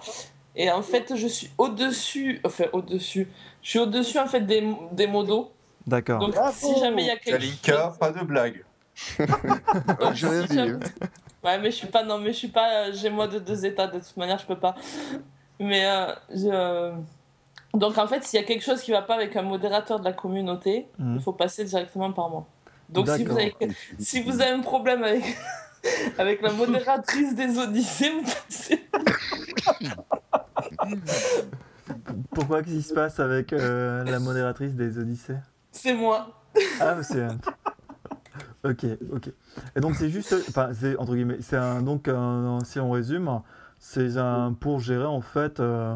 Et 0.57 0.71
en 0.71 0.81
fait, 0.83 1.15
je 1.17 1.27
suis 1.27 1.51
au-dessus... 1.59 2.41
Enfin, 2.45 2.65
au-dessus. 2.73 3.29
Je 3.63 3.69
suis 3.71 3.79
au-dessus, 3.79 4.19
en 4.19 4.27
fait, 4.27 4.41
des, 4.41 4.67
des 4.93 5.07
modos. 5.07 5.53
D'accord. 5.87 6.21
Donc, 6.21 6.31
Bravo. 6.33 6.53
si 6.57 6.81
jamais 6.81 7.03
il 7.03 7.07
y 7.09 7.11
a 7.11 7.17
quelque 7.17 7.39
Kalinka, 7.39 7.89
chose... 7.91 7.99
pas 7.99 8.11
de 8.13 8.25
blague. 8.25 8.65
Donc, 9.19 9.29
J'ai 10.15 10.29
rien 10.29 10.47
si 10.47 10.55
jamais- 10.55 10.73
hein. 10.73 11.07
Ouais, 11.45 11.59
mais 11.59 11.71
je 11.73 11.77
suis 11.77 11.89
pas, 11.89 12.05
non, 12.05 12.19
mais 12.19 12.33
je 12.33 12.39
suis 12.39 12.49
pas 12.49 12.87
euh, 12.87 12.93
Gmod 12.93 13.33
de 13.33 13.39
deux 13.41 13.67
états, 13.67 13.89
de 13.89 13.99
toute 13.99 14.17
manière, 14.17 14.39
je 14.39 14.47
peux 14.47 14.59
pas. 14.59 14.77
Mais, 15.59 15.85
euh, 15.85 16.15
je- 16.31 16.93
Donc, 17.75 17.97
en 17.99 18.07
fait, 18.07 18.23
s'il 18.25 18.39
y 18.39 18.43
a 18.43 18.47
quelque 18.47 18.63
chose 18.65 18.81
qui 18.83 18.91
va 18.91 19.03
pas 19.03 19.15
avec 19.15 19.35
un 19.37 19.43
modérateur 19.43 19.99
de 19.99 20.05
la 20.05 20.13
communauté, 20.13 20.89
Mhm. 20.99 21.17
il 21.17 21.23
faut 21.23 21.33
passer 21.33 21.65
directement 21.65 22.13
par 22.13 22.29
moi. 22.31 22.47
Donc, 22.89 23.09
si 23.09 23.25
vous, 23.25 23.33
avez... 23.33 23.55
si 23.99 24.23
vous 24.23 24.41
avez 24.43 24.51
un 24.51 24.61
problème 24.61 25.03
avec, 25.03 25.25
avec 26.19 26.43
la 26.43 26.53
modératrice 26.53 27.35
des 27.35 27.59
Odyssées, 27.59 28.11
vous 28.11 28.23
passez. 28.23 28.87
Pourquoi 32.35 32.63
qu'est-ce 32.63 32.75
qui 32.77 32.83
se 32.83 32.95
passe 32.95 33.21
avec 33.21 33.53
euh, 33.53 34.05
la 34.05 34.19
modératrice 34.19 34.75
des 34.75 34.99
Odyssées? 34.99 35.37
C'est 35.71 35.95
moi. 35.95 36.43
Ah, 36.81 37.03
c'est. 37.03 37.27
Ok, 38.65 38.85
ok. 39.13 39.31
Et 39.75 39.81
donc 39.81 39.97
c'est 39.97 40.09
juste, 40.09 40.35
enfin 40.49 40.71
c'est 40.73 40.97
entre 40.97 41.15
guillemets, 41.15 41.39
c'est 41.41 41.57
un 41.57 41.83
donc 41.83 42.07
un- 42.09 42.59
si 42.65 42.79
on 42.79 42.91
résume, 42.91 43.41
c'est 43.79 44.17
un 44.17 44.53
pour 44.53 44.79
gérer 44.81 45.05
en 45.05 45.21
fait 45.21 45.59
euh, 45.61 45.95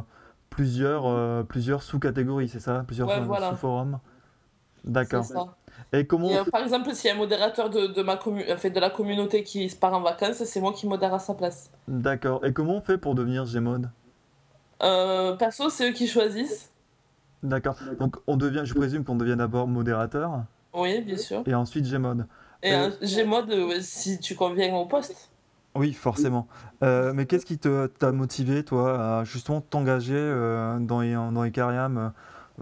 plusieurs 0.56 1.04
euh, 1.06 1.42
plusieurs 1.42 1.82
sous-catégories, 1.82 2.48
c'est 2.48 2.60
ça, 2.60 2.82
plusieurs 2.86 3.08
Ouais, 3.08 3.18
euh, 3.18 3.24
voilà. 3.24 3.50
sous-forums. 3.50 3.98
D'accord. 4.84 5.56
Et 5.92 6.06
comment 6.06 6.30
Et, 6.30 6.38
euh, 6.38 6.44
par 6.44 6.62
exemple, 6.62 6.94
s'il 6.94 7.08
y 7.08 7.10
a 7.12 7.14
un 7.14 7.18
modérateur 7.18 7.68
de, 7.68 7.88
de, 7.88 8.02
ma 8.02 8.16
commu... 8.16 8.42
fait, 8.56 8.70
de 8.70 8.80
la 8.80 8.88
communauté 8.88 9.42
qui 9.44 9.68
part 9.78 9.92
en 9.92 10.00
vacances, 10.00 10.42
c'est 10.44 10.60
moi 10.60 10.72
qui 10.72 10.86
modère 10.86 11.12
à 11.12 11.18
sa 11.18 11.34
place. 11.34 11.70
D'accord. 11.86 12.42
Et 12.46 12.52
comment 12.54 12.76
on 12.76 12.80
fait 12.80 12.96
pour 12.96 13.14
devenir 13.14 13.44
Gmod 13.44 13.90
Euh, 14.82 15.34
perso, 15.36 15.68
c'est 15.68 15.90
eux 15.90 15.92
qui 15.92 16.06
choisissent. 16.06 16.72
D'accord. 17.42 17.76
Donc 18.00 18.16
on 18.26 18.36
devient, 18.38 18.62
je 18.64 18.72
présume 18.74 19.04
qu'on 19.04 19.16
devient 19.16 19.36
d'abord 19.36 19.68
modérateur 19.68 20.44
Oui, 20.72 21.02
bien 21.02 21.18
sûr. 21.18 21.42
et 21.46 21.54
ensuite 21.54 21.84
Gmod. 21.90 22.26
Et 22.62 22.72
Euh, 22.72 22.88
un 22.88 23.06
Gmod, 23.06 23.50
euh, 23.50 23.78
si 23.82 24.18
tu 24.18 24.34
conviens 24.34 24.74
au 24.74 24.86
poste. 24.86 25.30
Oui, 25.76 25.92
forcément. 25.92 26.48
Euh, 26.82 27.12
mais 27.14 27.26
qu'est-ce 27.26 27.46
qui 27.46 27.58
te- 27.58 27.86
t'a 27.86 28.12
motivé, 28.12 28.64
toi, 28.64 29.20
à 29.20 29.24
justement 29.24 29.60
t'engager 29.60 30.14
euh, 30.16 30.78
dans, 30.78 31.32
dans 31.32 31.44
Icarium 31.44 32.12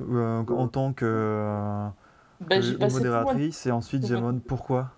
euh, 0.01 0.45
en 0.49 0.69
tant 0.69 0.93
que, 0.93 1.87
que 2.49 2.87
modératrice 2.93 3.67
et 3.67 3.71
ensuite. 3.71 4.03
Gmod 4.05 4.43
Pourquoi? 4.43 4.91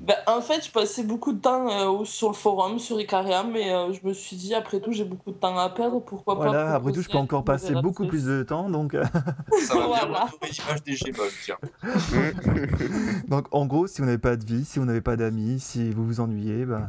Ben, 0.00 0.16
en 0.26 0.40
fait, 0.40 0.64
je 0.64 0.70
passais 0.70 1.02
beaucoup 1.02 1.34
de 1.34 1.40
temps 1.40 2.00
euh, 2.00 2.04
sur 2.06 2.28
le 2.28 2.34
forum, 2.34 2.78
sur 2.78 2.98
Icarium, 2.98 3.50
mais 3.52 3.70
euh, 3.70 3.92
je 3.92 4.06
me 4.08 4.14
suis 4.14 4.34
dit, 4.34 4.54
après 4.54 4.80
tout, 4.80 4.92
j'ai 4.92 5.04
beaucoup 5.04 5.30
de 5.30 5.36
temps 5.36 5.58
à 5.58 5.68
perdre, 5.68 6.00
pourquoi 6.00 6.38
pas. 6.38 6.44
Voilà, 6.46 6.74
après 6.74 6.92
tout, 6.92 7.02
je 7.02 7.08
peux 7.08 7.18
encore 7.18 7.44
passer 7.44 7.74
beaucoup 7.74 8.06
plus 8.06 8.24
de 8.24 8.42
temps. 8.42 8.70
Donc, 8.70 8.94
euh, 8.94 9.04
Ça 9.66 9.74
va 9.74 9.80
bien 9.80 9.86
Voilà. 9.86 10.24
retrouver 10.24 10.50
l'image 10.50 10.82
des 10.84 10.96
tiens. 11.44 11.58
donc 13.28 13.46
en 13.50 13.66
gros, 13.66 13.86
si 13.86 14.00
vous 14.00 14.06
n'avez 14.06 14.18
pas 14.18 14.36
de 14.36 14.44
vie, 14.44 14.64
si 14.64 14.78
vous 14.78 14.86
n'avez 14.86 15.02
pas 15.02 15.16
d'amis, 15.16 15.60
si 15.60 15.90
vous 15.90 16.06
vous 16.06 16.20
ennuyez, 16.20 16.64
bah, 16.64 16.88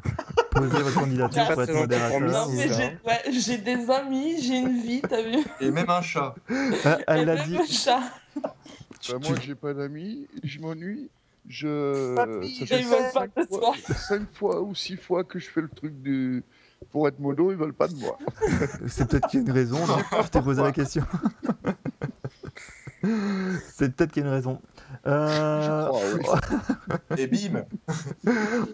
posez 0.51 0.81
votre 0.81 0.95
candidature 0.99 1.51
pour 1.51 1.63
être 1.63 1.73
modérateur. 1.73 2.47
J'ai 3.29 3.55
ouais, 3.55 3.57
des 3.57 3.91
amis, 3.91 4.41
j'ai 4.41 4.57
une 4.57 4.81
vie, 4.81 5.01
t'as 5.01 5.21
vu 5.21 5.43
Et 5.59 5.69
même 5.69 5.89
un 5.89 6.01
chat. 6.01 6.33
Ah, 6.85 6.97
elle 7.07 7.19
Et 7.19 7.25
l'a 7.25 7.35
même 7.35 7.47
dit. 7.47 7.57
un 7.57 7.65
chat. 7.65 8.01
Bah, 9.09 9.17
moi, 9.21 9.35
j'ai 9.41 9.55
pas 9.55 9.73
d'amis, 9.73 10.27
je 10.43 10.59
m'ennuie. 10.59 11.09
Je. 11.51 12.15
Papy, 12.15 12.55
ça 12.55 12.65
je 12.65 12.75
fait 12.75 12.79
Ils 12.79 12.87
veulent 12.87 13.11
pas 13.13 13.27
de 13.27 13.45
toi. 13.45 13.73
fois, 13.73 13.95
cinq 13.95 14.21
fois 14.33 14.61
ou 14.61 14.73
six 14.73 14.95
fois 14.95 15.25
que 15.25 15.37
je 15.37 15.49
fais 15.49 15.59
le 15.61 15.67
truc 15.67 16.01
du. 16.01 16.43
Pour 16.91 17.07
être 17.07 17.19
modo, 17.19 17.51
ils 17.51 17.57
veulent 17.57 17.73
pas 17.73 17.89
de 17.89 17.95
moi. 17.95 18.17
C'est 18.87 19.07
peut-être 19.07 19.27
qu'il 19.27 19.41
y 19.41 19.43
a 19.43 19.45
une 19.45 19.51
raison, 19.51 19.85
non 19.85 19.97
Je 20.23 20.29
t'ai 20.29 20.41
posé 20.41 20.63
la 20.63 20.71
question. 20.71 21.03
C'est 23.03 23.93
peut-être 23.95 24.11
qu'il 24.11 24.23
y 24.23 24.25
a 24.25 24.29
une 24.29 24.33
raison. 24.33 24.61
Euh, 25.07 25.89
Je 26.13 26.17
crois, 26.19 26.39
oui. 27.09 27.17
Et 27.17 27.27
bim 27.27 27.63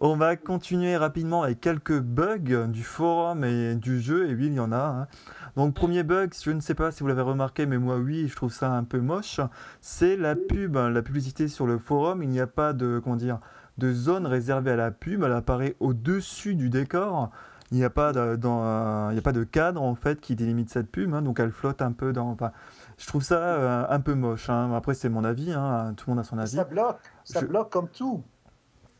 On 0.01 0.15
va 0.17 0.35
continuer 0.35 0.97
rapidement 0.97 1.43
avec 1.43 1.61
quelques 1.61 1.99
bugs 1.99 2.67
du 2.67 2.83
forum 2.83 3.43
et 3.43 3.75
du 3.75 4.01
jeu, 4.01 4.29
et 4.29 4.35
oui, 4.35 4.47
il 4.47 4.53
y 4.53 4.59
en 4.59 4.71
a. 4.71 4.77
hein. 4.77 5.07
Donc, 5.55 5.73
premier 5.73 6.03
bug, 6.03 6.33
je 6.39 6.51
ne 6.51 6.59
sais 6.59 6.75
pas 6.75 6.91
si 6.91 7.01
vous 7.01 7.07
l'avez 7.07 7.21
remarqué, 7.21 7.65
mais 7.65 7.77
moi, 7.77 7.97
oui, 7.97 8.27
je 8.27 8.35
trouve 8.35 8.51
ça 8.53 8.71
un 8.71 8.83
peu 8.83 8.99
moche. 8.99 9.39
C'est 9.81 10.15
la 10.17 10.35
pub, 10.35 10.77
hein, 10.77 10.89
la 10.89 11.01
publicité 11.01 11.47
sur 11.47 11.65
le 11.65 11.77
forum. 11.77 12.21
Il 12.23 12.29
n'y 12.29 12.39
a 12.39 12.47
pas 12.47 12.73
de, 12.73 12.99
comment 13.03 13.15
dire, 13.15 13.39
de 13.77 13.91
zone 13.93 14.27
réservée 14.27 14.71
à 14.71 14.75
la 14.75 14.91
pub. 14.91 15.23
Elle 15.23 15.31
apparaît 15.31 15.75
au-dessus 15.79 16.55
du 16.55 16.69
décor. 16.69 17.31
Il 17.71 17.77
n'y 17.77 17.83
a, 17.83 17.89
pas 17.89 18.13
de- 18.13 18.35
dans, 18.35 18.61
euh, 18.63 19.07
il 19.09 19.13
n'y 19.13 19.19
a 19.19 19.23
pas 19.23 19.31
de 19.33 19.43
cadre, 19.43 19.81
en 19.81 19.95
fait, 19.95 20.21
qui 20.21 20.35
délimite 20.35 20.69
cette 20.69 20.91
pub. 20.91 21.13
hein, 21.13 21.21
donc, 21.21 21.39
elle 21.39 21.51
flotte 21.51 21.81
un 21.81 21.91
peu 21.91 22.13
dans. 22.13 22.29
enfin, 22.29 22.51
je 22.97 23.05
trouve 23.07 23.23
ça 23.23 23.35
euh, 23.37 23.85
un 23.89 23.99
peu 23.99 24.13
moche. 24.15 24.49
hein. 24.49 24.71
Après, 24.75 24.93
c'est 24.93 25.09
mon 25.09 25.23
avis. 25.23 25.51
hein, 25.53 25.93
Tout 25.95 26.05
le 26.09 26.15
monde 26.15 26.19
a 26.21 26.23
son 26.27 26.37
avis. 26.37 26.55
Ça 26.55 26.63
bloque, 26.63 26.97
ça 27.23 27.39
Je- 27.41 27.45
bloque 27.45 27.71
comme 27.71 27.89
tout. 27.89 28.23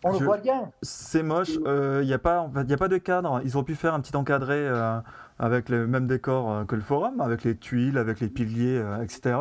On 0.04 0.14
Je- 0.14 0.24
voit 0.24 0.36
rien. 0.36 0.70
C'est 0.84 1.24
moche, 1.24 1.50
il 1.56 2.06
n'y 2.06 2.14
a, 2.14 2.20
pas- 2.20 2.48
y 2.68 2.74
a 2.74 2.78
pas 2.78 2.88
de 2.88 2.98
cadre. 2.98 3.42
Ils 3.44 3.56
auraient 3.56 3.66
pu 3.66 3.74
faire 3.76 3.96
un 3.96 4.00
petit 4.00 4.16
encadré 4.16 4.56
euh, 4.56 5.00
avec 5.40 5.70
le 5.70 5.88
même 5.88 6.06
décor 6.06 6.52
euh, 6.52 6.64
que 6.66 6.76
le 6.76 6.82
forum, 6.84 7.20
avec 7.20 7.44
les 7.44 7.58
tuiles, 7.58 7.98
avec 7.98 8.20
les 8.20 8.28
piliers, 8.30 8.78
euh, 8.78 9.02
etc., 9.02 9.38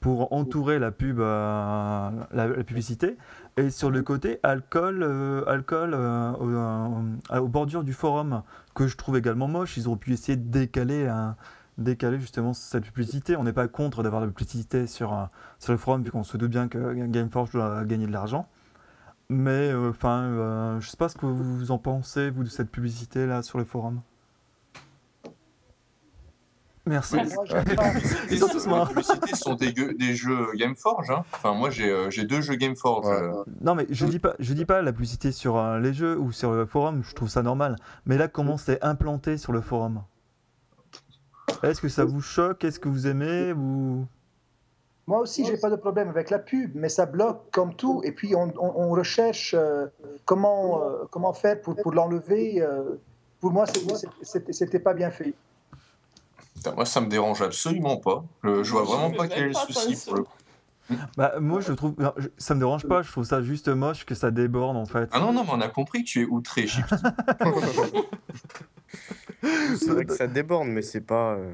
pour 0.00 0.32
entourer 0.32 0.78
la 0.80 0.90
pub, 0.90 1.20
euh, 1.20 2.10
la, 2.32 2.46
la 2.48 2.64
publicité. 2.64 3.18
Et 3.56 3.70
sur 3.70 3.90
le 3.90 4.02
côté, 4.02 4.40
alcool, 4.42 5.02
euh, 5.02 5.44
alcool 5.46 5.92
euh, 5.94 6.32
au- 6.32 6.48
euh, 7.36 7.38
aux 7.40 7.48
bordures 7.48 7.84
du 7.84 7.92
forum, 7.92 8.42
que 8.74 8.86
je 8.88 8.96
trouve 8.96 9.16
également 9.16 9.46
moche. 9.46 9.76
Ils 9.76 9.86
auraient 9.86 9.98
pu 9.98 10.12
essayer 10.12 10.36
de 10.36 10.48
décaler, 10.50 11.06
un- 11.06 11.36
décaler 11.80 12.20
justement 12.20 12.52
cette 12.52 12.84
publicité. 12.84 13.36
On 13.36 13.44
n'est 13.44 13.52
pas 13.52 13.68
contre 13.68 14.02
d'avoir 14.02 14.20
de 14.22 14.26
la 14.26 14.32
publicité 14.32 14.86
sur, 14.86 15.12
euh, 15.12 15.24
sur 15.58 15.72
le 15.72 15.78
forum, 15.78 16.02
vu 16.02 16.10
qu'on 16.10 16.24
se 16.24 16.36
doute 16.36 16.50
bien 16.50 16.68
que 16.68 16.94
Gameforge 17.06 17.50
doit 17.50 17.84
gagner 17.84 18.06
de 18.06 18.12
l'argent. 18.12 18.46
Mais 19.28 19.72
enfin, 19.74 20.22
euh, 20.22 20.80
je 20.80 20.88
sais 20.88 20.96
pas 20.96 21.08
ce 21.08 21.16
que 21.16 21.26
vous 21.26 21.70
en 21.70 21.78
pensez, 21.78 22.30
vous, 22.30 22.42
de 22.44 22.48
cette 22.48 22.70
publicité-là 22.70 23.42
sur 23.42 23.58
le 23.58 23.64
forum. 23.64 24.00
Merci. 26.86 27.16
Ouais. 27.16 27.24
Moi. 27.34 27.44
Ils 28.30 28.38
sont 28.38 28.48
tous 28.48 28.66
Les 28.66 28.84
publicités 28.86 29.34
sont 29.36 29.54
des, 29.54 29.72
gueux- 29.72 29.94
des 29.94 30.14
jeux 30.16 30.46
Gameforge. 30.56 31.10
Hein. 31.10 31.22
Enfin, 31.32 31.54
moi, 31.54 31.70
j'ai 31.70 31.90
euh, 31.90 32.10
j'ai 32.10 32.24
deux 32.24 32.40
jeux 32.40 32.56
Gameforge. 32.56 33.06
Ouais. 33.06 33.12
euh. 33.22 33.44
Non, 33.60 33.74
mais 33.74 33.86
je 33.90 34.06
dis 34.06 34.18
pas, 34.18 34.34
je 34.40 34.54
dis 34.54 34.64
pas 34.64 34.82
la 34.82 34.92
publicité 34.92 35.30
sur 35.30 35.56
euh, 35.58 35.78
les 35.78 35.92
jeux 35.92 36.18
ou 36.18 36.32
sur 36.32 36.52
le 36.52 36.66
forum, 36.66 37.02
je 37.04 37.14
trouve 37.14 37.28
ça 37.28 37.42
normal. 37.42 37.76
Mais 38.06 38.16
là, 38.16 38.26
comment 38.28 38.56
c'est 38.56 38.82
implanté 38.82 39.36
sur 39.36 39.52
le 39.52 39.60
forum? 39.60 40.02
Est-ce 41.62 41.80
que 41.80 41.88
ça 41.88 42.04
vous 42.04 42.20
choque? 42.20 42.64
Est-ce 42.64 42.80
que 42.80 42.88
vous 42.88 43.06
aimez? 43.06 43.52
Ou... 43.52 44.06
Moi 45.06 45.18
aussi, 45.20 45.44
j'ai 45.44 45.56
pas 45.56 45.70
de 45.70 45.76
problème 45.76 46.08
avec 46.08 46.30
la 46.30 46.38
pub, 46.38 46.72
mais 46.74 46.88
ça 46.88 47.06
bloque 47.06 47.50
comme 47.50 47.74
tout. 47.74 48.00
Et 48.04 48.12
puis, 48.12 48.34
on, 48.34 48.52
on- 48.58 48.72
on 48.84 48.90
recherche 48.90 49.54
euh, 49.58 49.86
comment, 50.24 50.82
euh, 50.82 51.04
comment 51.10 51.32
faire 51.32 51.60
pour, 51.60 51.76
pour 51.76 51.92
l'enlever. 51.92 52.62
euh. 52.62 52.96
pour 53.40 53.50
moi, 53.52 53.66
c'était 54.22 54.52
c'était 54.52 54.78
pas 54.78 54.94
bien 54.94 55.10
fait. 55.10 55.34
Putain, 56.56 56.72
moi, 56.74 56.84
ça 56.86 57.00
me 57.00 57.08
dérange 57.08 57.42
absolument 57.42 57.96
pas. 57.96 58.22
Le- 58.42 58.62
je 58.62 58.70
vois 58.72 58.84
vraiment 58.84 59.10
pas 59.10 59.28
quel 59.28 59.44
est 59.44 59.48
le 59.48 59.54
souci 59.54 59.96
pour 60.06 60.16
le 60.16 60.24
coup. 60.24 60.32
Bah, 61.16 61.34
moi, 61.40 61.60
je 61.60 61.72
trouve, 61.72 61.94
non, 61.98 62.12
je- 62.16 62.28
ça 62.38 62.54
me 62.54 62.60
dérange 62.60 62.86
pas. 62.86 63.02
Je 63.02 63.10
trouve 63.10 63.24
ça 63.24 63.42
juste 63.42 63.68
moche 63.68 64.04
que 64.06 64.14
ça 64.14 64.30
déborde 64.30 64.76
en 64.76 64.86
fait. 64.86 65.08
Ah 65.12 65.20
non, 65.20 65.32
non, 65.32 65.44
mais 65.44 65.50
on 65.52 65.60
a 65.60 65.68
compris 65.68 66.04
que 66.04 66.08
tu 66.08 66.22
es 66.22 66.26
outré. 66.26 66.66
C'est 69.42 69.90
vrai 69.90 70.04
que 70.04 70.14
ça 70.14 70.26
déborde, 70.26 70.68
mais 70.68 70.82
c'est 70.82 71.00
pas. 71.00 71.32
euh, 71.34 71.52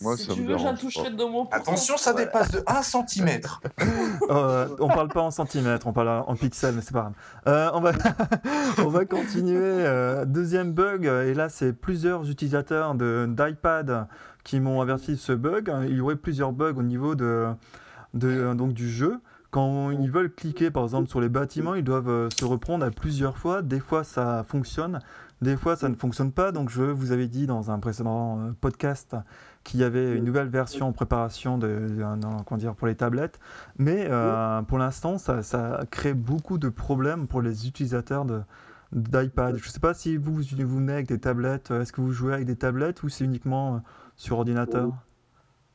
Moi, 0.00 0.16
si 0.16 0.24
ça 0.26 0.32
tu 0.34 0.40
me 0.42 0.48
veux, 0.48 0.52
j'en 0.56 0.64
dérange 0.64 0.80
toucherai 0.80 1.10
pas. 1.10 1.16
de 1.16 1.22
pour 1.24 1.48
Attention, 1.52 1.96
ça 1.96 2.12
dépasse 2.12 2.50
de 2.50 2.62
1 2.66 2.82
cm. 2.82 3.40
Euh, 4.30 4.68
on 4.80 4.88
parle 4.88 5.08
pas 5.08 5.22
en 5.22 5.30
centimètres, 5.30 5.86
on 5.86 5.92
parle 5.94 6.08
en 6.26 6.36
pixels, 6.36 6.74
mais 6.74 6.82
c'est 6.82 6.92
pas 6.92 7.00
grave. 7.00 7.12
Euh, 7.46 7.70
on, 7.72 7.80
va 7.80 7.92
on 8.84 8.88
va 8.88 9.04
continuer. 9.06 9.56
euh, 9.62 10.24
deuxième 10.26 10.72
bug, 10.72 11.06
et 11.06 11.32
là, 11.34 11.48
c'est 11.48 11.72
plusieurs 11.72 12.28
utilisateurs 12.28 12.94
de- 12.94 13.26
d'iPad 13.28 14.06
qui 14.44 14.60
m'ont 14.60 14.80
averti 14.82 15.12
de 15.12 15.16
ce 15.16 15.32
bug. 15.32 15.72
Il 15.88 15.96
y 15.96 16.00
aurait 16.02 16.16
plusieurs 16.16 16.52
bugs 16.52 16.74
au 16.76 16.82
niveau 16.82 17.14
de, 17.14 17.46
de- 18.14 18.54
donc, 18.54 18.72
du 18.72 18.88
jeu. 18.88 19.18
Quand 19.50 19.90
ils 19.90 20.10
veulent 20.10 20.30
cliquer, 20.32 20.70
par 20.70 20.82
exemple, 20.84 21.08
sur 21.08 21.20
les 21.22 21.30
bâtiments, 21.30 21.74
ils 21.74 21.84
doivent 21.84 22.10
euh, 22.10 22.28
se 22.38 22.44
reprendre 22.44 22.84
à 22.84 22.90
plusieurs 22.90 23.38
fois. 23.38 23.62
Des 23.62 23.80
fois, 23.80 24.04
ça 24.04 24.44
fonctionne, 24.46 25.00
des 25.40 25.56
fois, 25.56 25.74
ça 25.74 25.88
ne 25.88 25.94
fonctionne 25.94 26.32
pas. 26.32 26.52
Donc, 26.52 26.68
je 26.68 26.82
vous 26.82 27.12
avais 27.12 27.28
dit 27.28 27.46
dans 27.46 27.70
un 27.70 27.78
précédent 27.78 28.38
euh, 28.40 28.50
podcast 28.60 29.16
qu'il 29.64 29.80
y 29.80 29.84
avait 29.84 30.16
une 30.18 30.24
nouvelle 30.24 30.48
version 30.48 30.88
en 30.88 30.92
préparation 30.92 31.56
de, 31.56 31.66
de- 31.66 32.02
non, 32.02 32.42
comment 32.44 32.58
dire, 32.58 32.74
pour 32.74 32.86
les 32.88 32.94
tablettes. 32.94 33.40
Mais 33.78 34.06
euh, 34.10 34.60
pour 34.62 34.76
l'instant, 34.76 35.16
ça, 35.16 35.42
ça 35.42 35.80
crée 35.90 36.12
beaucoup 36.14 36.58
de 36.58 36.68
problèmes 36.68 37.26
pour 37.26 37.40
les 37.40 37.66
utilisateurs 37.66 38.26
de 38.26 38.42
d'iPad. 38.92 39.56
Je 39.56 39.66
ne 39.66 39.70
sais 39.70 39.80
pas 39.80 39.92
si 39.94 40.16
vous, 40.18 40.34
vous 40.34 40.76
venez 40.76 40.92
avec 40.94 41.08
des 41.08 41.18
tablettes, 41.18 41.70
euh, 41.70 41.82
est-ce 41.82 41.92
que 41.92 42.00
vous 42.02 42.12
jouez 42.12 42.32
avec 42.34 42.46
des 42.46 42.56
tablettes 42.56 43.02
ou 43.02 43.08
c'est 43.08 43.24
uniquement 43.24 43.76
euh, 43.76 43.78
sur 44.16 44.38
ordinateur? 44.38 44.88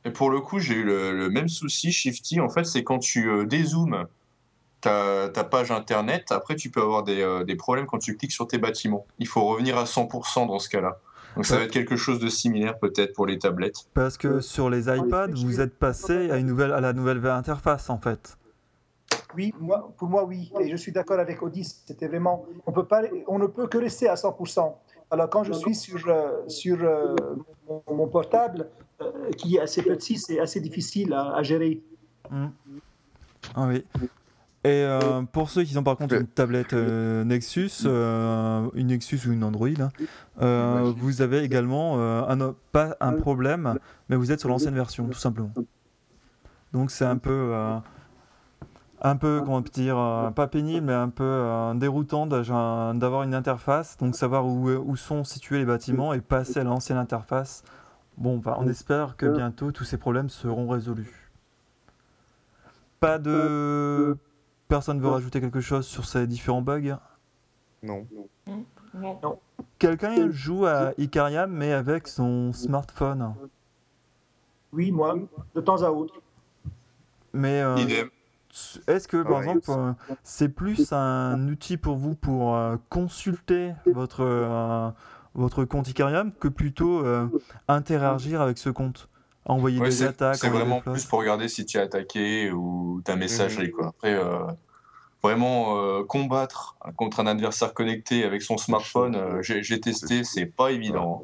Et 0.06 0.12
pour 0.12 0.30
le 0.30 0.42
coup, 0.42 0.60
j'ai 0.60 0.76
eu 0.76 0.84
le, 0.84 1.12
le 1.18 1.30
même 1.30 1.48
souci, 1.48 1.92
Shifty. 1.92 2.40
En 2.42 2.50
fait, 2.50 2.66
c'est 2.66 2.84
quand 2.84 3.00
tu 3.00 3.30
euh, 3.30 3.46
dézoomes 3.46 4.06
ta, 4.82 5.30
ta 5.30 5.44
page 5.46 5.72
internet, 5.72 6.32
après, 6.32 6.56
tu 6.56 6.70
peux 6.70 6.82
avoir 6.82 7.04
des, 7.04 7.22
euh, 7.22 7.44
des 7.46 7.56
problèmes 7.56 7.86
quand 7.86 8.00
tu 8.00 8.18
cliques 8.18 8.34
sur 8.34 8.48
tes 8.48 8.58
bâtiments. 8.58 9.06
Il 9.20 9.28
faut 9.28 9.44
revenir 9.46 9.78
à 9.78 9.86
100% 9.86 10.48
dans 10.48 10.60
ce 10.60 10.68
cas-là. 10.70 11.00
Donc, 11.36 11.46
ça 11.46 11.54
Ouais. 11.54 11.62
va 11.62 11.66
être 11.66 11.72
quelque 11.72 11.96
chose 11.96 12.20
de 12.20 12.28
similaire 12.28 12.78
peut-être 12.78 13.14
pour 13.14 13.26
les 13.26 13.40
tablettes. 13.40 13.78
Parce 13.94 14.18
que 14.18 14.40
sur 14.42 14.70
les 14.70 14.88
iPads, 14.88 15.32
vous 15.34 15.62
êtes 15.62 15.80
passé 15.80 16.30
à, 16.30 16.38
une 16.38 16.48
nouvelle, 16.48 16.74
à 16.74 16.82
la 16.82 16.94
nouvelle 16.94 17.26
interface 17.26 17.90
en 17.90 17.98
fait. 17.98 18.38
Oui, 19.36 19.52
moi, 19.60 19.92
pour 19.98 20.10
moi, 20.10 20.26
oui. 20.26 20.52
Et 20.60 20.70
je 20.70 20.76
suis 20.76 20.92
d'accord 20.92 21.18
avec 21.20 21.42
Audi. 21.42 21.64
C'était 21.64 22.08
vraiment. 22.08 22.46
On, 22.68 22.72
peut 22.72 22.86
pas, 22.86 23.02
on 23.28 23.40
ne 23.40 23.48
peut 23.48 23.66
que 23.68 23.80
rester 23.80 24.08
à 24.08 24.14
100%. 24.14 24.76
Alors, 25.12 25.30
quand 25.30 25.44
je 25.44 25.54
suis 25.54 25.76
sur, 25.76 26.08
euh, 26.08 26.48
sur 26.48 26.78
euh, 26.84 27.16
mon, 27.68 27.84
mon 27.94 28.08
portable, 28.08 28.70
euh, 29.02 29.32
qui 29.38 29.58
est 29.58 29.60
assez 29.60 29.82
petit, 29.82 30.18
c'est 30.18 30.40
assez 30.40 30.60
difficile 30.60 31.14
à, 31.14 31.36
à 31.36 31.44
gérer. 31.44 31.82
Ah 33.56 33.68
oui. 33.68 33.86
Et 34.66 34.70
euh, 34.70 35.24
pour 35.24 35.50
ceux 35.50 35.64
qui 35.64 35.78
ont 35.78 35.84
par 35.84 35.98
contre 35.98 36.16
une 36.16 36.26
tablette 36.26 36.72
euh, 36.72 37.26
Nexus, 37.26 37.84
euh, 37.86 38.70
une 38.76 38.88
Nexus 38.88 39.20
ou 39.28 39.34
une 39.34 39.44
Android, 39.44 39.68
hein, 39.68 39.90
euh, 40.42 40.94
vous 40.96 41.22
avez 41.22 41.40
également 41.44 42.00
euh, 42.00 42.22
un, 42.30 42.56
pas 42.72 42.96
un 43.02 43.12
problème, 43.12 43.78
mais 44.08 44.16
vous 44.16 44.32
êtes 44.32 44.40
sur 44.40 44.48
l'ancienne 44.48 44.74
version, 44.74 45.06
tout 45.08 45.20
simplement. 45.20 45.52
Donc 46.72 46.92
c'est 46.92 47.04
un 47.04 47.18
peu, 47.18 47.30
euh, 47.52 47.78
un 49.04 49.18
peu, 49.18 49.42
comment 49.44 49.60
dire, 49.62 49.98
euh, 49.98 50.32
pas 50.32 50.48
pénible, 50.48 50.88
mais 50.88 50.94
un 50.94 51.10
peu 51.10 51.24
euh, 51.24 51.74
déroutant 51.74 52.26
d'avoir 52.26 53.24
une 53.24 53.36
interface, 53.36 53.98
donc 53.98 54.16
savoir 54.16 54.46
où, 54.46 54.70
où 54.70 54.96
sont 54.96 55.24
situés 55.26 55.60
les 55.60 55.66
bâtiments 55.66 56.14
et 56.14 56.22
passer 56.22 56.60
à 56.60 56.64
l'ancienne 56.64 56.98
interface. 56.98 57.64
Bon, 58.18 58.38
bah, 58.38 58.58
on 58.60 58.68
espère 58.68 59.18
que 59.18 59.26
bientôt 59.26 59.72
tous 59.72 59.84
ces 59.84 59.98
problèmes 59.98 60.30
seront 60.30 60.68
résolus. 60.68 61.32
Pas 63.00 63.20
de. 63.20 64.18
Personne 64.70 65.02
veut 65.02 65.10
rajouter 65.10 65.42
quelque 65.42 65.60
chose 65.60 65.86
sur 65.86 66.06
ces 66.06 66.26
différents 66.26 66.62
bugs? 66.62 66.98
Non. 67.82 68.08
Non. 68.94 69.40
Quelqu'un 69.78 70.30
joue 70.32 70.66
à 70.66 70.94
Icariam 70.98 71.52
mais 71.52 71.74
avec 71.74 72.08
son 72.08 72.54
smartphone. 72.54 73.34
Oui, 74.72 74.92
moi, 74.92 75.16
de 75.54 75.62
temps 75.62 75.84
à 75.84 75.90
autre. 75.90 76.22
Mais 77.34 77.62
euh, 77.62 77.76
Idem. 77.78 78.10
Est-ce 78.88 79.08
que 79.08 79.24
par 79.24 79.40
Ouais. 79.40 79.46
exemple 79.46 79.72
euh, 79.72 79.94
c'est 80.24 80.50
plus 80.50 80.92
un 80.94 81.48
outil 81.48 81.78
pour 81.78 81.96
vous 81.98 82.16
pour 82.16 82.56
euh, 82.56 82.78
consulter 82.90 83.74
votre, 83.88 84.22
euh, 84.24 84.90
votre 85.34 85.66
compte 85.66 85.88
Icariam 85.88 86.32
que 86.32 86.48
plutôt 86.48 87.06
euh, 87.06 87.28
interagir 87.68 88.42
avec 88.42 88.58
ce 88.58 88.70
compte 88.70 89.10
Envoyer 89.46 89.82
Ouais, 89.82 89.90
des 89.90 90.04
attaques, 90.04 90.38
c'est 90.38 90.48
vraiment 90.48 90.80
plus 90.80 91.04
pour 91.06 91.20
regarder 91.20 91.50
si 91.50 91.66
tu 91.66 91.78
es 91.78 91.82
attaqué 91.82 92.50
ou 92.52 93.02
ta 93.04 93.18
messagerie. 93.18 93.72
Quoi. 93.72 93.88
Après, 93.88 94.14
euh, 94.14 94.40
vraiment 95.22 95.78
euh, 95.80 96.04
combattre 96.06 96.78
contre 96.96 97.20
un 97.20 97.28
adversaire 97.28 97.74
connecté 97.74 98.24
avec 98.24 98.42
son 98.42 98.58
smartphone, 98.58 99.16
euh, 99.16 99.42
j'ai 99.42 99.62
j'ai 99.62 99.82
testé, 99.82 100.24
c'est 100.24 100.46
pas 100.46 100.72
évident. 100.72 101.24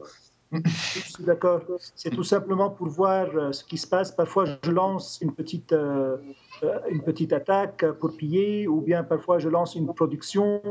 Je 0.51 0.99
suis 0.99 1.23
d'accord. 1.23 1.61
C'est 1.95 2.09
tout 2.09 2.23
simplement 2.23 2.69
pour 2.71 2.87
voir 2.87 3.27
euh, 3.35 3.51
ce 3.51 3.63
qui 3.63 3.77
se 3.77 3.85
passe. 3.85 4.11
Parfois, 4.11 4.45
je 4.63 4.71
lance 4.71 5.19
une 5.21 5.31
petite, 5.31 5.73
euh, 5.73 6.17
euh, 6.63 6.79
une 6.89 7.01
petite 7.03 7.33
attaque 7.33 7.85
pour 7.99 8.15
piller, 8.17 8.67
ou 8.67 8.81
bien 8.81 9.03
parfois 9.03 9.37
je 9.39 9.47
lance 9.49 9.75
une 9.75 9.85
production, 9.93 10.61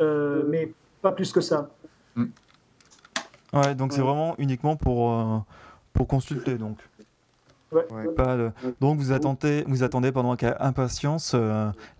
euh, 0.00 0.44
mais 0.48 0.72
pas 1.02 1.10
plus 1.12 1.32
que 1.32 1.40
ça. 1.40 1.70
Ouais, 3.52 3.74
donc 3.74 3.92
c'est 3.92 4.00
vraiment 4.00 4.34
uniquement 4.38 4.76
pour, 4.76 5.12
euh, 5.12 5.38
pour 5.92 6.06
consulter 6.08 6.56
donc. 6.58 6.78
Ouais. 7.72 7.84
Ouais. 7.92 8.08
Pas 8.14 8.36
le- 8.36 8.52
Donc 8.80 8.98
vous 8.98 9.10
attendez, 9.12 9.64
vous 9.66 9.82
attendez 9.82 10.12
pendant 10.12 10.32
avec 10.32 10.44
impatience 10.60 11.34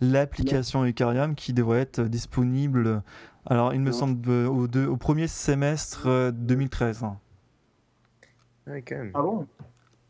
l'application 0.01 0.85
Eucarium 0.85 1.35
qui 1.35 1.53
devrait 1.53 1.80
être 1.80 2.01
disponible. 2.03 3.03
Alors 3.47 3.74
il 3.74 3.80
me 3.80 3.91
semble 3.93 4.30
au, 4.30 4.66
deux- 4.68 4.87
au 4.87 4.97
premier 4.97 5.26
semestre 5.28 6.05
euh, 6.07 6.30
2013. 6.32 7.05
Ouais, 8.67 8.83
quand 8.83 8.97
même. 8.97 9.11
Ah 9.15 9.23
bon? 9.23 9.47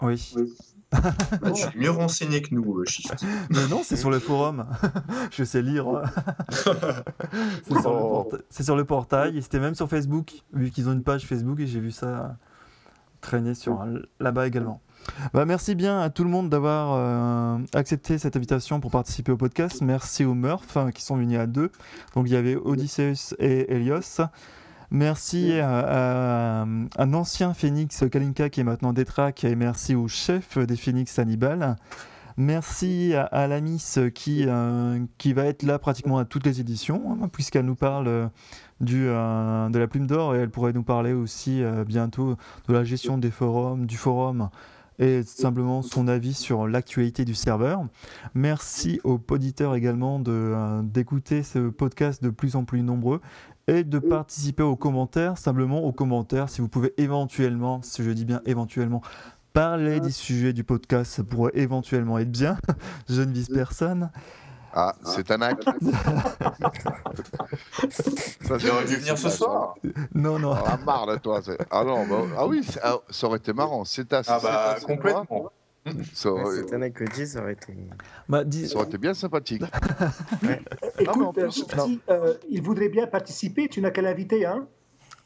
Oui. 0.03 0.35
Bah, 0.93 1.51
tu 1.55 1.63
es 1.65 1.81
mieux 1.81 1.91
renseigné 1.91 2.41
que 2.43 2.55
nous, 2.55 2.79
euh, 2.79 2.85
Shifty. 2.85 3.27
Mais 3.51 3.67
non, 3.69 3.81
c'est 3.85 3.97
sur 3.97 4.11
le 4.11 4.19
forum. 4.19 4.67
Je 5.31 5.45
sais 5.45 5.63
lire. 5.63 5.87
c'est, 6.51 6.63
sur 6.63 7.93
le 7.93 7.99
Oh. 7.99 8.25
porta- 8.31 8.39
c'est 8.51 8.63
sur 8.63 8.77
le 8.77 8.85
portail 8.85 9.37
et 9.39 9.41
c'était 9.41 9.61
même 9.61 9.75
sur 9.75 9.89
Facebook, 9.89 10.33
vu 10.53 10.71
qu'ils 10.71 10.89
ont 10.89 10.93
une 10.93 11.03
page 11.03 11.27
Facebook 11.27 11.59
et 11.61 11.67
j'ai 11.67 11.81
vu 11.81 11.91
ça 11.91 12.37
traîner 13.21 13.55
sur 13.55 13.85
là-bas 14.21 14.47
également. 14.47 14.81
Bah, 15.33 15.45
merci 15.45 15.75
bien 15.75 16.01
à 16.01 16.11
tout 16.11 16.25
le 16.25 16.31
monde 16.31 16.49
d'avoir 16.51 16.93
euh, 16.95 17.59
accepté 17.75 18.19
cette 18.19 18.37
invitation 18.37 18.81
pour 18.81 18.91
participer 18.91 19.33
au 19.33 19.37
podcast. 19.37 19.81
Merci 19.83 20.25
aux 20.25 20.35
Murph 20.35 20.77
hein, 20.77 20.91
qui 20.93 21.03
sont 21.03 21.17
venus 21.17 21.39
à 21.39 21.47
deux. 21.47 21.71
Donc 22.15 22.27
il 22.29 22.33
y 22.33 22.37
avait 22.37 22.57
Odysseus 22.57 23.35
et 23.39 23.75
Elios. 23.75 24.21
Merci 24.95 25.59
à, 25.59 26.61
à 26.61 26.67
un 26.99 27.15
ancien 27.15 27.53
Phoenix 27.53 28.05
Kalinka 28.09 28.49
qui 28.49 28.61
est 28.61 28.65
maintenant 28.65 28.93
Détrac 28.93 29.43
et 29.43 29.57
merci 29.57 29.97
au 29.97 30.07
chef 30.07 30.57
des 30.57 30.77
Phoenix 30.77 31.19
Hannibal. 31.19 31.75
Merci 32.37 33.13
à, 33.17 33.25
à 33.25 33.49
la 33.49 33.61
Miss 33.61 33.99
qui, 34.15 34.45
euh, 34.47 35.01
qui 35.19 35.33
va 35.33 35.47
être 35.47 35.65
là 35.65 35.81
pratiquement 35.81 36.19
à 36.19 36.25
toutes 36.25 36.47
les 36.47 36.61
éditions, 36.61 37.19
hein, 37.21 37.27
puisqu'elle 37.27 37.65
nous 37.65 37.75
parle 37.75 38.07
euh, 38.07 38.29
du, 38.81 39.07
euh, 39.09 39.69
de 39.69 39.79
la 39.81 39.89
plume 39.89 40.07
d'or 40.07 40.37
et 40.37 40.39
elle 40.39 40.51
pourrait 40.51 40.73
nous 40.73 40.85
parler 40.85 41.13
aussi 41.13 41.61
euh, 41.61 41.85
bientôt 41.85 42.37
de 42.69 42.73
la 42.73 42.85
gestion 42.85 43.19
des 43.19 43.33
forums, 43.33 43.87
du 43.87 43.97
forum 43.97 44.49
et 45.01 45.25
simplement 45.25 45.83
son 45.83 46.07
avis 46.07 46.35
sur 46.35 46.69
l'actualité 46.69 47.25
du 47.25 47.35
serveur. 47.35 47.85
Merci 48.35 49.01
aux 49.03 49.21
auditeurs 49.29 49.75
également 49.75 50.21
d'écouter 50.85 51.43
ce 51.43 51.69
podcast 51.69 52.23
de 52.23 52.31
plus 52.31 52.55
en 52.55 52.65
plus 52.65 52.83
nombreux 52.83 53.21
et 53.67 53.83
de 53.85 53.99
participer 53.99 54.63
aux 54.63 54.77
commentaires, 54.77 55.39
simplement 55.39 55.83
aux 55.85 55.93
commentaires, 55.93 56.49
si 56.49 56.61
vous 56.61 56.69
pouvez 56.69 56.93
éventuellement, 56.99 57.81
si 57.83 58.03
je 58.05 58.11
dis 58.11 58.25
bien 58.25 58.41
éventuellement, 58.47 59.01
parler 59.53 60.01
des 60.01 60.11
sujets 60.11 60.53
du 60.53 60.65
podcast, 60.65 61.13
ça 61.13 61.25
pourrait 61.25 61.53
éventuellement 61.55 62.19
être 62.19 62.31
bien. 62.31 62.59
je 63.09 63.23
ne 63.23 63.33
vise 63.33 63.49
personne. 63.49 64.11
Ah, 64.77 64.95
c'est 65.05 65.31
un 65.31 65.41
hack. 65.41 65.65
Ça, 68.41 68.55
aurait 68.55 68.85
dû 68.87 68.97
venir 68.97 69.17
ce 69.17 69.29
soir. 69.29 69.75
Non, 70.15 70.39
non. 70.39 70.53
Ah, 70.55 70.77
marre 70.85 71.07
de 71.07 71.17
toi. 71.17 71.41
c'est- 71.43 71.57
Ah 71.71 71.85
non, 71.85 72.07
bah- 72.07 72.27
ah 72.37 72.47
oui, 72.47 72.67
ah, 72.83 72.97
ça 73.11 73.27
aurait 73.27 73.39
été 73.39 73.53
marrant. 73.53 73.85
C'est 73.85 74.07
ta, 74.07 74.23
Ah 74.27 74.39
bah, 74.43 74.77
complètement. 74.85 75.27
moi, 75.31 75.53
Ça 76.15 76.33
Ouais, 76.33 76.43
aurait, 76.43 76.63
C'est 76.69 76.75
un 76.75 76.91
Cody, 76.91 77.27
ça 77.27 77.43
aurait 77.43 77.53
été. 77.53 77.77
Bah, 78.29 78.43
dis- 78.45 78.69
ça 78.69 78.77
aurait 78.77 78.87
été 78.87 78.97
bien 78.99 79.13
sympathique. 79.13 79.63
Écoute, 80.99 81.35
plus, 81.35 81.65
euh, 81.75 81.97
euh, 82.11 82.35
il 82.49 82.63
voudrait 82.63 82.89
bien 82.89 83.07
participer. 83.07 83.69
Tu 83.69 83.81
n'as 83.83 83.91
qu'à 83.91 84.01
l'inviter, 84.01 84.47
hein 84.47 84.67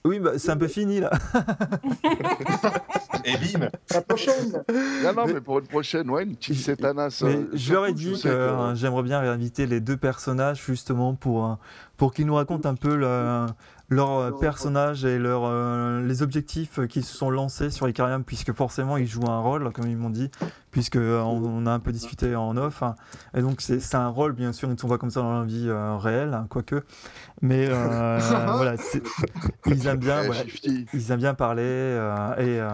Oui, 0.04 0.18
bah, 0.18 0.32
c'est 0.36 0.50
un 0.50 0.56
peu 0.56 0.66
fini 0.66 0.98
là. 1.00 1.10
Et 3.24 3.36
bim 3.36 3.68
La 3.90 4.00
prochaine. 4.02 4.62
Non, 5.04 5.12
non, 5.14 5.26
mais 5.26 5.40
pour 5.40 5.58
une 5.60 5.66
prochaine, 5.66 6.10
ouais, 6.10 6.24
une 6.24 6.34
petite 6.34 6.56
Cétanas. 6.56 7.22
Mais 7.24 7.36
euh, 7.36 7.50
je 7.52 7.72
leur 7.72 7.86
ai 7.86 7.92
dit 7.92 8.20
que 8.20 8.28
euh, 8.28 8.74
j'aimerais 8.74 9.02
bien 9.02 9.20
réinviter 9.20 9.66
les 9.66 9.80
deux 9.80 9.96
personnages 9.96 10.64
justement 10.64 11.14
pour, 11.14 11.46
euh, 11.46 11.54
pour 11.98 12.14
qu'ils 12.14 12.24
nous 12.26 12.34
racontent 12.36 12.66
un 12.68 12.74
peu 12.76 12.96
le- 12.96 13.44
leur 13.90 14.10
euh, 14.18 14.30
personnage 14.38 15.04
et 15.04 15.18
leur, 15.18 15.42
euh, 15.44 16.02
les 16.06 16.22
objectifs 16.22 16.78
qu'ils 16.88 17.04
se 17.04 17.16
sont 17.16 17.28
lancés 17.30 17.70
sur 17.70 17.88
Icarium, 17.88 18.22
puisque 18.22 18.52
forcément 18.52 18.96
ils 18.98 19.06
jouent 19.06 19.28
un 19.28 19.40
rôle, 19.40 19.70
comme 19.72 19.86
ils 19.88 19.96
m'ont 19.96 20.10
dit, 20.10 20.30
puisque 20.70 20.96
euh, 20.96 21.20
on, 21.22 21.42
on 21.42 21.66
a 21.66 21.72
un 21.72 21.78
peu 21.80 21.90
discuté 21.90 22.36
en 22.36 22.56
off. 22.56 22.82
hein. 22.82 22.94
et 23.34 23.40
donc 23.42 23.60
c'est 23.60 23.80
c'est 23.80 23.96
un 23.96 24.08
rôle, 24.08 24.32
bien 24.32 24.52
sûr, 24.52 24.68
ils 24.68 24.72
ne 24.74 24.78
sont 24.78 24.88
pas 24.88 24.98
comme 24.98 25.10
ça 25.10 25.20
dans 25.22 25.40
la 25.40 25.44
vie 25.46 25.66
euh, 25.68 25.96
réelle, 25.96 26.34
hein, 26.34 26.46
quoique. 26.48 26.84
Mais 27.42 27.66
euh, 27.70 28.18
voilà, 28.56 28.76
c'est- 28.76 29.02
ils 29.66 29.86
aiment 29.86 29.98
bien. 29.98 30.22
Voilà, 30.22 30.42
ils 30.92 31.10
aiment 31.10 31.18
bien 31.20 31.34
parler 31.34 31.62
euh, 31.64 32.36
et 32.36 32.60
euh, 32.60 32.70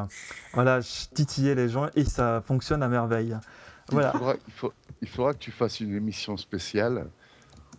voilà, 0.53 0.81
titiller 0.83 1.55
les 1.55 1.69
gens 1.69 1.87
et 1.97 2.05
ça 2.05 2.43
fonctionne 2.45 2.83
à 2.83 2.89
merveille. 2.89 3.37
Voilà. 3.91 4.11
il, 4.15 4.19
faudra, 4.19 4.35
il, 4.49 4.53
faut- 4.55 4.73
il 5.03 5.09
faudra 5.09 5.33
que 5.33 5.39
tu 5.39 5.51
fasses 5.53 5.81
une 5.81 5.95
émission 5.95 6.37
spéciale. 6.37 7.07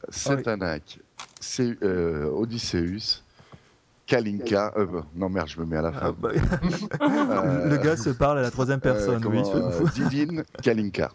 Satanak, 0.09 0.99
c'est 1.39 1.77
euh, 1.83 2.29
Odysseus, 2.31 3.23
Kalinka. 4.05 4.73
euh, 4.77 5.01
non 5.15 5.29
merde, 5.29 5.47
je 5.47 5.59
me 5.59 5.65
mets 5.65 5.77
à 5.77 5.81
la 5.81 5.91
Ah, 5.95 5.99
fin. 5.99 6.15
bah, 6.19 6.29
Euh, 7.01 7.69
le 7.69 7.77
gars 7.77 7.97
se 7.97 8.09
parle 8.11 8.39
à 8.39 8.41
la 8.41 8.51
troisième 8.51 8.79
personne. 8.79 9.23
euh, 9.25 9.29
oui, 9.29 9.41
comment, 9.43 9.55
euh, 9.71 9.83
Didine, 9.95 10.43
Kalinka. 10.61 11.11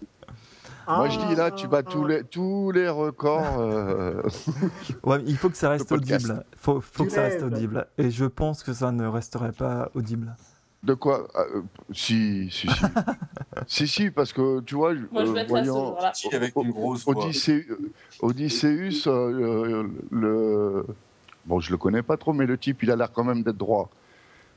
Moi 0.89 1.09
je 1.09 1.19
dis 1.29 1.37
là, 1.37 1.53
tu 1.53 1.69
bats 1.69 1.85
tous 1.85 2.05
les, 2.05 2.25
tous 2.25 2.73
les 2.73 2.89
records. 2.89 3.61
euh, 3.61 4.23
Ouais, 5.05 5.23
il 5.25 5.37
faut 5.37 5.49
que 5.49 5.57
ça 5.57 5.69
reste 5.71 5.89
podcast. 5.89 6.25
audible. 6.25 6.45
faut, 6.57 6.81
faut 6.81 7.05
Tu 7.05 7.09
que 7.11 7.15
ça 7.15 7.23
reste 7.23 7.43
rêves. 7.43 7.53
audible. 7.53 7.87
Et 7.97 8.11
je 8.11 8.25
pense 8.25 8.65
que 8.65 8.73
ça 8.73 8.91
ne 8.91 9.07
resterait 9.07 9.53
pas 9.53 9.91
audible. 9.95 10.35
De 10.83 10.95
quoi 10.95 11.29
Euh, 11.37 11.61
Si, 11.93 12.49
si, 12.51 12.67
si. 12.69 12.69
si, 13.67 13.89
si, 13.89 14.11
parce 14.11 14.33
que 14.33 14.61
tu 14.61 14.75
vois, 14.77 14.95
Moi, 15.11 15.25
je 15.25 15.31
euh, 15.31 15.33
vais 15.35 15.41
être 15.43 15.51
là 15.53 15.65
ce 15.65 15.71
voyant- 15.71 15.97
avec 16.33 16.57
une 16.57 16.71
grosse. 16.71 17.07
Odyssée- 17.07 17.67
euh, 17.71 17.93
Odysseus, 18.23 19.07
euh, 19.07 19.85
le, 20.11 20.87
bon, 21.45 21.61
je 21.61 21.71
le 21.71 21.77
connais 21.77 22.03
pas 22.03 22.17
trop, 22.17 22.33
mais 22.33 22.47
le 22.47 22.57
type, 22.57 22.83
il 22.83 22.91
a 22.91 22.97
l'air 22.97 23.13
quand 23.13 23.25
même 23.25 23.43
d'être 23.43 23.57
droit. 23.59 23.91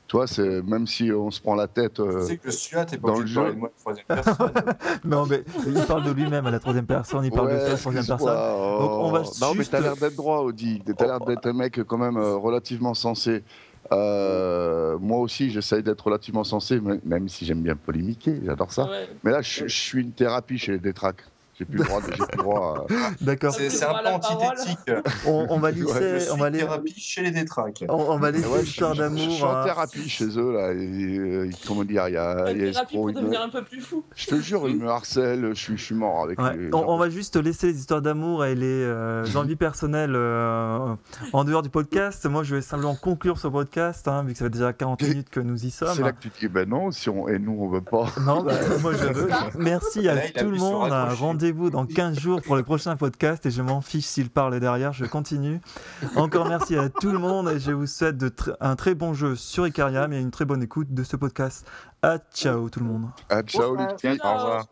Tu 0.08 0.18
vois, 0.18 0.28
c'est 0.28 0.62
même 0.64 0.86
si 0.86 1.12
on 1.14 1.32
se 1.32 1.40
prend 1.42 1.56
la 1.56 1.68
tête. 1.68 2.00
euh, 2.02 2.22
Tu 2.22 2.28
sais 2.28 2.38
que 2.38 2.86
t'es 2.90 2.98
pas 2.98 3.08
dans 3.08 3.16
obligé 3.20 3.36
de 3.36 3.40
le 3.40 3.46
parler 3.46 3.50
jeu. 3.50 3.54
de 3.56 3.60
moi 3.60 3.70
de 3.70 3.80
troisième 3.80 4.06
personne. 4.06 4.52
Non, 5.06 5.26
mais 5.26 5.44
il 5.66 5.86
parle 5.86 6.04
de 6.04 6.12
lui-même 6.12 6.46
à 6.46 6.52
la 6.52 6.60
troisième 6.60 6.86
personne, 6.86 7.24
il 7.26 7.32
parle 7.32 7.54
de 7.54 7.60
ça 7.60 7.66
à 7.66 7.70
la 7.70 7.78
troisième 7.78 8.06
personne. 8.06 8.28
Donc, 8.28 8.92
on 8.92 9.12
va 9.12 9.24
oh. 9.26 9.32
Non, 9.42 9.54
mais 9.56 9.64
t'as 9.64 9.80
l'air 9.80 9.96
d'être 9.96 10.16
droit, 10.16 10.40
Audi. 10.40 10.82
T'as 10.98 11.06
l'air 11.06 11.20
d'être 11.22 11.46
un 11.48 11.54
mec 11.54 11.82
quand 11.84 11.98
même 11.98 12.18
euh, 12.18 12.36
relativement 12.36 12.94
sensé. 12.94 13.44
Euh, 13.92 14.98
moi 15.00 15.20
aussi, 15.20 15.50
j'essaye 15.50 15.84
d'être 15.84 16.02
relativement 16.06 16.44
sensé, 16.44 16.80
même 17.04 17.28
si 17.28 17.46
j'aime 17.46 17.62
bien 17.62 17.76
polémiquer, 17.76 18.40
j'adore 18.46 18.72
ça. 18.72 18.86
Ouais. 18.86 19.10
Mais 19.24 19.32
là, 19.32 19.42
je, 19.42 19.68
je 19.68 19.76
suis 19.76 20.02
une 20.02 20.12
thérapie 20.12 20.58
chez 20.58 20.74
les 20.74 20.80
détraques. 20.80 21.24
J'ai 21.58 21.66
plus 21.66 21.78
le 21.78 21.84
droit. 21.86 22.02
de- 22.02 22.06
J'ai 22.12 22.18
plus 22.18 22.38
le 22.38 22.44
droit. 22.44 22.86
à- 22.90 22.94
D'accord. 23.22 23.54
C'est 23.54 23.84
un 23.84 23.94
peu 23.94 24.08
antithétique. 24.10 24.92
On, 25.28 25.46
on 25.50 25.60
va 25.60 25.72
Je 25.72 25.80
laisser, 25.84 26.20
suis 26.22 26.32
on 26.32 26.38
va, 26.38 26.50
la- 26.50 26.58
thérapie 26.58 26.94
chez 26.98 27.22
les 27.22 27.32
détraques. 27.32 27.84
on, 27.88 27.94
on 27.96 28.18
va 28.18 28.32
laisser 28.32 28.48
Ouais, 28.48 28.60
je, 28.60 28.66
l'histoire 28.66 28.94
je- 28.96 29.04
je 29.04 29.16
suis 29.16 29.28
d'amour. 29.40 29.44
en 29.46 29.56
hein. 29.58 29.64
thérapie 29.64 30.10
chez 30.10 30.26
eux, 30.40 30.52
là. 30.54 30.74
Et, 30.74 31.18
euh, 31.20 31.50
comment 31.68 31.84
dire, 31.84 32.08
il 32.08 32.14
y 32.16 32.18
a, 32.18 32.52
il 32.52 32.58
y 32.62 32.64
a 32.66 32.68
escroc, 32.70 32.86
pour 32.92 33.06
me- 33.08 33.14
devenir 33.14 33.42
un 33.42 33.50
peu 33.50 33.64
plus 33.64 33.82
fou. 33.82 34.04
Je 34.16 34.26
te 34.28 34.36
jure, 34.42 34.68
il 34.68 34.78
me 34.78 34.88
harcèle, 34.90 35.50
je 35.54 35.60
suis, 35.60 35.78
je 35.78 35.84
suis 35.84 35.96
mort 35.96 36.24
avec 36.24 36.40
Ouais, 36.42 36.58
les 36.58 36.70
on, 36.74 36.98
va 36.98 37.10
juste 37.10 37.36
laisser 37.36 37.68
les 37.68 37.78
histoires 37.80 38.02
d'amour 38.02 38.46
et 38.46 38.56
les 38.56 38.66
euh, 38.84 39.24
envies 39.36 39.56
personnelles 39.56 40.14
euh, 40.16 40.96
en 41.34 41.44
dehors 41.44 41.62
du 41.62 41.70
podcast. 41.70 42.26
Moi, 42.26 42.44
je 42.44 42.56
vais 42.56 42.62
simplement 42.62 42.96
conclure 42.96 43.38
ce 43.38 43.48
podcast, 43.48 44.08
hein, 44.08 44.24
vu 44.24 44.34
que 44.34 44.40
ça 44.40 44.46
fait 44.46 44.50
déjà 44.52 44.74
40 44.74 45.02
Et 45.04 45.10
minutes 45.10 45.30
que 45.30 45.40
nous 45.40 45.66
y 45.66 45.70
sommes. 45.72 45.94
C'est 45.96 46.02
là 46.02 46.12
que 46.14 46.20
tu 46.22 46.30
te 46.32 46.40
dis, 46.40 46.48
ben 46.48 46.68
non, 46.68 46.90
si 46.92 47.10
on, 47.10 47.28
et 47.28 47.38
nous, 47.40 47.56
on 47.60 47.70
veut 47.70 47.82
pas. 47.82 48.08
Non, 48.26 48.42
bah, 48.44 48.54
moi 48.82 48.94
je 48.94 49.06
veux. 49.06 49.30
Merci 49.60 50.08
à 50.10 50.18
tout 50.30 50.50
le 50.50 50.58
monde. 50.58 50.90
raccrocher. 50.92 51.16
Rendez-vous 51.44 51.70
dans 51.70 51.86
15 51.86 52.18
jours 52.22 52.42
pour 52.42 52.56
le 52.56 52.64
prochain 52.64 52.96
podcast 52.96 53.46
et 53.46 53.52
je 53.52 53.62
m'en 53.62 53.82
fiche 53.82 54.06
s'il 54.06 54.30
parle 54.30 54.58
derrière, 54.62 54.94
je 54.94 55.04
continue. 55.04 55.60
Encore 56.16 56.48
merci 56.48 56.78
à 56.78 56.88
tout 56.88 57.12
le 57.12 57.20
monde 57.20 57.50
et 57.50 57.60
je 57.60 57.74
vous 57.74 57.86
souhaite 57.86 58.18
de 58.18 58.30
tr- 58.30 58.56
un 58.62 58.78
très 58.78 58.96
bon 58.96 59.14
jeu 59.14 59.36
sur 59.36 59.68
Icariam 59.68 60.14
et 60.14 60.22
une 60.22 60.32
très 60.32 60.46
bonne 60.46 60.64
écoute 60.64 60.94
de 60.94 61.04
ce 61.04 61.18
podcast. 61.18 61.68
À 62.02 62.18
ciao 62.34 62.70
tout 62.70 62.80
le 62.80 62.86
monde. 62.86 63.10
Ah, 63.30 63.42
ciao, 63.44 63.76
Ouais, 63.76 63.86
les 63.88 63.94
petits. 63.94 64.18
ciao. 64.18 64.32
Au 64.36 64.38
revoir. 64.40 64.68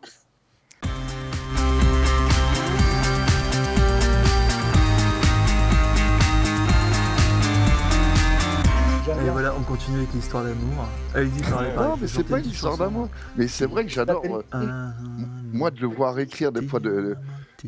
Et 9.20 9.30
voilà, 9.30 9.54
on 9.56 9.62
continue 9.62 9.98
avec 9.98 10.12
l'histoire 10.14 10.44
d'amour. 10.44 10.86
Allez-y, 11.14 11.42
parlez, 11.42 11.70
parlez. 11.74 11.88
Non, 11.90 11.96
mais 12.00 12.06
c'est 12.08 12.24
pas 12.24 12.38
une 12.38 12.46
histoire 12.46 12.76
d'amour. 12.78 13.08
Mais 13.36 13.46
c'est 13.48 13.66
vrai 13.66 13.84
que 13.84 13.90
j'adore. 13.90 14.22
euh, 14.54 14.88
Moi, 15.52 15.70
de 15.70 15.80
le 15.80 15.86
voir 15.86 16.18
écrire 16.18 16.50
des 16.50 16.62
fois, 16.66 16.80
de, 16.80 16.90
de 16.90 17.16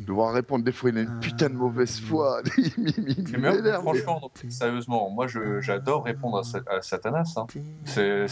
le 0.07 0.13
voir 0.13 0.33
répondre 0.35 0.65
des 0.65 0.73
fois, 0.73 0.91
il 0.91 0.99
a 0.99 1.03
une 1.03 1.21
putain 1.21 1.49
de 1.49 1.55
mauvaise 1.55 2.01
foi. 2.01 2.41
il 2.59 3.39
m'énerve, 3.39 3.83
franchement, 3.83 4.31
sérieusement, 4.49 5.11
moi 5.11 5.27
j'adore 5.61 6.05
répondre 6.05 6.39
à, 6.39 6.43
Sa- 6.43 6.63
à 6.69 6.83
Satanas. 6.83 7.35
hein. 7.37 7.47
C'est, 7.85 8.27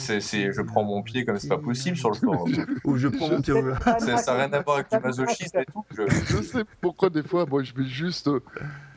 je 0.53 0.63
prends 0.63 0.83
mon 0.83 1.03
pied 1.03 1.25
comme 1.25 1.39
c'est 1.39 1.49
pas 1.49 1.59
possible 1.59 1.97
sur 1.97 2.11
le 2.11 2.17
forum. 2.17 2.51
Ou 2.85 2.97
je 2.97 3.09
prends 3.09 3.29
mon 3.29 3.41
pied 3.41 3.53
au- 3.53 3.75
Ça 4.01 4.35
n'a 4.35 4.45
rien 4.47 4.53
à 4.53 4.61
voir 4.63 4.77
avec 4.79 4.89
le 4.93 5.01
masochisme 5.01 5.59
et 5.59 5.65
tout. 5.67 5.85
Je- 5.97 6.43
sais 6.43 6.65
pourquoi 6.81 7.09
des 7.11 7.23
fois, 7.23 7.47
moi, 7.47 7.63
je 7.63 7.73
mets 7.77 7.87
juste 7.87 8.27
euh, 8.29 8.41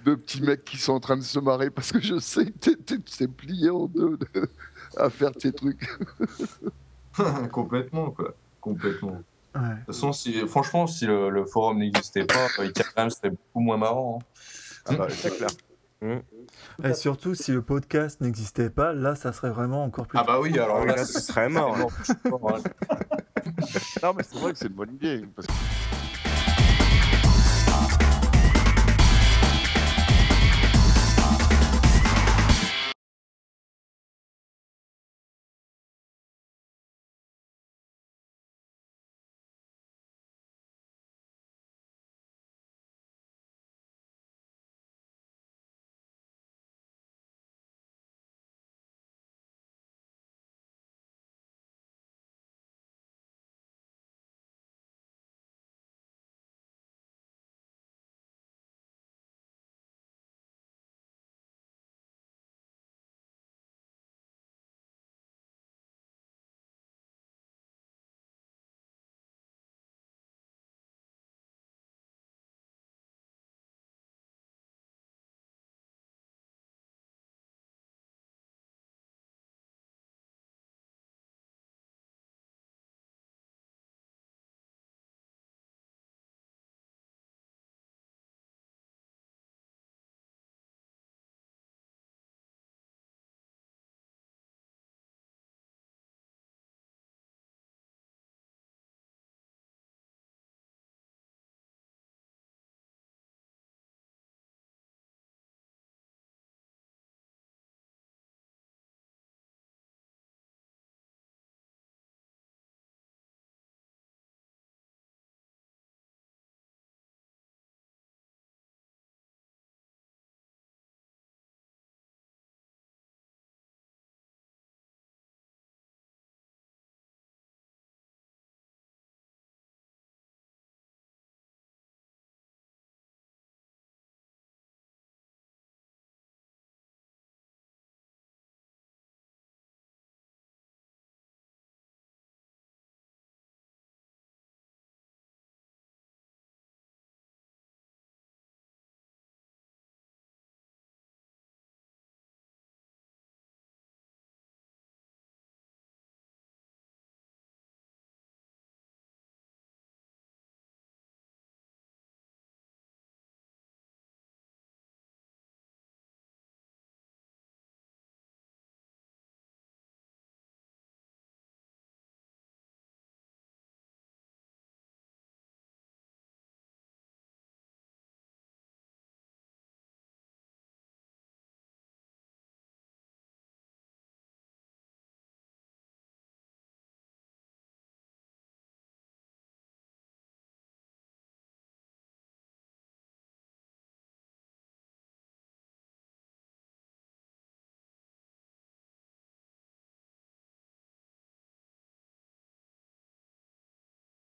deux 0.06 0.16
petits 0.18 0.42
mecs 0.42 0.64
qui 0.64 0.78
sont 0.78 0.94
en 0.94 1.00
train 1.00 1.18
de 1.18 1.24
se 1.24 1.40
marrer 1.40 1.70
parce 1.70 1.92
que 1.92 2.00
je 2.00 2.20
sais 2.20 2.46
que 2.46 2.58
t'es- 2.76 2.98
t'es- 2.98 3.28
plié 3.28 3.70
en 3.72 3.88
deux 3.88 4.18
de- 4.18 4.50
à 4.98 5.10
faire 5.10 5.32
tes 5.32 5.52
trucs. 5.52 5.82
Complètement, 7.52 8.12
quoi. 8.12 8.34
Complètement. 8.62 9.22
De 9.54 9.60
Ouais. 9.60 9.76
toute 9.86 9.96
façon, 9.96 10.12
si, 10.12 10.46
franchement, 10.48 10.86
si 10.86 11.06
le, 11.06 11.30
le 11.30 11.46
forum 11.46 11.80
n'existait 11.80 12.26
pas, 12.26 12.48
euh, 12.60 12.66
Icariam 12.66 13.10
serait 13.10 13.30
beaucoup 13.30 13.62
moins 13.62 13.78
marrant. 13.78 14.20
hein. 14.22 14.26
Ah 14.88 14.96
bah, 14.96 15.08
c'est 15.10 15.36
clair. 15.38 15.50
Et 16.84 16.94
surtout, 16.94 17.34
si 17.36 17.52
le 17.52 17.62
podcast 17.62 18.20
n'existait 18.22 18.70
pas, 18.70 18.92
là, 18.94 19.16
ça 19.16 19.32
serait 19.34 19.50
vraiment 19.50 19.84
encore 19.86 20.08
plus. 20.08 20.20
Ah 20.20 20.24
bah 20.26 20.40
oui, 20.42 20.60
alors 20.60 20.86
là, 20.86 21.04
ce 21.06 21.20
serait 21.22 21.48
mort. 21.50 21.76
c'est 22.04 22.26
mort. 22.30 22.60
Non, 24.04 24.14
mais 24.16 24.24
c'est 24.24 24.38
vrai 24.38 24.52
que 24.54 24.60
c'est 24.60 24.68
une 24.68 24.74
bonne 24.74 24.94
idée. 24.94 25.26
Parce 25.36 25.48
que 25.48 25.54